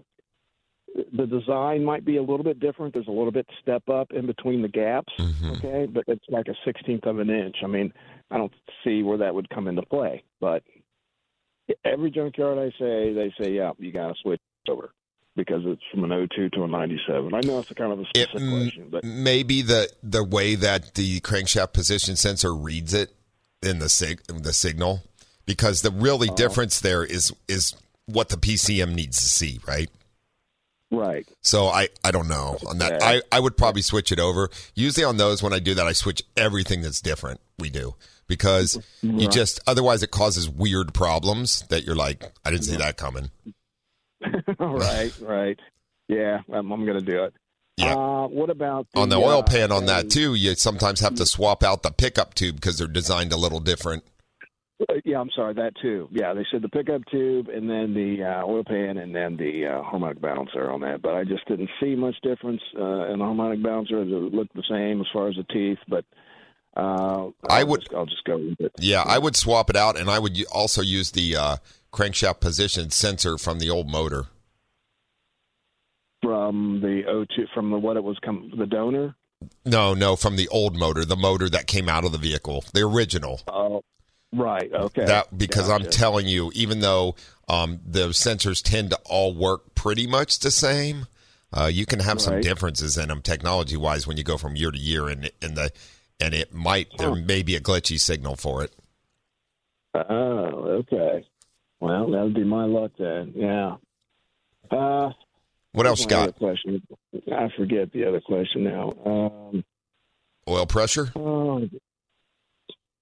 the 1.13 1.25
design 1.25 1.83
might 1.83 2.05
be 2.05 2.17
a 2.17 2.21
little 2.21 2.43
bit 2.43 2.59
different. 2.59 2.93
There's 2.93 3.07
a 3.07 3.11
little 3.11 3.31
bit 3.31 3.47
step 3.61 3.87
up 3.89 4.11
in 4.11 4.25
between 4.25 4.61
the 4.61 4.67
gaps, 4.67 5.13
Mhm. 5.17 5.57
okay, 5.57 5.85
but 5.91 6.03
it's 6.07 6.25
like 6.29 6.47
a 6.47 6.55
sixteenth 6.65 7.05
of 7.05 7.19
an 7.19 7.29
inch. 7.29 7.57
I 7.63 7.67
mean, 7.67 7.93
I 8.31 8.37
don't 8.37 8.53
see 8.83 9.03
where 9.03 9.17
that 9.17 9.33
would 9.33 9.49
come 9.49 9.67
into 9.67 9.81
play, 9.83 10.23
but 10.39 10.63
every 11.83 12.11
junkyard 12.11 12.57
I 12.57 12.69
say, 12.79 13.13
they 13.13 13.33
say, 13.39 13.51
yeah, 13.53 13.71
you 13.77 13.91
got 13.91 14.09
to 14.09 14.13
switch 14.21 14.39
over 14.69 14.91
because 15.35 15.63
it's 15.65 15.81
from 15.91 16.09
an 16.09 16.27
02 16.35 16.49
to 16.51 16.63
a 16.63 16.67
97. 16.67 17.33
I 17.33 17.41
know 17.41 17.59
it's 17.59 17.71
a 17.71 17.75
kind 17.75 17.91
of 17.91 17.99
a 17.99 18.05
specific 18.05 18.41
m- 18.41 18.49
question, 18.61 18.87
but 18.89 19.03
maybe 19.03 19.61
the 19.61 19.89
the 20.01 20.23
way 20.23 20.55
that 20.55 20.93
the 20.95 21.19
crankshaft 21.21 21.73
position 21.73 22.15
sensor 22.15 22.53
reads 22.55 22.93
it 22.93 23.13
in 23.61 23.79
the 23.79 23.89
sig- 23.89 24.23
the 24.27 24.53
signal, 24.53 25.03
because 25.45 25.81
the 25.81 25.91
really 25.91 26.27
Uh-huh. 26.29 26.35
difference 26.37 26.79
there 26.79 27.03
is 27.03 27.33
is 27.47 27.75
what 28.05 28.29
the 28.29 28.37
PCM 28.37 28.93
needs 28.93 29.17
to 29.17 29.27
see, 29.27 29.59
right? 29.67 29.89
right. 30.91 31.27
So 31.41 31.65
I, 31.67 31.89
I 32.03 32.11
don't 32.11 32.27
know 32.27 32.57
on 32.67 32.77
that. 32.77 33.01
I, 33.01 33.21
I 33.31 33.39
would 33.39 33.57
probably 33.57 33.81
switch 33.81 34.11
it 34.11 34.19
over. 34.19 34.49
Usually 34.75 35.03
on 35.03 35.17
those, 35.17 35.41
when 35.41 35.53
I 35.53 35.59
do 35.59 35.73
that, 35.73 35.87
I 35.87 35.93
switch 35.93 36.21
everything 36.37 36.81
that's 36.81 37.01
different. 37.01 37.39
We 37.57 37.69
do 37.71 37.95
because 38.27 38.79
you 39.01 39.27
just 39.27 39.59
otherwise 39.67 40.03
it 40.03 40.11
causes 40.11 40.49
weird 40.49 40.93
problems 40.93 41.63
that 41.69 41.83
you're 41.83 41.95
like, 41.95 42.31
I 42.43 42.51
didn't 42.51 42.65
see 42.65 42.77
that 42.77 42.97
coming. 42.97 43.29
right, 44.59 45.13
right. 45.21 45.59
Yeah, 46.07 46.39
I'm, 46.51 46.71
I'm 46.71 46.85
going 46.85 46.99
to 46.99 47.05
do 47.05 47.23
it. 47.23 47.33
Yeah. 47.77 47.95
Uh, 47.95 48.27
what 48.27 48.49
about 48.49 48.87
the, 48.93 49.01
on 49.01 49.09
the 49.09 49.17
oil 49.17 49.39
uh, 49.39 49.43
pan 49.43 49.71
on 49.71 49.87
that 49.87 50.05
uh, 50.05 50.09
too, 50.09 50.35
you 50.35 50.55
sometimes 50.55 51.01
have 51.01 51.15
to 51.15 51.25
swap 51.25 51.63
out 51.63 51.83
the 51.83 51.91
pickup 51.91 52.33
tube 52.33 52.55
because 52.55 52.77
they're 52.77 52.87
designed 52.87 53.33
a 53.33 53.37
little 53.37 53.59
different. 53.59 54.03
Uh, 54.89 54.95
Yeah, 55.03 55.19
I'm 55.19 55.29
sorry, 55.35 55.53
that 55.55 55.73
too. 55.81 56.07
Yeah, 56.11 56.33
they 56.33 56.45
said 56.51 56.61
the 56.61 56.69
pickup 56.69 57.01
tube 57.11 57.49
and 57.49 57.69
then 57.69 57.93
the 57.93 58.23
uh, 58.23 58.45
oil 58.45 58.63
pan 58.63 58.97
and 58.97 59.13
then 59.13 59.35
the 59.35 59.67
uh, 59.67 59.83
harmonic 59.83 60.21
balancer 60.21 60.71
on 60.71 60.81
that. 60.81 61.01
But 61.01 61.15
I 61.15 61.25
just 61.25 61.45
didn't 61.47 61.69
see 61.81 61.95
much 61.95 62.15
difference 62.23 62.61
uh, 62.79 63.11
in 63.11 63.19
the 63.19 63.25
harmonic 63.25 63.61
balancer. 63.61 64.01
It 64.01 64.07
looked 64.07 64.55
the 64.55 64.63
same 64.69 65.01
as 65.01 65.07
far 65.11 65.27
as 65.27 65.35
the 65.35 65.43
teeth, 65.43 65.79
but 65.89 66.05
uh, 66.75 67.29
I 67.49 67.63
would- 67.63 67.81
Just, 67.81 67.93
I'll 67.93 68.05
just 68.05 68.23
go 68.25 68.37
with 68.37 68.59
it. 68.59 68.71
Yeah, 68.79 69.03
I 69.05 69.17
would 69.17 69.35
swap 69.35 69.69
it 69.69 69.75
out, 69.75 69.97
and 69.99 70.09
I 70.09 70.19
would 70.19 70.37
also 70.51 70.81
use 70.81 71.11
the 71.11 71.35
uh, 71.35 71.55
crankshaft 71.93 72.39
position 72.41 72.89
sensor 72.89 73.37
from 73.37 73.59
the 73.59 73.69
old 73.69 73.89
motor. 73.89 74.25
from 76.21 76.81
the 76.81 77.03
O2 77.07 77.47
from 77.53 77.69
the 77.71 77.77
what 77.77 77.97
it 77.97 78.03
was 78.03 78.17
come 78.23 78.51
the 78.57 78.65
donor. 78.65 79.15
No, 79.65 79.93
no, 79.93 80.15
from 80.15 80.37
the 80.37 80.47
old 80.47 80.75
motor, 80.75 81.05
the 81.05 81.15
motor 81.15 81.49
that 81.49 81.67
came 81.67 81.87
out 81.87 82.03
of 82.05 82.11
the 82.11 82.17
vehicle, 82.17 82.63
the 82.73 82.81
original. 82.81 83.41
Oh, 83.47 83.83
right. 84.33 84.71
Okay. 84.73 85.05
That 85.05 85.37
because 85.37 85.69
I'm 85.69 85.83
telling 85.85 86.27
you, 86.27 86.51
even 86.55 86.79
though 86.79 87.15
um, 87.47 87.79
the 87.85 88.07
sensors 88.09 88.63
tend 88.63 88.89
to 88.91 88.99
all 89.05 89.35
work 89.35 89.75
pretty 89.75 90.07
much 90.07 90.39
the 90.39 90.49
same, 90.51 91.05
uh, 91.53 91.69
you 91.71 91.85
can 91.85 91.99
have 91.99 92.19
some 92.21 92.41
differences 92.41 92.97
in 92.97 93.09
them 93.09 93.21
technology 93.21 93.77
wise 93.77 94.07
when 94.07 94.17
you 94.17 94.23
go 94.23 94.37
from 94.37 94.55
year 94.55 94.71
to 94.71 94.79
year, 94.79 95.09
and 95.09 95.29
and 95.41 95.55
the 95.55 95.71
and 96.19 96.33
it 96.33 96.53
might 96.53 96.87
there 96.97 97.15
may 97.15 97.41
be 97.43 97.55
a 97.55 97.59
glitchy 97.61 97.99
signal 97.99 98.35
for 98.35 98.63
it. 98.63 98.73
Oh, 99.93 100.83
okay. 100.89 101.25
Well, 101.79 102.09
that 102.11 102.23
would 102.23 102.33
be 102.33 102.43
my 102.43 102.65
luck 102.65 102.91
then. 102.97 103.33
Yeah. 103.35 103.75
Uh, 104.71 105.11
What 105.73 105.85
else 105.85 106.01
you 106.01 106.07
my 106.09 106.23
other 106.23 106.31
got? 106.31 106.37
Question. 106.39 106.81
I 107.31 107.49
forget 107.57 107.91
the 107.91 108.05
other 108.07 108.21
question 108.21 108.63
now. 108.63 108.93
Um, 109.05 109.63
Oil 110.47 110.65
pressure? 110.65 111.11
oh, 111.15 111.67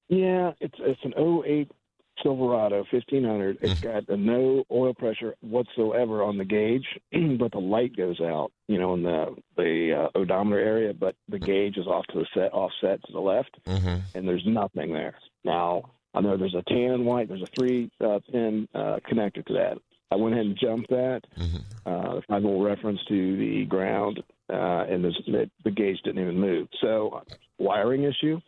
yeah, 0.09 0.51
it's 0.59 0.75
it's 0.79 0.99
an 1.03 1.13
08 1.17 1.71
Silverado 2.21 2.83
1500. 2.91 3.57
It's 3.61 3.73
Mm-hmm. 3.73 4.07
got 4.09 4.19
no 4.19 4.63
oil 4.71 4.93
pressure 4.93 5.35
whatsoever 5.41 6.23
on 6.23 6.37
the 6.37 6.45
gauge, 6.45 6.85
but 7.39 7.51
the 7.51 7.59
light 7.59 7.95
goes 7.97 8.19
out, 8.21 8.51
you 8.67 8.77
know, 8.79 8.93
in 8.93 9.03
the 9.03 9.35
the 9.57 9.93
uh, 10.13 10.17
odometer 10.17 10.59
area, 10.59 10.93
but 10.93 11.15
the 11.29 11.39
gauge 11.39 11.77
is 11.77 11.87
off 11.87 12.05
to 12.07 12.19
the 12.19 12.25
set, 12.33 12.53
offset 12.53 13.01
to 13.05 13.13
the 13.13 13.19
left. 13.19 13.55
hmm 13.65 13.97
and 14.15 14.27
there's 14.27 14.45
nothing 14.45 14.93
there. 14.93 15.15
Now, 15.43 15.91
I 16.13 16.21
know 16.21 16.37
there's 16.37 16.53
a 16.53 16.61
tan 16.67 16.91
and 16.91 17.05
white, 17.05 17.27
there's 17.27 17.41
a 17.41 17.47
three 17.55 17.89
uh, 17.99 18.19
pin 18.31 18.67
uh, 18.75 18.97
connector 19.11 19.43
to 19.47 19.53
that. 19.53 19.77
I 20.11 20.15
went 20.15 20.35
ahead 20.35 20.45
and 20.45 20.57
jumped 20.59 20.89
that. 20.89 21.21
hmm 21.35 21.57
Uh, 21.85 22.21
five 22.29 22.43
volt 22.43 22.63
reference 22.63 22.99
to 23.09 23.37
the 23.37 23.65
ground, 23.65 24.21
uh, 24.49 24.83
and 24.87 25.03
the, 25.03 25.49
the 25.65 25.71
gauge 25.71 25.99
didn't 26.03 26.21
even 26.21 26.39
move. 26.39 26.67
So, 26.79 27.21
wiring 27.57 28.03
issue. 28.03 28.39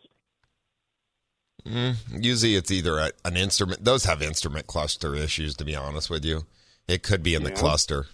Mm, 1.66 1.96
usually 2.22 2.54
it's 2.54 2.70
either 2.70 2.98
a, 2.98 3.10
an 3.24 3.36
instrument. 3.36 3.84
Those 3.84 4.04
have 4.04 4.22
instrument 4.22 4.66
cluster 4.66 5.14
issues, 5.14 5.56
to 5.56 5.64
be 5.64 5.74
honest 5.74 6.08
with 6.08 6.24
you. 6.24 6.42
It 6.86 7.02
could 7.02 7.22
be 7.22 7.34
in 7.34 7.42
the 7.42 7.50
cluster. 7.50 8.06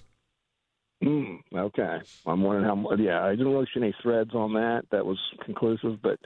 Mm, 1.04 1.40
okay, 1.54 1.98
I'm 2.26 2.42
wondering 2.42 2.64
how. 2.64 2.96
Yeah, 2.96 3.22
I 3.24 3.30
didn't 3.32 3.52
really 3.52 3.66
see 3.74 3.80
any 3.80 3.94
threads 4.02 4.34
on 4.34 4.54
that. 4.54 4.84
That 4.90 5.04
was 5.04 5.18
conclusive, 5.44 6.00
but 6.00 6.18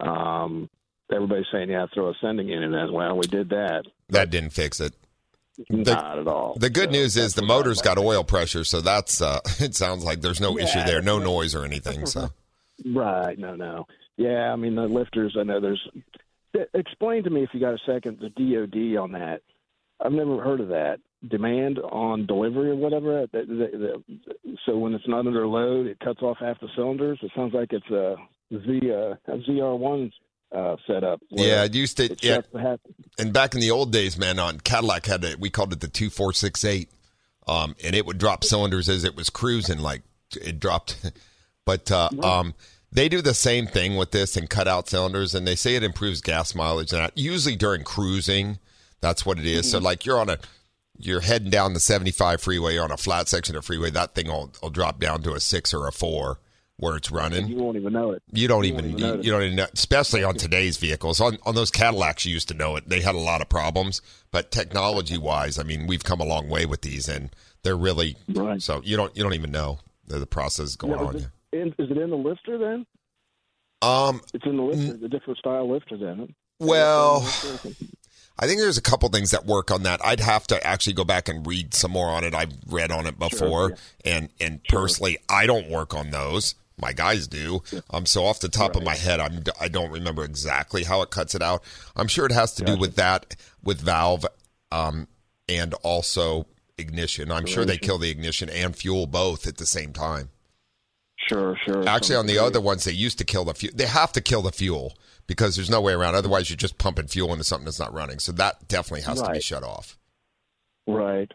um, 0.00 0.70
everybody's 1.12 1.46
saying, 1.52 1.70
yeah, 1.70 1.86
throw 1.92 2.08
a 2.08 2.14
sending 2.20 2.48
in 2.48 2.62
it 2.62 2.74
as 2.74 2.90
well. 2.90 3.16
We 3.16 3.26
did 3.26 3.50
that. 3.50 3.82
That 4.08 4.30
didn't 4.30 4.50
fix 4.50 4.80
it. 4.80 4.94
Not 5.68 6.18
at 6.18 6.26
all. 6.26 6.54
The 6.58 6.70
good 6.70 6.90
So 6.90 6.92
news 6.92 7.16
is 7.16 7.34
the 7.34 7.42
motor's 7.42 7.82
got 7.82 7.98
oil 7.98 8.24
pressure, 8.24 8.64
so 8.64 8.80
that's 8.80 9.20
uh 9.20 9.40
it 9.60 9.74
sounds 9.74 10.04
like 10.04 10.20
there's 10.20 10.40
no 10.40 10.58
issue 10.58 10.82
there, 10.84 11.02
no 11.02 11.18
noise 11.18 11.54
or 11.54 11.64
anything. 11.64 12.06
So 12.06 12.30
Right. 12.86 13.38
No, 13.38 13.54
no. 13.54 13.86
Yeah, 14.16 14.52
I 14.52 14.56
mean 14.56 14.74
the 14.74 14.82
lifters. 14.82 15.36
I 15.38 15.42
know 15.42 15.60
there's. 15.60 15.86
Explain 16.74 17.24
to 17.24 17.30
me 17.30 17.42
if 17.42 17.50
you 17.52 17.60
got 17.60 17.74
a 17.74 17.78
second 17.86 18.18
the 18.20 18.28
DoD 18.30 19.00
on 19.02 19.12
that. 19.12 19.42
I've 20.00 20.12
never 20.12 20.42
heard 20.42 20.60
of 20.60 20.68
that 20.68 20.98
demand 21.28 21.78
on 21.78 22.26
delivery 22.26 22.70
or 22.70 22.76
whatever. 22.76 23.26
So 24.66 24.76
when 24.76 24.94
it's 24.94 25.06
not 25.06 25.26
under 25.26 25.46
load, 25.46 25.86
it 25.86 25.98
cuts 26.00 26.20
off 26.22 26.38
half 26.40 26.60
the 26.60 26.68
cylinders. 26.74 27.18
It 27.22 27.30
sounds 27.34 27.54
like 27.54 27.72
it's 27.72 27.90
a 27.90 28.16
Z 28.52 28.90
uh, 28.90 29.14
a 29.32 29.38
ZR1 29.38 30.12
uh, 30.54 30.76
setup. 30.86 31.20
yeah, 31.30 31.64
it 31.64 31.74
used 31.74 31.96
to 31.96 32.04
it 32.12 32.22
yeah, 32.22 32.40
half. 32.60 32.80
and 33.18 33.32
back 33.32 33.54
in 33.54 33.60
the 33.60 33.70
old 33.70 33.92
days, 33.92 34.18
man, 34.18 34.38
on 34.38 34.60
Cadillac 34.60 35.06
had 35.06 35.24
it 35.24 35.40
we 35.40 35.50
called 35.50 35.72
it 35.72 35.80
the 35.80 35.88
two 35.88 36.10
four 36.10 36.32
six 36.32 36.64
eight. 36.64 36.90
Um 37.46 37.74
and 37.82 37.94
it 37.94 38.06
would 38.06 38.18
drop 38.18 38.44
cylinders 38.44 38.88
as 38.88 39.04
it 39.04 39.16
was 39.16 39.30
cruising, 39.30 39.78
like 39.78 40.02
it 40.36 40.60
dropped 40.60 41.12
but 41.64 41.90
uh 41.90 42.10
um 42.22 42.54
they 42.92 43.08
do 43.08 43.22
the 43.22 43.34
same 43.34 43.66
thing 43.66 43.96
with 43.96 44.10
this 44.10 44.36
and 44.36 44.48
cut 44.50 44.68
out 44.68 44.88
cylinders 44.88 45.34
and 45.34 45.46
they 45.46 45.56
say 45.56 45.74
it 45.74 45.82
improves 45.82 46.20
gas 46.20 46.54
mileage 46.54 46.92
and 46.92 47.10
usually 47.14 47.56
during 47.56 47.82
cruising, 47.84 48.58
that's 49.00 49.24
what 49.24 49.38
it 49.38 49.46
is. 49.46 49.70
So 49.70 49.78
mm-hmm. 49.78 49.86
like 49.86 50.04
you're 50.06 50.20
on 50.20 50.28
a 50.28 50.38
you're 50.98 51.20
heading 51.20 51.50
down 51.50 51.72
the 51.72 51.80
75 51.80 52.40
freeway 52.40 52.76
on 52.78 52.92
a 52.92 52.96
flat 52.96 53.26
section 53.28 53.56
of 53.56 53.64
freeway, 53.64 53.90
that 53.90 54.14
thing 54.14 54.28
will, 54.28 54.52
will 54.62 54.70
drop 54.70 55.00
down 55.00 55.22
to 55.22 55.32
a 55.32 55.40
six 55.40 55.74
or 55.74 55.88
a 55.88 55.92
four 55.92 56.38
where 56.76 56.96
it's 56.96 57.10
running. 57.10 57.48
You 57.48 57.56
won't 57.56 57.76
even 57.76 57.92
know 57.92 58.12
it. 58.12 58.22
You 58.32 58.46
don't 58.46 58.64
You 58.64 58.72
even 58.72 58.86
even 58.90 58.98
you, 58.98 59.22
you 59.22 59.30
don't 59.30 59.42
even 59.42 59.56
know, 59.56 59.66
especially 59.72 60.22
on 60.22 60.34
today's 60.34 60.76
vehicles. 60.76 61.20
On 61.20 61.38
on 61.44 61.54
those 61.54 61.70
Cadillacs, 61.70 62.26
you 62.26 62.32
used 62.32 62.48
to 62.48 62.54
know 62.54 62.76
it. 62.76 62.88
They 62.88 63.00
had 63.00 63.14
a 63.14 63.18
lot 63.18 63.40
of 63.40 63.48
problems, 63.48 64.02
but 64.30 64.50
technology 64.50 65.16
wise, 65.16 65.58
I 65.58 65.62
mean, 65.62 65.86
we've 65.86 66.04
come 66.04 66.20
a 66.20 66.24
long 66.24 66.48
way 66.48 66.66
with 66.66 66.82
these, 66.82 67.08
and 67.08 67.34
they're 67.62 67.76
really 67.76 68.16
Right. 68.28 68.60
so 68.60 68.80
you 68.84 68.96
don't 68.96 69.16
you 69.16 69.22
don't 69.22 69.34
even 69.34 69.50
know 69.50 69.78
the, 70.06 70.18
the 70.18 70.26
process 70.26 70.76
going 70.76 70.92
Yeah, 70.92 70.98
on. 70.98 71.26
In, 71.52 71.68
is 71.78 71.90
it 71.90 71.96
in 71.98 72.10
the 72.10 72.16
lifter 72.16 72.58
then? 72.58 72.86
Um, 73.82 74.20
It's 74.32 74.44
in 74.46 74.56
the 74.56 74.62
lifter, 74.62 74.96
the 74.96 75.08
different 75.08 75.38
style 75.38 75.70
lifter 75.70 75.96
then. 75.96 76.34
well, 76.60 77.22
I 78.38 78.46
think 78.46 78.60
there's 78.60 78.78
a 78.78 78.82
couple 78.82 79.08
things 79.10 79.30
that 79.32 79.44
work 79.44 79.70
on 79.70 79.82
that. 79.82 80.04
I'd 80.04 80.20
have 80.20 80.46
to 80.48 80.66
actually 80.66 80.94
go 80.94 81.04
back 81.04 81.28
and 81.28 81.46
read 81.46 81.74
some 81.74 81.90
more 81.90 82.08
on 82.08 82.24
it. 82.24 82.34
I've 82.34 82.52
read 82.68 82.90
on 82.90 83.06
it 83.06 83.18
before, 83.18 83.74
and 84.04 84.28
and 84.40 84.60
personally, 84.68 85.18
I 85.28 85.46
don't 85.46 85.68
work 85.68 85.94
on 85.94 86.10
those. 86.10 86.54
My 86.80 86.92
guys 86.92 87.28
do. 87.28 87.62
Um, 87.90 88.06
so 88.06 88.24
off 88.24 88.40
the 88.40 88.48
top 88.48 88.74
of 88.76 88.82
my 88.82 88.96
head, 88.96 89.20
I'm 89.20 89.42
I 89.60 89.68
don't 89.68 89.90
remember 89.90 90.24
exactly 90.24 90.84
how 90.84 91.02
it 91.02 91.10
cuts 91.10 91.34
it 91.34 91.42
out. 91.42 91.62
I'm 91.94 92.08
sure 92.08 92.24
it 92.26 92.32
has 92.32 92.54
to 92.54 92.64
do 92.64 92.76
with 92.76 92.96
that, 92.96 93.36
with 93.62 93.80
valve, 93.80 94.24
um, 94.70 95.06
and 95.48 95.74
also 95.82 96.46
ignition. 96.78 97.30
I'm 97.30 97.46
sure 97.46 97.64
they 97.64 97.76
kill 97.78 97.98
the 97.98 98.10
ignition 98.10 98.48
and 98.48 98.74
fuel 98.74 99.06
both 99.06 99.46
at 99.46 99.58
the 99.58 99.66
same 99.66 99.92
time. 99.92 100.30
Sure, 101.28 101.56
sure. 101.64 101.88
Actually, 101.88 102.16
on 102.16 102.26
the 102.26 102.38
other 102.38 102.60
ones, 102.60 102.84
they 102.84 102.92
used 102.92 103.18
to 103.18 103.24
kill 103.24 103.44
the 103.44 103.54
fuel. 103.54 103.72
They 103.76 103.86
have 103.86 104.12
to 104.12 104.20
kill 104.20 104.42
the 104.42 104.52
fuel 104.52 104.96
because 105.26 105.56
there's 105.56 105.70
no 105.70 105.80
way 105.80 105.92
around. 105.92 106.14
Otherwise, 106.14 106.50
you're 106.50 106.56
just 106.56 106.78
pumping 106.78 107.06
fuel 107.06 107.32
into 107.32 107.44
something 107.44 107.64
that's 107.64 107.78
not 107.78 107.92
running. 107.92 108.18
So 108.18 108.32
that 108.32 108.68
definitely 108.68 109.02
has 109.02 109.22
to 109.22 109.30
be 109.30 109.40
shut 109.40 109.62
off. 109.62 109.98
Right. 110.86 111.30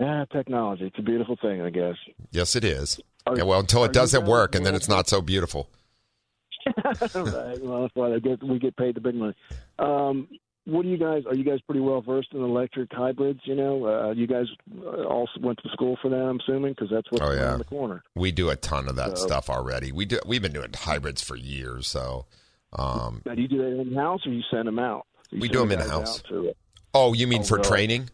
Yeah, 0.00 0.24
technology. 0.32 0.86
It's 0.86 0.98
a 0.98 1.02
beautiful 1.02 1.36
thing, 1.40 1.60
I 1.60 1.70
guess. 1.70 1.96
Yes, 2.32 2.56
it 2.56 2.64
is. 2.64 2.98
Are- 3.26 3.36
yeah, 3.36 3.44
well, 3.44 3.60
until 3.60 3.84
it 3.84 3.92
doesn't 3.92 4.24
work, 4.24 4.54
and 4.54 4.64
then 4.64 4.74
it's 4.74 4.88
not 4.88 5.08
so 5.08 5.20
beautiful. 5.20 5.70
right. 6.84 7.62
Well, 7.62 7.82
that's 7.82 7.94
why 7.94 8.18
get, 8.18 8.42
we 8.42 8.58
get 8.58 8.76
paid 8.76 8.96
the 8.96 9.00
big 9.00 9.14
money. 9.14 9.34
Um, 9.78 10.28
what 10.70 10.82
do 10.82 10.88
you 10.88 10.96
guys? 10.96 11.24
Are 11.26 11.34
you 11.34 11.44
guys 11.44 11.60
pretty 11.62 11.80
well 11.80 12.00
versed 12.00 12.32
in 12.32 12.40
electric 12.42 12.92
hybrids? 12.92 13.40
You 13.44 13.54
know, 13.56 13.84
uh, 13.86 14.10
you 14.12 14.26
guys 14.26 14.46
also 15.08 15.32
went 15.40 15.58
to 15.62 15.68
school 15.70 15.98
for 16.00 16.08
that. 16.08 16.16
I'm 16.16 16.38
assuming 16.40 16.72
because 16.72 16.90
that's 16.90 17.06
what's 17.10 17.24
Oh, 17.24 17.32
yeah. 17.32 17.42
around 17.50 17.58
the 17.58 17.64
corner. 17.64 18.02
We 18.14 18.32
do 18.32 18.50
a 18.50 18.56
ton 18.56 18.88
of 18.88 18.96
that 18.96 19.18
So- 19.18 19.26
stuff 19.26 19.50
already. 19.50 19.92
We 19.92 20.04
do. 20.06 20.18
We've 20.26 20.42
been 20.42 20.52
doing 20.52 20.70
hybrids 20.74 21.22
for 21.22 21.36
years. 21.36 21.86
So, 21.88 22.26
um, 22.72 23.22
Now, 23.26 23.34
do 23.34 23.42
you 23.42 23.48
do 23.48 23.58
that 23.58 23.80
in 23.80 23.94
house 23.94 24.26
or 24.26 24.30
you 24.30 24.42
send 24.50 24.68
them 24.68 24.78
out? 24.78 25.06
You 25.30 25.40
We 25.40 25.48
do 25.48 25.58
them 25.60 25.72
in-house. 25.72 26.22
oh, 26.94 27.12
you 27.12 27.26
mean 27.26 27.42
Oh, 27.42 27.44
for 27.44 27.58
training? 27.58 28.10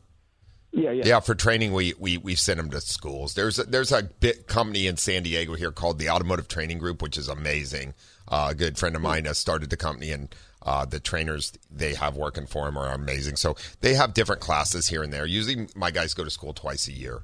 Yeah, 0.73 0.91
yeah. 0.91 1.05
Yeah, 1.07 1.21
for 1.21 1.35
training, 1.35 1.73
we 1.73 1.95
we 1.99 2.19
we 2.19 2.35
send 2.35 2.59
them 2.61 2.69
to 2.71 2.81
schools. 2.83 3.33
There's 3.35 3.59
a, 3.59 3.65
there's 3.65 3.93
a 3.93 4.03
big 4.03 4.47
company 4.47 4.87
in 4.87 4.99
San 4.99 5.23
Diego 5.23 5.55
here 5.55 5.73
called 5.73 5.99
the 5.99 6.11
Automotive 6.11 6.49
Training 6.49 6.77
Group, 6.79 7.01
which 7.01 7.17
is 7.17 7.29
amazing. 7.29 7.95
Uh, 8.29 8.49
a 8.51 8.55
good 8.55 8.77
friend 8.77 8.95
of 8.95 9.01
mine 9.01 9.25
has 9.25 9.39
started 9.39 9.71
the 9.71 9.77
company, 9.79 10.11
and 10.11 10.35
uh, 10.67 10.85
the 10.85 11.01
trainers 11.01 11.53
they 11.71 11.95
have 11.95 12.17
working 12.17 12.45
for 12.47 12.67
them 12.67 12.77
are 12.77 12.93
amazing. 12.93 13.37
So 13.37 13.57
they 13.81 13.95
have 13.95 14.13
different 14.13 14.43
classes 14.43 14.89
here 14.89 15.03
and 15.03 15.11
there. 15.13 15.25
Usually, 15.25 15.69
my 15.75 15.91
guys 15.91 16.13
go 16.13 16.25
to 16.25 16.31
school 16.31 16.53
twice 16.53 16.89
a 16.89 16.93
year. 16.93 17.23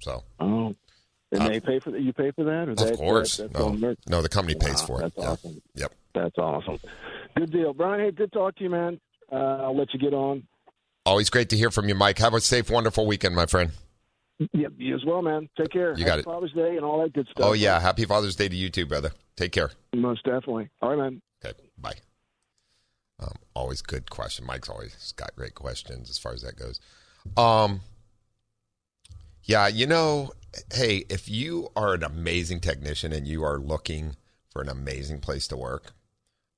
So, 0.00 0.24
Oh, 0.40 0.74
and 1.30 1.46
they 1.46 1.60
pay 1.60 1.78
for 1.78 1.90
that. 1.92 2.00
You 2.00 2.12
pay 2.12 2.30
for 2.32 2.44
that, 2.44 2.68
or 2.68 2.70
Uh, 2.70 2.72
of 2.72 2.78
that, 2.78 2.96
course, 2.96 3.36
that- 3.36 3.52
no, 3.52 3.94
no, 4.08 4.22
the 4.22 4.28
company 4.28 4.58
pays 4.58 4.80
Wow, 4.80 4.86
for 4.86 4.98
it. 5.02 5.12
That's 5.14 5.16
Yeah. 5.18 5.30
awesome. 5.30 5.62
Yep. 5.74 5.92
That's 6.14 6.38
awesome. 6.38 6.78
Good 7.36 7.52
deal, 7.52 7.72
Brian. 7.74 8.00
Hey, 8.00 8.10
good 8.10 8.32
talk 8.32 8.56
to 8.56 8.64
you, 8.64 8.70
man. 8.70 8.98
Uh, 9.30 9.36
I'll 9.36 9.76
let 9.76 9.92
you 9.92 10.00
get 10.00 10.14
on. 10.14 10.46
Always 11.04 11.30
great 11.30 11.50
to 11.50 11.56
hear 11.56 11.70
from 11.70 11.88
you, 11.88 11.94
Mike. 11.94 12.18
Have 12.18 12.34
a 12.34 12.40
safe, 12.40 12.70
wonderful 12.70 13.06
weekend, 13.06 13.34
my 13.36 13.46
friend. 13.46 13.70
Yep, 14.52 14.72
you 14.78 14.94
as 14.94 15.04
well, 15.04 15.20
man. 15.20 15.48
Take 15.58 15.70
care. 15.70 15.90
You 15.98 16.04
got 16.04 16.12
Happy 16.12 16.20
it. 16.20 16.24
Father's 16.24 16.52
Day 16.52 16.76
and 16.76 16.84
all 16.84 17.02
that 17.02 17.12
good 17.12 17.26
stuff. 17.30 17.44
Oh 17.46 17.52
yeah, 17.54 17.78
happy 17.80 18.04
Father's 18.04 18.36
Day 18.36 18.48
to 18.48 18.54
you 18.56 18.70
too, 18.70 18.86
brother. 18.86 19.10
Take 19.36 19.52
care. 19.52 19.70
most 19.94 20.24
definitely. 20.24 20.68
All 20.80 20.90
right, 20.90 20.98
man. 20.98 21.20
Okay, 21.44 21.58
bye. 21.76 21.94
Um, 23.20 23.34
always 23.54 23.82
good 23.82 24.10
question. 24.10 24.46
Mike's 24.46 24.68
always 24.68 25.12
got 25.16 25.34
great 25.34 25.54
questions 25.54 26.08
as 26.08 26.18
far 26.18 26.32
as 26.32 26.42
that 26.42 26.56
goes. 26.56 26.80
Um, 27.36 27.80
yeah, 29.42 29.66
you 29.66 29.86
know, 29.86 30.32
hey, 30.72 31.04
if 31.08 31.28
you 31.28 31.70
are 31.74 31.94
an 31.94 32.04
amazing 32.04 32.60
technician 32.60 33.12
and 33.12 33.26
you 33.26 33.42
are 33.42 33.58
looking 33.58 34.16
for 34.50 34.62
an 34.62 34.68
amazing 34.68 35.20
place 35.20 35.48
to 35.48 35.56
work, 35.56 35.92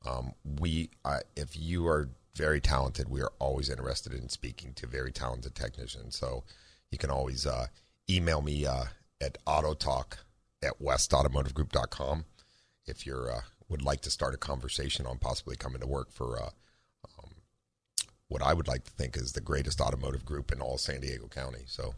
um, 0.07 0.33
we, 0.59 0.91
uh, 1.05 1.21
if 1.37 1.57
you 1.59 1.87
are 1.87 2.09
very 2.35 2.61
talented, 2.61 3.09
we 3.09 3.21
are 3.21 3.33
always 3.39 3.69
interested 3.69 4.13
in 4.13 4.29
speaking 4.29 4.73
to 4.75 4.87
very 4.87 5.13
talented 5.13 5.55
technicians. 5.55 6.17
So 6.17 6.45
you 6.91 6.99
can 6.99 7.11
always 7.11 7.47
uh, 7.47 7.67
email 8.09 8.43
me 8.43 8.67
uh, 8.67 8.85
at 9.21 9.39
autotalk 9.47 10.19
at 10.63 10.81
westautomotivegroup.com 10.81 12.25
if 12.87 13.07
you're 13.07 13.31
uh, 13.31 13.41
would 13.71 13.83
like 13.83 14.01
to 14.03 14.11
start 14.11 14.35
a 14.35 14.39
conversation 14.39 15.07
on 15.07 15.19
possibly 15.19 15.57
coming 15.57 15.81
to 15.81 15.87
work 15.87 16.11
for 16.13 16.39
uh, 16.39 16.51
um, 17.19 17.31
what 18.29 18.43
I 18.43 18.53
would 18.53 18.69
like 18.69 18.85
to 18.85 18.91
think 18.91 19.17
is 19.17 19.33
the 19.33 19.41
greatest 19.41 19.81
automotive 19.81 20.25
group 20.25 20.53
in 20.53 20.61
all 20.61 20.77
San 20.77 21.01
Diego 21.01 21.29
County. 21.29 21.63
So, 21.67 21.95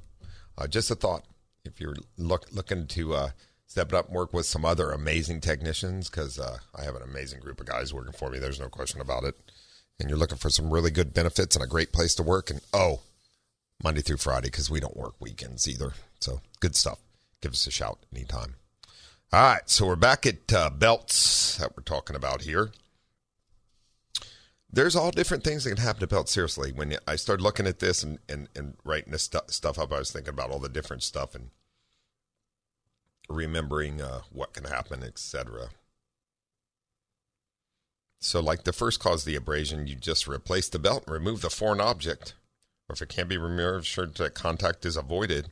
uh, 0.56 0.66
just 0.66 0.90
a 0.90 0.94
thought: 0.94 1.24
if 1.64 1.80
you're 1.80 1.96
look, 2.16 2.46
looking 2.52 2.86
to 2.88 3.14
uh, 3.14 3.30
step 3.66 3.88
it 3.88 3.94
up 3.94 4.06
and 4.06 4.14
work 4.14 4.32
with 4.32 4.46
some 4.46 4.64
other 4.64 4.92
amazing 4.92 5.40
technicians, 5.40 6.10
because 6.10 6.38
uh, 6.38 6.58
I 6.74 6.84
have 6.84 6.94
an 6.94 7.02
amazing 7.02 7.40
group 7.40 7.58
of 7.58 7.66
guys 7.66 7.92
working 7.92 8.12
for 8.12 8.30
me. 8.30 8.38
There's 8.38 8.60
no 8.60 8.68
question 8.68 9.00
about 9.00 9.24
it. 9.24 9.34
And 9.98 10.08
you're 10.08 10.18
looking 10.18 10.38
for 10.38 10.50
some 10.50 10.72
really 10.72 10.90
good 10.90 11.14
benefits 11.14 11.54
and 11.54 11.64
a 11.64 11.68
great 11.68 11.92
place 11.92 12.14
to 12.16 12.22
work, 12.22 12.50
and 12.50 12.60
oh, 12.72 13.00
Monday 13.82 14.00
through 14.00 14.18
Friday 14.18 14.48
because 14.48 14.70
we 14.70 14.80
don't 14.80 14.96
work 14.96 15.14
weekends 15.20 15.68
either. 15.68 15.92
So 16.20 16.40
good 16.60 16.76
stuff. 16.76 16.98
Give 17.40 17.52
us 17.52 17.66
a 17.66 17.70
shout 17.70 17.98
anytime. 18.14 18.54
All 19.34 19.40
right, 19.40 19.62
so 19.64 19.86
we're 19.86 19.96
back 19.96 20.26
at 20.26 20.52
uh, 20.52 20.68
belts 20.68 21.56
that 21.56 21.74
we're 21.74 21.82
talking 21.82 22.14
about 22.14 22.42
here. 22.42 22.70
There's 24.70 24.94
all 24.94 25.10
different 25.10 25.42
things 25.42 25.64
that 25.64 25.70
can 25.70 25.78
happen 25.82 26.00
to 26.00 26.06
belts. 26.06 26.32
Seriously, 26.32 26.70
when 26.70 26.98
I 27.06 27.16
started 27.16 27.42
looking 27.42 27.66
at 27.66 27.78
this 27.78 28.02
and, 28.02 28.18
and, 28.28 28.50
and 28.54 28.74
writing 28.84 29.10
this 29.10 29.22
stu- 29.22 29.38
stuff 29.46 29.78
up, 29.78 29.90
I 29.90 30.00
was 30.00 30.12
thinking 30.12 30.34
about 30.34 30.50
all 30.50 30.58
the 30.58 30.68
different 30.68 31.02
stuff 31.02 31.34
and 31.34 31.48
remembering 33.26 34.02
uh, 34.02 34.20
what 34.30 34.52
can 34.52 34.64
happen, 34.64 35.02
etc. 35.02 35.70
So, 38.20 38.38
like 38.40 38.64
the 38.64 38.72
first 38.74 39.00
cause 39.00 39.24
the 39.24 39.36
abrasion, 39.36 39.86
you 39.86 39.94
just 39.94 40.28
replace 40.28 40.68
the 40.68 40.78
belt 40.78 41.04
and 41.06 41.14
remove 41.14 41.40
the 41.40 41.48
foreign 41.48 41.80
object. 41.80 42.34
Or 42.86 42.92
if 42.92 43.00
it 43.00 43.08
can't 43.08 43.30
be 43.30 43.38
removed, 43.38 43.86
sure 43.86 44.04
that 44.04 44.34
contact 44.34 44.84
is 44.84 44.98
avoided. 44.98 45.48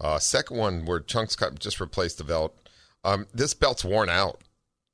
Uh, 0.00 0.18
second 0.18 0.56
one, 0.56 0.84
where 0.84 0.98
chunks 0.98 1.36
cut, 1.36 1.60
just 1.60 1.80
replace 1.80 2.14
the 2.14 2.24
belt. 2.24 2.58
Um, 3.04 3.26
this 3.32 3.54
belt's 3.54 3.84
worn 3.84 4.08
out. 4.08 4.42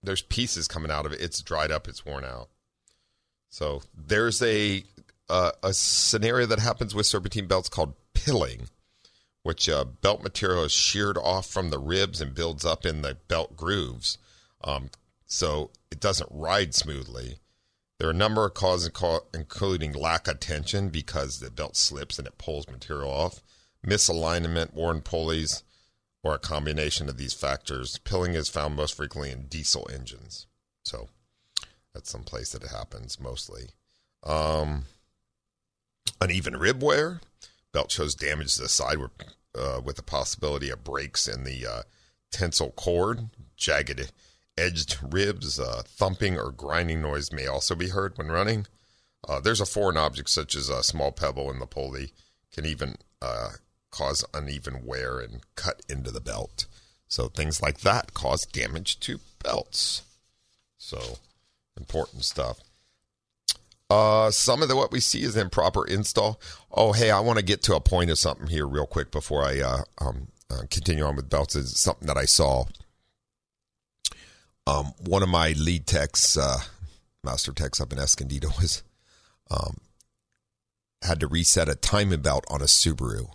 There's 0.03 0.23
pieces 0.23 0.67
coming 0.67 0.91
out 0.91 1.07
of 1.07 1.13
it. 1.13 1.21
It's 1.21 1.43
dried 1.43 1.71
up. 1.71 1.87
It's 1.89 2.05
worn 2.05 2.25
out. 2.25 2.49
So 3.49 3.83
there's 3.95 4.43
a 4.43 4.85
uh, 5.29 5.53
a 5.63 5.73
scenario 5.73 6.47
that 6.47 6.59
happens 6.59 6.95
with 6.95 7.07
serpentine 7.07 7.47
belts 7.47 7.69
called 7.69 7.95
pilling, 8.15 8.69
which 9.43 9.69
uh, 9.69 9.85
belt 9.85 10.23
material 10.23 10.65
is 10.65 10.73
sheared 10.73 11.17
off 11.17 11.47
from 11.47 11.71
the 11.71 11.79
ribs 11.79 12.21
and 12.21 12.35
builds 12.35 12.65
up 12.65 12.85
in 12.85 13.03
the 13.03 13.17
belt 13.29 13.57
grooves. 13.57 14.19
Um, 14.65 14.91
so 15.27 15.71
it 15.91 16.01
doesn't 16.01 16.29
ride 16.33 16.75
smoothly. 16.75 17.39
There 17.99 18.09
are 18.09 18.13
a 18.13 18.15
number 18.15 18.45
of 18.45 18.55
causes, 18.55 18.91
including 19.35 19.93
lack 19.93 20.27
of 20.27 20.41
tension 20.41 20.89
because 20.89 21.39
the 21.39 21.51
belt 21.51 21.77
slips 21.77 22.19
and 22.19 22.27
it 22.27 22.39
pulls 22.39 22.67
material 22.69 23.11
off, 23.11 23.43
misalignment, 23.87 24.73
worn 24.73 25.03
pulleys, 25.03 25.63
or 26.23 26.35
a 26.35 26.39
combination 26.39 27.09
of 27.09 27.17
these 27.17 27.35
factors. 27.35 27.99
Pilling 27.99 28.35
is 28.35 28.49
found 28.49 28.77
most 28.77 28.95
frequently 28.95 29.31
in 29.31 29.47
diesel 29.47 29.89
engines. 29.93 30.47
So 30.85 31.09
that's 31.95 32.11
some 32.11 32.23
place 32.25 32.53
that 32.53 32.63
it 32.63 32.71
happens 32.71 33.19
mostly. 33.21 33.71
Um, 34.23 34.85
uneven 36.21 36.57
rib 36.57 36.83
wear. 36.83 37.21
Belt 37.73 37.91
shows 37.91 38.15
damage 38.15 38.55
to 38.55 38.63
the 38.63 38.69
side 38.69 38.99
with, 38.99 39.13
uh, 39.59 39.81
with 39.85 39.97
the 39.97 40.03
possibility 40.03 40.71
of 40.71 40.85
breaks 40.85 41.27
in 41.29 41.45
the 41.45 41.67
uh, 41.67 41.83
tensile 42.31 42.73
cord. 42.73 43.29
Jagged 43.57 44.11
edged 44.61 44.99
ribs, 45.03 45.59
uh, 45.59 45.83
thumping 45.87 46.39
or 46.39 46.51
grinding 46.51 47.01
noise 47.01 47.33
may 47.33 47.47
also 47.47 47.75
be 47.75 47.89
heard 47.89 48.17
when 48.19 48.29
running. 48.29 48.67
Uh, 49.27 49.41
there's 49.41 49.61
a 49.61 49.67
foreign 49.67 49.97
object 49.97 50.29
such 50.29 50.55
as 50.55 50.69
a 50.69 50.83
small 50.83 51.13
pebble 51.13 51.51
in 51.51 51.59
the 51.59 51.67
pulley 51.67 52.13
can 52.53 52.67
even 52.67 52.97
uh, 53.23 53.51
cause 53.91 54.25
uneven 54.33 54.85
wear 54.85 55.19
and 55.19 55.41
cut 55.57 55.83
into 55.89 56.11
the 56.11 56.21
belt. 56.21 56.67
So 57.09 57.29
things 57.29 57.61
like 57.61 57.81
that 57.81 58.15
cause 58.15 58.47
damage 58.47 59.01
to 59.01 59.21
belts. 59.43 60.03
So 60.79 61.19
important 61.77 62.25
stuff. 62.25 62.61
Uh, 63.91 64.31
some 64.31 64.63
of 64.63 64.69
the 64.69 64.77
what 64.77 64.93
we 64.93 65.01
see 65.01 65.23
is 65.23 65.37
improper 65.37 65.85
install. 65.85 66.41
Oh, 66.71 66.93
hey, 66.93 67.11
I 67.11 67.19
want 67.19 67.41
to 67.41 67.45
get 67.45 67.63
to 67.65 67.75
a 67.75 67.81
point 67.81 68.11
of 68.11 68.19
something 68.19 68.47
here 68.47 68.67
real 68.67 68.87
quick 68.87 69.11
before 69.11 69.45
I 69.45 69.61
uh, 69.61 69.83
um, 70.01 70.29
uh, 70.49 70.63
continue 70.71 71.05
on 71.05 71.17
with 71.17 71.29
belts. 71.29 71.57
Is 71.57 71.79
something 71.79 72.07
that 72.07 72.17
I 72.17 72.25
saw. 72.25 72.67
Um, 74.67 74.93
one 75.05 75.25
of 75.25 75.29
my 75.29 75.55
lead 75.59 75.89
techs, 75.89 76.37
uh, 76.37 76.59
master 77.25 77.53
techs 77.53 77.81
up 77.81 77.93
in 77.93 77.99
Escondido, 77.99 78.51
was 78.61 78.85
um, 79.51 79.79
had 81.03 81.19
to 81.19 81.27
reset 81.27 81.69
a 81.69 81.75
timing 81.75 82.21
belt 82.21 82.45
on 82.49 82.61
a 82.61 82.67
Subaru. 82.67 83.31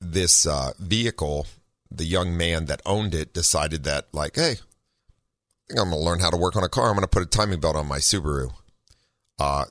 This 0.00 0.46
uh, 0.46 0.72
vehicle, 0.78 1.46
the 1.90 2.04
young 2.04 2.36
man 2.36 2.66
that 2.66 2.82
owned 2.84 3.14
it 3.14 3.32
decided 3.32 3.84
that, 3.84 4.08
like, 4.12 4.36
hey, 4.36 4.52
I 4.52 5.68
think 5.68 5.80
I'm 5.80 5.90
going 5.90 6.00
to 6.00 6.06
learn 6.06 6.20
how 6.20 6.30
to 6.30 6.36
work 6.36 6.56
on 6.56 6.64
a 6.64 6.68
car. 6.68 6.88
I'm 6.88 6.94
going 6.94 7.02
to 7.02 7.08
put 7.08 7.22
a 7.22 7.26
timing 7.26 7.60
belt 7.60 7.76
on 7.76 7.88
my 7.88 7.98
Subaru. 7.98 8.52
Uh, 9.38 9.64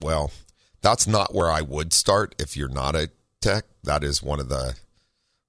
well, 0.00 0.30
that's 0.80 1.06
not 1.06 1.34
where 1.34 1.50
I 1.50 1.60
would 1.60 1.92
start 1.92 2.34
if 2.38 2.56
you're 2.56 2.68
not 2.68 2.94
a 2.94 3.10
tech. 3.40 3.64
That 3.84 4.04
is 4.04 4.22
one 4.22 4.40
of 4.40 4.48
the 4.48 4.74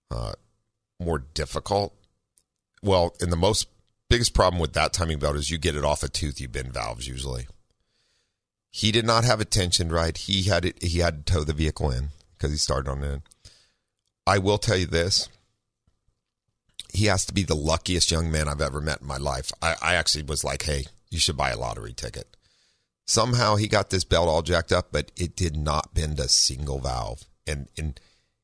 uh, 0.10 0.34
more 1.00 1.20
difficult. 1.34 1.94
Well, 2.82 3.16
and 3.20 3.32
the 3.32 3.38
most 3.38 3.68
biggest 4.10 4.34
problem 4.34 4.60
with 4.60 4.74
that 4.74 4.94
timing 4.94 5.20
belt 5.20 5.36
is 5.36 5.50
you 5.50 5.58
get 5.58 5.76
it 5.76 5.84
off 5.84 6.04
a 6.04 6.10
tooth 6.10 6.40
you 6.40 6.48
bend 6.48 6.74
valves 6.74 7.08
usually. 7.08 7.48
He 8.70 8.92
did 8.92 9.06
not 9.06 9.24
have 9.24 9.42
it 9.42 9.52
tensioned 9.52 9.92
right. 9.92 10.18
He 10.18 10.44
had 10.44 10.66
it. 10.66 10.82
He 10.82 11.00
had 11.00 11.26
to 11.26 11.34
tow 11.34 11.44
the 11.44 11.54
vehicle 11.54 11.92
in 11.92 12.10
because 12.38 12.52
he 12.52 12.58
started 12.58 12.90
on 12.90 13.04
it. 13.04 13.22
I 14.26 14.38
will 14.38 14.58
tell 14.58 14.78
you 14.78 14.86
this. 14.86 15.30
He 16.94 17.08
has 17.08 17.26
to 17.26 17.34
be 17.34 17.44
the 17.44 17.56
luckiest 17.56 18.12
young 18.12 18.32
man 18.32 18.48
I've 18.48 18.62
ever 18.62 18.80
met 18.80 19.02
in 19.02 19.08
my 19.08 19.18
life. 19.18 19.52
I, 19.62 19.76
I 19.82 19.96
actually 19.96 20.24
was 20.24 20.44
like, 20.44 20.64
hey, 20.64 20.86
you 21.10 21.20
should 21.20 21.38
buy 21.38 21.50
a 21.50 21.58
lottery 21.58 21.94
ticket. 21.94 22.38
Somehow 23.06 23.56
he 23.56 23.68
got 23.68 23.90
this 23.90 24.04
belt 24.04 24.30
all 24.30 24.42
jacked 24.42 24.72
up, 24.72 24.90
but 24.92 25.12
it 25.18 25.36
did 25.36 25.58
not 25.58 25.94
bend 25.94 26.20
a 26.20 26.30
single 26.30 26.80
valve. 26.80 27.24
And 27.46 27.68
and 27.78 28.00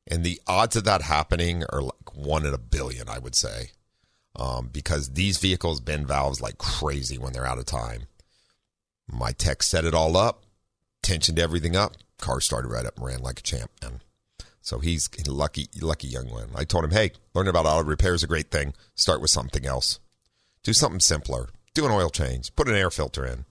and 0.06 0.24
the 0.24 0.40
odds 0.46 0.76
of 0.76 0.84
that 0.84 1.02
happening 1.02 1.64
are 1.70 1.80
like 1.80 2.14
one 2.14 2.44
in 2.44 2.52
a 2.52 2.58
billion, 2.58 3.08
I 3.08 3.18
would 3.18 3.34
say, 3.34 3.70
um, 4.36 4.68
because 4.70 5.10
these 5.10 5.38
vehicles 5.38 5.80
bend 5.80 6.08
valves 6.08 6.40
like 6.40 6.58
crazy 6.58 7.16
when 7.16 7.32
they're 7.32 7.46
out 7.46 7.58
of 7.58 7.66
time. 7.66 8.02
My 9.10 9.32
tech 9.32 9.62
set 9.62 9.84
it 9.84 9.94
all 9.94 10.16
up, 10.16 10.44
tensioned 11.02 11.38
everything 11.38 11.76
up. 11.76 11.96
Car 12.18 12.40
started 12.40 12.68
right 12.68 12.84
up 12.84 12.96
and 12.96 13.06
ran 13.06 13.22
like 13.22 13.38
a 13.38 13.42
champ, 13.42 13.70
man. 13.82 14.00
So 14.60 14.78
he's 14.78 15.08
lucky, 15.26 15.68
lucky 15.80 16.06
young 16.08 16.30
one. 16.30 16.50
I 16.54 16.64
told 16.64 16.84
him, 16.84 16.90
hey, 16.90 17.12
learning 17.34 17.50
about 17.50 17.66
auto 17.66 17.88
repair 17.88 18.14
is 18.14 18.22
a 18.22 18.28
great 18.28 18.50
thing. 18.50 18.74
Start 18.94 19.20
with 19.20 19.30
something 19.30 19.66
else. 19.66 19.98
Do 20.62 20.72
something 20.72 21.00
simpler. 21.00 21.48
Do 21.74 21.86
an 21.86 21.92
oil 21.92 22.10
change. 22.10 22.54
Put 22.56 22.68
an 22.68 22.74
air 22.74 22.90
filter 22.90 23.24
in. 23.24 23.46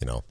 You 0.00 0.06
know, 0.06 0.24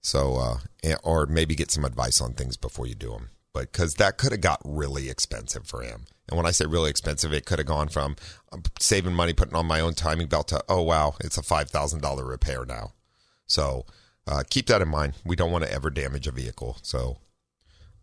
so 0.00 0.36
uh, 0.36 0.96
or 1.02 1.26
maybe 1.26 1.54
get 1.54 1.70
some 1.70 1.84
advice 1.84 2.20
on 2.20 2.34
things 2.34 2.56
before 2.56 2.86
you 2.86 2.94
do 2.94 3.10
them. 3.10 3.30
But 3.52 3.72
because 3.72 3.94
that 3.94 4.18
could 4.18 4.32
have 4.32 4.40
got 4.40 4.60
really 4.64 5.10
expensive 5.10 5.66
for 5.66 5.82
him. 5.82 6.06
And 6.28 6.36
when 6.36 6.46
I 6.46 6.52
say 6.52 6.66
really 6.66 6.90
expensive, 6.90 7.32
it 7.32 7.44
could 7.44 7.58
have 7.58 7.66
gone 7.66 7.88
from 7.88 8.14
um, 8.52 8.62
saving 8.78 9.14
money 9.14 9.32
putting 9.32 9.56
on 9.56 9.66
my 9.66 9.80
own 9.80 9.94
timing 9.94 10.28
belt 10.28 10.48
to 10.48 10.62
oh 10.68 10.82
wow, 10.82 11.14
it's 11.20 11.38
a 11.38 11.42
five 11.42 11.70
thousand 11.70 12.02
dollar 12.02 12.24
repair 12.24 12.64
now. 12.64 12.92
So 13.46 13.86
uh, 14.28 14.44
keep 14.48 14.66
that 14.66 14.82
in 14.82 14.88
mind. 14.88 15.14
We 15.24 15.34
don't 15.34 15.50
want 15.50 15.64
to 15.64 15.72
ever 15.72 15.90
damage 15.90 16.28
a 16.28 16.32
vehicle. 16.32 16.76
So 16.82 17.18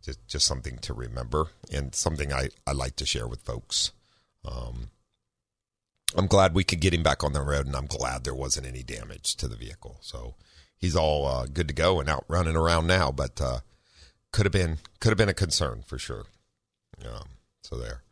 just, 0.07 0.25
just 0.25 0.45
something 0.45 0.77
to 0.79 0.93
remember 0.93 1.47
and 1.71 1.93
something 1.93 2.31
I, 2.31 2.49
I 2.65 2.71
like 2.71 2.95
to 2.95 3.05
share 3.05 3.27
with 3.27 3.41
folks. 3.41 3.91
Um, 4.45 4.89
I'm 6.15 6.27
glad 6.27 6.53
we 6.53 6.63
could 6.63 6.79
get 6.79 6.93
him 6.93 7.03
back 7.03 7.25
on 7.25 7.33
the 7.33 7.41
road, 7.41 7.65
and 7.65 7.75
I'm 7.75 7.87
glad 7.87 8.23
there 8.23 8.33
wasn't 8.33 8.67
any 8.67 8.83
damage 8.83 9.35
to 9.35 9.49
the 9.49 9.57
vehicle. 9.57 9.97
So 9.99 10.35
he's 10.77 10.95
all 10.95 11.27
uh, 11.27 11.45
good 11.47 11.67
to 11.67 11.73
go 11.73 11.99
and 11.99 12.09
out 12.09 12.23
running 12.29 12.55
around 12.55 12.87
now. 12.87 13.11
But 13.11 13.41
uh, 13.41 13.59
could 14.31 14.45
have 14.45 14.53
been 14.53 14.77
could 15.01 15.09
have 15.09 15.17
been 15.17 15.27
a 15.27 15.33
concern 15.33 15.83
for 15.85 15.97
sure. 15.97 16.23
Um, 17.05 17.27
so 17.61 17.77
there. 17.77 18.03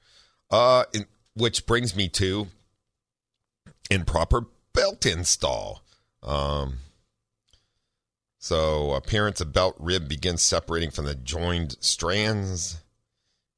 Uh, 0.51 0.83
in, 0.93 1.05
which 1.35 1.65
brings 1.65 1.95
me 1.95 2.09
to 2.09 2.47
improper 3.89 4.47
belt 4.73 5.05
install. 5.05 5.81
Um, 6.21 6.79
so 8.45 8.91
appearance 8.93 9.41
of 9.41 9.51
belt 9.51 9.75
rib 9.79 10.07
begins 10.07 10.43
separating 10.43 10.91
from 10.91 11.05
the 11.05 11.15
joined 11.15 11.77
strands. 11.79 12.77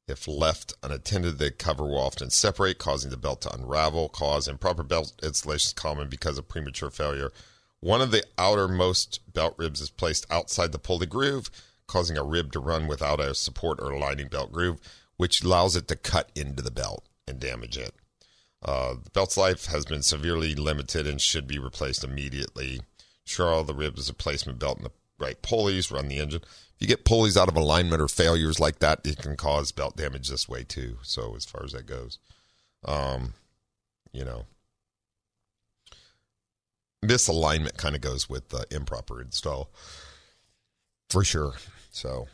If 0.08 0.30
left 0.30 0.76
unattended, 0.82 1.40
the 1.40 1.52
cover 1.52 1.84
will 1.84 2.00
often 2.00 2.30
separate, 2.30 2.78
causing 2.78 3.12
the 3.12 3.18
belt 3.18 3.42
to 3.42 3.54
unravel. 3.54 4.08
Cause 4.08 4.48
improper 4.48 4.84
belt 4.84 5.12
installation 5.22 5.68
is 5.68 5.74
common 5.74 6.08
because 6.08 6.38
of 6.38 6.48
premature 6.48 6.90
failure. 6.90 7.34
One 7.82 8.00
of 8.00 8.12
the 8.12 8.24
outermost 8.38 9.20
belt 9.34 9.56
ribs 9.58 9.82
is 9.82 9.90
placed 9.90 10.26
outside 10.32 10.72
the 10.72 10.80
pulley 10.80 11.06
groove, 11.06 11.52
causing 11.86 12.18
a 12.18 12.24
rib 12.24 12.54
to 12.54 12.62
run 12.62 12.88
without 12.88 13.20
a 13.20 13.36
support 13.36 13.82
or 13.82 14.00
lining 14.00 14.30
belt 14.30 14.54
groove, 14.54 14.80
which 15.18 15.44
allows 15.44 15.76
it 15.76 15.90
to 15.90 15.98
cut 15.98 16.32
into 16.34 16.64
the 16.64 16.72
belt 16.72 17.04
and 17.28 17.42
damage 17.42 17.78
it. 17.78 17.94
Uh, 18.64 18.94
the 19.04 19.10
belt's 19.10 19.36
life 19.36 19.66
has 19.66 19.84
been 19.84 20.02
severely 20.02 20.56
limited 20.56 21.06
and 21.06 21.20
should 21.20 21.46
be 21.46 21.60
replaced 21.60 22.06
immediately. 22.06 22.80
Sure, 23.28 23.54
all 23.54 23.64
the 23.64 23.74
rib 23.74 23.98
is 23.98 24.10
a 24.10 24.14
placement 24.14 24.60
belt 24.60 24.78
and 24.78 24.86
the 24.86 24.92
right 25.20 25.42
pulleys 25.42 25.92
run 25.92 26.08
the 26.08 26.20
engine 26.20 26.42
if 26.78 26.84
you 26.84 26.88
get 26.88 27.06
pulleys 27.06 27.36
out 27.36 27.48
of 27.48 27.56
alignment 27.56 28.04
or 28.04 28.08
failures 28.08 28.60
like 28.60 28.78
that, 28.80 29.00
it 29.04 29.18
can 29.18 29.36
cause 29.36 29.72
belt 29.72 29.98
damage 29.98 30.30
this 30.30 30.48
way 30.48 30.64
too. 30.64 30.98
So 31.02 31.36
as 31.36 31.44
far 31.44 31.64
as 31.64 31.72
that 31.72 31.88
goes, 31.88 32.20
um, 32.86 33.34
you 34.12 34.24
know, 34.24 34.46
misalignment 37.04 37.78
kind 37.78 37.96
of 37.96 38.02
goes 38.02 38.30
with 38.30 38.50
the 38.50 38.68
improper 38.70 39.20
install 39.20 39.72
for 41.10 41.24
sure. 41.24 41.54
So, 41.90 42.28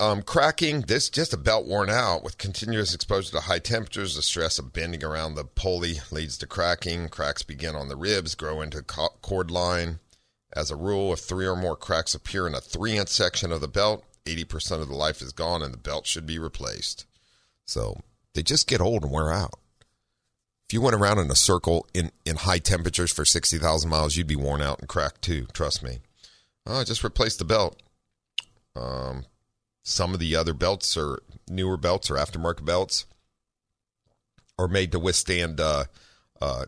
um, 0.00 0.22
cracking, 0.22 0.82
this 0.82 1.10
just 1.10 1.34
a 1.34 1.36
belt 1.36 1.66
worn 1.66 1.90
out 1.90 2.24
with 2.24 2.38
continuous 2.38 2.94
exposure 2.94 3.32
to 3.32 3.40
high 3.40 3.58
temperatures. 3.58 4.16
The 4.16 4.22
stress 4.22 4.58
of 4.58 4.72
bending 4.72 5.04
around 5.04 5.34
the 5.34 5.44
pulley 5.44 5.96
leads 6.10 6.38
to 6.38 6.46
cracking. 6.46 7.10
Cracks 7.10 7.42
begin 7.42 7.76
on 7.76 7.88
the 7.88 7.96
ribs, 7.96 8.34
grow 8.34 8.62
into 8.62 8.82
cord 8.82 9.50
line. 9.50 9.98
As 10.54 10.70
a 10.70 10.76
rule, 10.76 11.12
if 11.12 11.20
three 11.20 11.46
or 11.46 11.56
more 11.56 11.76
cracks 11.76 12.14
appear 12.14 12.46
in 12.46 12.54
a 12.54 12.60
three 12.60 12.96
inch 12.98 13.08
section 13.08 13.52
of 13.52 13.60
the 13.60 13.68
belt, 13.68 14.04
80% 14.26 14.82
of 14.82 14.88
the 14.88 14.94
life 14.94 15.22
is 15.22 15.32
gone 15.32 15.62
and 15.62 15.72
the 15.72 15.78
belt 15.78 16.06
should 16.06 16.26
be 16.26 16.38
replaced. 16.38 17.06
So 17.64 18.00
they 18.34 18.42
just 18.42 18.68
get 18.68 18.80
old 18.80 19.02
and 19.02 19.12
wear 19.12 19.32
out. 19.32 19.58
If 20.68 20.74
you 20.74 20.80
went 20.80 20.96
around 20.96 21.18
in 21.18 21.30
a 21.30 21.36
circle 21.36 21.86
in, 21.92 22.12
in 22.24 22.36
high 22.36 22.58
temperatures 22.58 23.12
for 23.12 23.24
60,000 23.24 23.90
miles, 23.90 24.16
you'd 24.16 24.26
be 24.26 24.36
worn 24.36 24.62
out 24.62 24.80
and 24.80 24.88
cracked 24.88 25.22
too, 25.22 25.46
trust 25.52 25.82
me. 25.82 25.98
Oh, 26.66 26.84
just 26.84 27.04
replace 27.04 27.36
the 27.36 27.44
belt. 27.44 27.82
Um, 28.76 29.24
some 29.82 30.14
of 30.14 30.20
the 30.20 30.36
other 30.36 30.54
belts 30.54 30.96
are 30.96 31.22
newer 31.48 31.76
belts 31.76 32.10
or 32.10 32.14
aftermarket 32.14 32.64
belts 32.64 33.06
are 34.58 34.68
made 34.68 34.92
to 34.92 34.98
withstand 34.98 35.60
uh, 35.60 35.84
uh, 36.40 36.66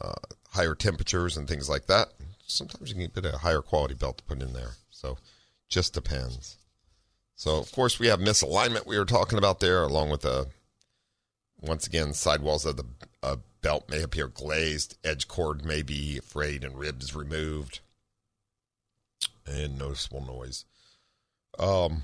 uh, 0.00 0.14
higher 0.50 0.74
temperatures 0.74 1.36
and 1.36 1.48
things 1.48 1.68
like 1.68 1.86
that 1.86 2.12
sometimes 2.46 2.90
you 2.90 2.94
can 2.94 3.22
get 3.22 3.34
a 3.34 3.38
higher 3.38 3.62
quality 3.62 3.94
belt 3.94 4.18
to 4.18 4.24
put 4.24 4.42
in 4.42 4.52
there. 4.52 4.72
So 4.90 5.18
just 5.68 5.94
depends. 5.94 6.56
So 7.34 7.58
of 7.58 7.70
course 7.72 7.98
we 7.98 8.06
have 8.06 8.20
misalignment 8.20 8.86
we 8.86 8.98
were 8.98 9.04
talking 9.04 9.38
about 9.38 9.60
there, 9.60 9.82
along 9.82 10.10
with 10.10 10.22
the 10.22 10.46
once 11.60 11.86
again 11.86 12.12
sidewalls 12.12 12.64
of 12.64 12.76
the 12.76 12.84
uh, 13.22 13.36
belt 13.62 13.88
may 13.90 14.02
appear 14.02 14.28
glazed, 14.28 14.96
edge 15.04 15.28
cord 15.28 15.64
may 15.64 15.82
be 15.82 16.20
frayed, 16.20 16.64
and 16.64 16.78
ribs 16.78 17.14
removed, 17.14 17.80
and 19.46 19.78
noticeable 19.78 20.24
noise. 20.24 20.64
Um, 21.58 22.02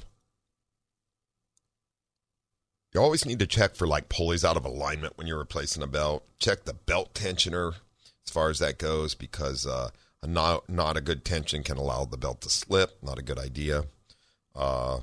you 2.92 3.00
always 3.00 3.24
need 3.24 3.38
to 3.38 3.46
check 3.46 3.74
for 3.74 3.86
like 3.86 4.08
pulleys 4.08 4.44
out 4.44 4.56
of 4.56 4.64
alignment 4.64 5.16
when 5.16 5.26
you're 5.26 5.38
replacing 5.38 5.82
a 5.82 5.86
belt. 5.86 6.24
Check 6.38 6.64
the 6.64 6.74
belt 6.74 7.14
tensioner 7.14 7.74
as 8.26 8.32
far 8.32 8.50
as 8.50 8.58
that 8.58 8.78
goes 8.78 9.14
because 9.14 9.66
uh, 9.66 9.90
not 10.26 10.68
not 10.68 10.96
a 10.96 11.00
good 11.00 11.24
tension 11.24 11.62
can 11.62 11.76
allow 11.76 12.04
the 12.04 12.16
belt 12.16 12.40
to 12.42 12.50
slip. 12.50 13.02
Not 13.02 13.18
a 13.18 13.22
good 13.22 13.38
idea. 13.38 13.84
Uh, 14.54 15.00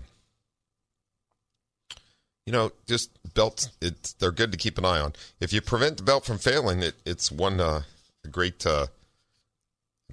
you 2.46 2.54
know, 2.54 2.72
just 2.88 3.12
belts. 3.34 3.70
It's 3.82 4.14
they're 4.14 4.32
good 4.32 4.52
to 4.52 4.58
keep 4.58 4.78
an 4.78 4.86
eye 4.86 5.00
on. 5.00 5.14
If 5.40 5.54
you 5.54 5.62
prevent 5.62 5.98
the 5.98 6.04
belt 6.04 6.26
from 6.26 6.38
failing, 6.38 6.82
it, 6.82 6.96
it's 7.06 7.32
one 7.32 7.60
uh, 7.60 7.84
great 8.32 8.66
uh, 8.66 8.88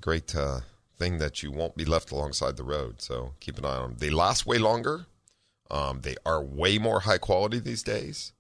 great 0.01 0.35
uh, 0.35 0.61
thing 0.99 1.19
that 1.19 1.43
you 1.43 1.51
won't 1.51 1.77
be 1.77 1.85
left 1.85 2.11
alongside 2.11 2.57
the 2.57 2.65
road. 2.65 3.01
So 3.01 3.33
keep 3.41 3.59
an 3.59 3.65
eye 3.65 3.77
on 3.77 3.91
them. 3.91 3.97
They 3.99 4.11
last 4.11 4.47
way 4.47 4.59
longer. 4.59 5.07
Um, 5.71 6.01
they 6.03 6.17
are 6.25 6.43
way 6.43 6.79
more 6.79 7.01
high 7.01 7.19
quality 7.19 7.59
these 7.59 7.83
days. 7.83 8.33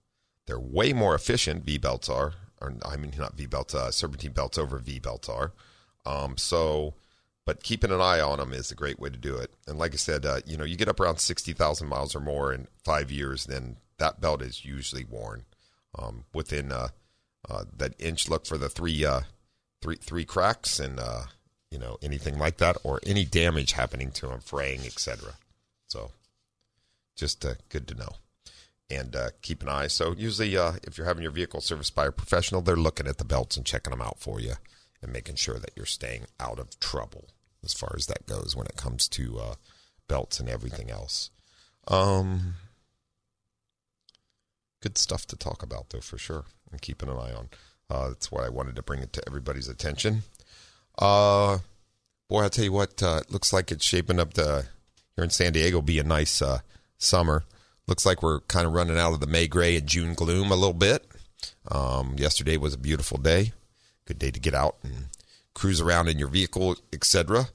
They're 0.46 0.60
way 0.60 0.92
more 0.92 1.14
efficient. 1.14 1.64
V 1.64 1.78
belts 1.78 2.08
are, 2.08 2.34
or 2.60 2.74
I 2.84 2.96
mean, 2.96 3.12
not 3.18 3.36
V 3.36 3.46
belts. 3.46 3.74
Uh, 3.74 3.90
serpentine 3.90 4.32
belts 4.32 4.58
over 4.58 4.78
V 4.78 4.98
belts 4.98 5.28
are. 5.28 5.52
Um, 6.06 6.36
so, 6.36 6.94
but 7.44 7.62
keeping 7.62 7.90
an 7.90 8.00
eye 8.00 8.20
on 8.20 8.38
them 8.38 8.52
is 8.52 8.70
a 8.70 8.76
great 8.76 8.98
way 8.98 9.10
to 9.10 9.16
do 9.16 9.36
it. 9.36 9.50
And 9.66 9.78
like 9.78 9.92
I 9.92 9.96
said, 9.96 10.24
uh, 10.24 10.40
you 10.46 10.56
know, 10.56 10.64
you 10.64 10.76
get 10.76 10.88
up 10.88 11.00
around 11.00 11.18
60,000 11.18 11.88
miles 11.88 12.14
or 12.14 12.20
more 12.20 12.52
in 12.52 12.68
five 12.84 13.10
years, 13.10 13.46
then 13.46 13.76
that 13.98 14.20
belt 14.20 14.40
is 14.40 14.64
usually 14.64 15.04
worn. 15.04 15.44
Um, 15.98 16.24
within 16.32 16.72
uh, 16.72 16.88
uh, 17.48 17.64
that 17.76 17.94
inch, 17.98 18.28
look 18.28 18.46
for 18.46 18.58
the 18.58 18.68
three, 18.68 19.04
uh, 19.04 19.22
three, 19.82 19.96
three 19.96 20.24
cracks 20.24 20.78
and, 20.78 21.00
uh, 21.00 21.22
you 21.70 21.78
know, 21.78 21.96
anything 22.02 22.38
like 22.38 22.58
that 22.58 22.76
or 22.84 23.00
any 23.04 23.24
damage 23.24 23.72
happening 23.72 24.10
to 24.12 24.26
them, 24.28 24.40
fraying, 24.40 24.80
etc. 24.80 25.32
So 25.88 26.10
just 27.16 27.44
uh, 27.44 27.54
good 27.70 27.88
to 27.88 27.94
know 27.94 28.10
and 28.90 29.16
keep 29.42 29.62
an 29.62 29.68
eye. 29.68 29.88
So 29.88 30.14
usually, 30.16 30.54
if 30.54 30.96
you're 30.96 31.06
having 31.06 31.22
your 31.22 31.32
vehicle 31.32 31.60
serviced 31.60 31.94
by 31.94 32.06
a 32.06 32.12
professional, 32.12 32.60
they're 32.60 32.76
looking 32.76 33.08
at 33.08 33.18
the 33.18 33.24
belts 33.24 33.56
and 33.56 33.66
checking 33.66 33.90
them 33.90 34.02
out 34.02 34.20
for 34.20 34.38
you 34.38 34.54
and 35.06 35.12
making 35.12 35.36
sure 35.36 35.58
that 35.58 35.70
you're 35.76 35.86
staying 35.86 36.26
out 36.38 36.58
of 36.58 36.78
trouble 36.80 37.28
as 37.64 37.72
far 37.72 37.94
as 37.96 38.06
that 38.06 38.26
goes 38.26 38.54
when 38.54 38.66
it 38.66 38.76
comes 38.76 39.08
to 39.08 39.38
uh, 39.38 39.54
belts 40.08 40.40
and 40.40 40.48
everything 40.48 40.90
else. 40.90 41.30
Um, 41.88 42.54
good 44.82 44.98
stuff 44.98 45.26
to 45.28 45.36
talk 45.36 45.62
about, 45.62 45.90
though, 45.90 46.00
for 46.00 46.18
sure, 46.18 46.44
and 46.70 46.82
keeping 46.82 47.08
an 47.08 47.16
eye 47.16 47.32
on. 47.32 47.48
Uh, 47.88 48.08
that's 48.08 48.32
why 48.32 48.44
I 48.44 48.48
wanted 48.48 48.76
to 48.76 48.82
bring 48.82 49.00
it 49.00 49.12
to 49.14 49.22
everybody's 49.26 49.68
attention. 49.68 50.22
Uh, 50.98 51.58
boy, 52.28 52.42
I'll 52.42 52.50
tell 52.50 52.64
you 52.64 52.72
what, 52.72 53.00
uh, 53.02 53.20
it 53.22 53.32
looks 53.32 53.52
like 53.52 53.70
it's 53.70 53.84
shaping 53.84 54.18
up 54.18 54.34
to 54.34 54.66
here 55.14 55.24
in 55.24 55.30
San 55.30 55.52
Diego 55.52 55.80
be 55.80 56.00
a 56.00 56.04
nice 56.04 56.42
uh, 56.42 56.60
summer. 56.98 57.44
Looks 57.86 58.04
like 58.04 58.22
we're 58.22 58.40
kind 58.40 58.66
of 58.66 58.72
running 58.72 58.98
out 58.98 59.12
of 59.12 59.20
the 59.20 59.28
May 59.28 59.46
gray 59.46 59.76
and 59.76 59.86
June 59.86 60.14
gloom 60.14 60.50
a 60.50 60.56
little 60.56 60.72
bit. 60.72 61.06
Um, 61.70 62.16
yesterday 62.18 62.56
was 62.56 62.74
a 62.74 62.78
beautiful 62.78 63.18
day 63.18 63.52
good 64.06 64.18
day 64.18 64.30
to 64.30 64.40
get 64.40 64.54
out 64.54 64.76
and 64.82 65.08
cruise 65.54 65.80
around 65.80 66.08
in 66.08 66.18
your 66.18 66.28
vehicle, 66.28 66.76
etc. 66.92 67.48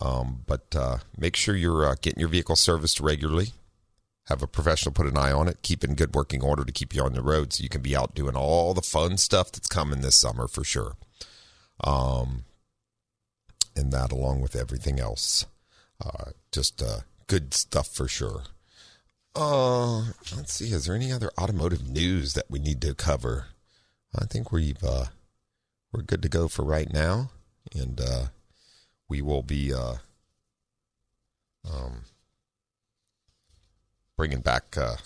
Um, 0.00 0.42
but 0.46 0.74
uh, 0.74 0.98
make 1.16 1.36
sure 1.36 1.54
you're 1.54 1.86
uh, 1.86 1.94
getting 2.00 2.20
your 2.20 2.28
vehicle 2.28 2.56
serviced 2.56 3.00
regularly. 3.00 3.52
Have 4.28 4.42
a 4.42 4.46
professional 4.46 4.92
put 4.92 5.06
an 5.06 5.18
eye 5.18 5.32
on 5.32 5.48
it. 5.48 5.62
Keep 5.62 5.82
in 5.82 5.94
good 5.94 6.14
working 6.14 6.42
order 6.42 6.64
to 6.64 6.72
keep 6.72 6.94
you 6.94 7.02
on 7.02 7.14
the 7.14 7.22
road 7.22 7.52
so 7.52 7.62
you 7.62 7.68
can 7.68 7.82
be 7.82 7.96
out 7.96 8.14
doing 8.14 8.36
all 8.36 8.74
the 8.74 8.82
fun 8.82 9.16
stuff 9.16 9.50
that's 9.50 9.68
coming 9.68 10.00
this 10.00 10.16
summer 10.16 10.46
for 10.46 10.62
sure. 10.62 10.96
Um, 11.82 12.44
and 13.74 13.92
that 13.92 14.12
along 14.12 14.40
with 14.40 14.54
everything 14.54 15.00
else. 15.00 15.46
Uh, 16.04 16.30
just 16.52 16.82
uh, 16.82 17.00
good 17.26 17.52
stuff 17.54 17.88
for 17.88 18.06
sure. 18.06 18.44
Uh, 19.34 20.00
let's 20.36 20.52
see. 20.52 20.72
Is 20.72 20.86
there 20.86 20.94
any 20.94 21.12
other 21.12 21.30
automotive 21.38 21.88
news 21.88 22.34
that 22.34 22.50
we 22.50 22.58
need 22.58 22.80
to 22.82 22.94
cover? 22.94 23.46
I 24.16 24.24
think 24.26 24.52
we've 24.52 24.82
uh, 24.82 25.06
we're 25.92 26.02
good 26.02 26.22
to 26.22 26.28
go 26.28 26.48
for 26.48 26.62
right 26.64 26.92
now, 26.92 27.30
and 27.74 28.00
uh, 28.00 28.26
we 29.08 29.20
will 29.20 29.42
be 29.42 29.72
uh, 29.74 29.96
um, 31.68 32.02
bringing 34.16 34.40
back 34.40 34.76
uh, 34.76 34.96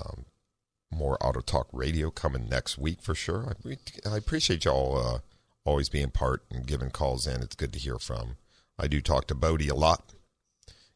um, 0.00 0.24
more 0.90 1.18
Auto 1.20 1.40
Talk 1.40 1.68
Radio 1.72 2.10
coming 2.10 2.48
next 2.48 2.78
week 2.78 3.02
for 3.02 3.14
sure. 3.14 3.56
I, 3.66 4.08
I 4.08 4.16
appreciate 4.16 4.64
y'all 4.64 4.98
uh, 4.98 5.18
always 5.64 5.88
being 5.88 6.10
part 6.10 6.44
and 6.50 6.66
giving 6.66 6.90
calls 6.90 7.26
in. 7.26 7.42
It's 7.42 7.56
good 7.56 7.72
to 7.72 7.78
hear 7.78 7.98
from. 7.98 8.36
I 8.78 8.86
do 8.86 9.00
talk 9.00 9.26
to 9.26 9.34
Bodie 9.34 9.68
a 9.68 9.74
lot 9.74 10.12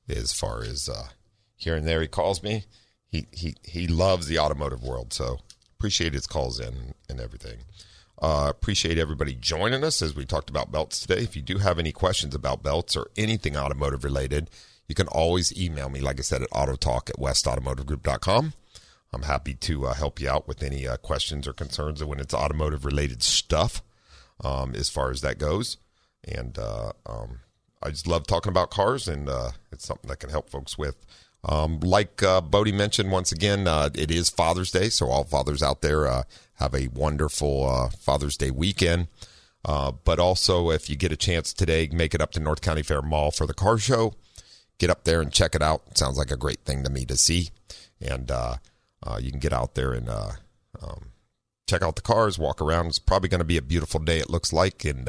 as 0.08 0.32
far 0.32 0.62
as 0.62 0.88
uh, 0.88 1.08
here 1.56 1.74
and 1.74 1.86
there. 1.86 2.00
He 2.00 2.08
calls 2.08 2.42
me. 2.42 2.64
He, 3.08 3.26
he, 3.32 3.54
he 3.64 3.86
loves 3.86 4.26
the 4.26 4.38
automotive 4.38 4.82
world, 4.82 5.12
so 5.12 5.40
appreciate 5.76 6.14
his 6.14 6.26
calls 6.26 6.60
in 6.60 6.94
and 7.10 7.20
everything. 7.20 7.58
Uh, 8.22 8.46
appreciate 8.48 8.98
everybody 8.98 9.34
joining 9.34 9.82
us 9.82 10.00
as 10.00 10.14
we 10.14 10.24
talked 10.24 10.48
about 10.48 10.70
belts 10.70 11.00
today. 11.00 11.22
If 11.22 11.34
you 11.34 11.42
do 11.42 11.58
have 11.58 11.80
any 11.80 11.90
questions 11.90 12.36
about 12.36 12.62
belts 12.62 12.96
or 12.96 13.10
anything 13.16 13.56
automotive 13.56 14.04
related, 14.04 14.48
you 14.86 14.94
can 14.94 15.08
always 15.08 15.58
email 15.60 15.88
me, 15.88 16.00
like 16.00 16.20
I 16.20 16.22
said, 16.22 16.40
at 16.40 16.50
autotalk 16.50 17.10
at 17.10 17.16
westautomotivegroup.com. 17.16 18.52
I'm 19.12 19.22
happy 19.22 19.54
to 19.54 19.86
uh, 19.88 19.94
help 19.94 20.20
you 20.20 20.30
out 20.30 20.46
with 20.46 20.62
any 20.62 20.86
uh, 20.86 20.98
questions 20.98 21.48
or 21.48 21.52
concerns 21.52 22.02
when 22.04 22.20
it's 22.20 22.32
automotive 22.32 22.84
related 22.84 23.24
stuff 23.24 23.82
um, 24.44 24.76
as 24.76 24.88
far 24.88 25.10
as 25.10 25.20
that 25.22 25.38
goes. 25.38 25.78
And 26.24 26.56
uh, 26.60 26.92
um, 27.04 27.40
I 27.82 27.90
just 27.90 28.06
love 28.06 28.28
talking 28.28 28.50
about 28.50 28.70
cars, 28.70 29.08
and 29.08 29.28
uh, 29.28 29.50
it's 29.72 29.84
something 29.84 30.08
that 30.08 30.20
can 30.20 30.30
help 30.30 30.48
folks 30.48 30.78
with. 30.78 31.04
Um, 31.44 31.80
like 31.80 32.22
uh, 32.22 32.40
Bodie 32.40 32.70
mentioned, 32.70 33.10
once 33.10 33.32
again, 33.32 33.66
uh, 33.66 33.90
it 33.94 34.12
is 34.12 34.30
Father's 34.30 34.70
Day, 34.70 34.88
so 34.88 35.08
all 35.08 35.24
fathers 35.24 35.62
out 35.62 35.82
there 35.82 36.06
uh, 36.06 36.22
have 36.62 36.74
a 36.74 36.88
wonderful 36.88 37.68
uh, 37.68 37.90
Father's 37.90 38.36
Day 38.36 38.50
weekend. 38.50 39.08
Uh, 39.64 39.92
but 40.04 40.18
also, 40.18 40.70
if 40.70 40.90
you 40.90 40.96
get 40.96 41.12
a 41.12 41.16
chance 41.16 41.52
today, 41.52 41.88
make 41.92 42.14
it 42.14 42.20
up 42.20 42.32
to 42.32 42.40
North 42.40 42.60
County 42.60 42.82
Fair 42.82 43.02
Mall 43.02 43.30
for 43.30 43.46
the 43.46 43.54
car 43.54 43.78
show. 43.78 44.14
Get 44.78 44.90
up 44.90 45.04
there 45.04 45.20
and 45.20 45.32
check 45.32 45.54
it 45.54 45.62
out. 45.62 45.96
Sounds 45.96 46.18
like 46.18 46.30
a 46.30 46.36
great 46.36 46.60
thing 46.64 46.82
to 46.82 46.90
me 46.90 47.04
to 47.04 47.16
see. 47.16 47.50
And 48.00 48.30
uh, 48.30 48.56
you 49.20 49.30
can 49.30 49.38
get 49.38 49.52
out 49.52 49.74
there 49.74 49.92
and 49.92 50.08
um, 50.08 51.10
check 51.68 51.82
out 51.82 51.94
the 51.94 52.02
cars, 52.02 52.38
walk 52.38 52.60
around. 52.60 52.86
It's 52.86 52.98
probably 52.98 53.28
going 53.28 53.38
to 53.38 53.44
be 53.44 53.56
a 53.56 53.62
beautiful 53.62 54.00
day, 54.00 54.18
it 54.18 54.30
looks 54.30 54.52
like. 54.52 54.84
And 54.84 55.08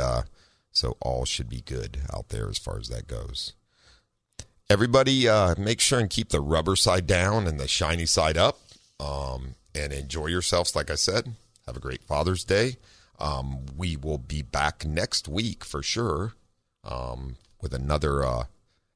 so 0.72 0.98
all 1.02 1.26
should 1.26 1.50
be 1.50 1.62
good 1.62 2.02
out 2.14 2.30
there 2.30 2.50
as 2.50 2.58
far 2.58 2.78
as 2.78 2.90
that 2.90 3.08
goes. 3.08 3.54
Everybody, 4.70 5.28
uh, 5.28 5.56
make 5.58 5.80
sure 5.80 6.00
and 6.00 6.10
keep 6.10 6.30
the 6.30 6.42
rubber 6.42 6.76
side 6.76 7.06
down 7.06 7.48
and 7.48 7.60
the 7.60 7.68
shiny 7.68 8.06
side 8.06 8.38
up, 8.38 8.60
um, 9.00 9.56
and 9.76 9.94
enjoy 9.94 10.28
yourselves. 10.28 10.76
Like 10.76 10.90
I 10.90 10.96
said, 10.96 11.34
have 11.66 11.78
a 11.78 11.82
great 11.82 12.04
Father's 12.04 12.44
Day. 12.44 12.78
Um, 13.20 13.66
we 13.76 13.96
will 13.96 14.18
be 14.18 14.42
back 14.42 14.86
next 14.86 15.28
week 15.28 15.64
for 15.64 15.84
sure 15.84 16.34
um, 16.84 17.36
with 17.62 17.74
another 17.74 18.24
uh, 18.24 18.46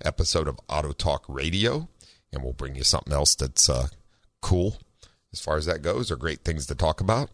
episode 0.03 0.47
of 0.47 0.59
Auto 0.67 0.91
Talk 0.91 1.23
Radio, 1.27 1.87
and 2.31 2.43
we'll 2.43 2.53
bring 2.53 2.75
you 2.75 2.83
something 2.83 3.13
else 3.13 3.35
that's 3.35 3.69
uh, 3.69 3.87
cool 4.41 4.77
as 5.31 5.39
far 5.39 5.57
as 5.57 5.65
that 5.65 5.81
goes, 5.81 6.11
or 6.11 6.15
great 6.15 6.43
things 6.43 6.65
to 6.67 6.75
talk 6.75 6.99
about. 7.01 7.29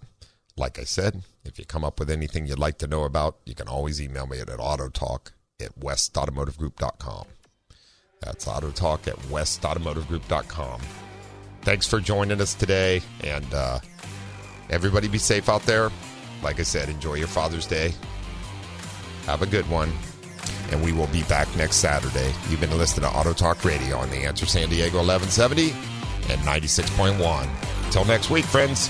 Like 0.56 0.78
I 0.78 0.84
said, 0.84 1.24
if 1.46 1.58
you 1.58 1.66
come 1.66 1.84
up 1.84 2.00
with 2.00 2.10
anything 2.10 2.46
you'd 2.46 2.60
like 2.60 2.78
to 2.80 2.88
know 2.88 3.04
about, 3.04 3.38
you 3.46 3.56
can 3.56 3.68
always 3.68 4.02
email 4.02 4.28
me 4.28 4.40
at 4.40 4.48
autotalk 4.48 5.32
at 5.60 5.80
westautomotivegroup.com. 5.80 7.26
That's 8.22 8.46
autotalk 8.46 9.08
at 9.08 9.18
westautomotivegroup.com. 9.24 10.82
Thanks 11.62 11.88
for 11.88 12.00
joining 12.00 12.42
us 12.42 12.54
today, 12.54 13.02
and 13.24 13.54
uh, 13.54 13.80
everybody 14.74 15.08
be 15.08 15.20
safe 15.20 15.50
out 15.50 15.62
there. 15.64 15.92
Like 16.42 16.60
I 16.60 16.64
said, 16.64 16.90
enjoy 16.90 17.14
your 17.16 17.28
Father's 17.28 17.68
Day. 17.68 17.94
Have 19.26 19.42
a 19.42 19.46
good 19.46 19.70
one, 19.70 19.92
and 20.72 20.84
we 20.84 20.92
will 20.92 21.08
be 21.08 21.24
back 21.24 21.48
next 21.56 21.78
Saturday. 21.78 22.34
You've 22.50 22.60
been 22.60 22.78
listening 22.78 23.10
to 23.10 23.16
Auto 23.16 23.34
Talk 23.34 23.64
Radio 23.64 23.98
on 23.98 24.10
the 24.10 24.18
Answer 24.18 24.46
San 24.46 24.70
Diego 24.70 24.98
1170 24.98 25.72
and 26.34 26.42
96.1. 26.42 27.48
Until 27.86 28.06
next 28.06 28.30
week, 28.30 28.46
friends. 28.46 28.90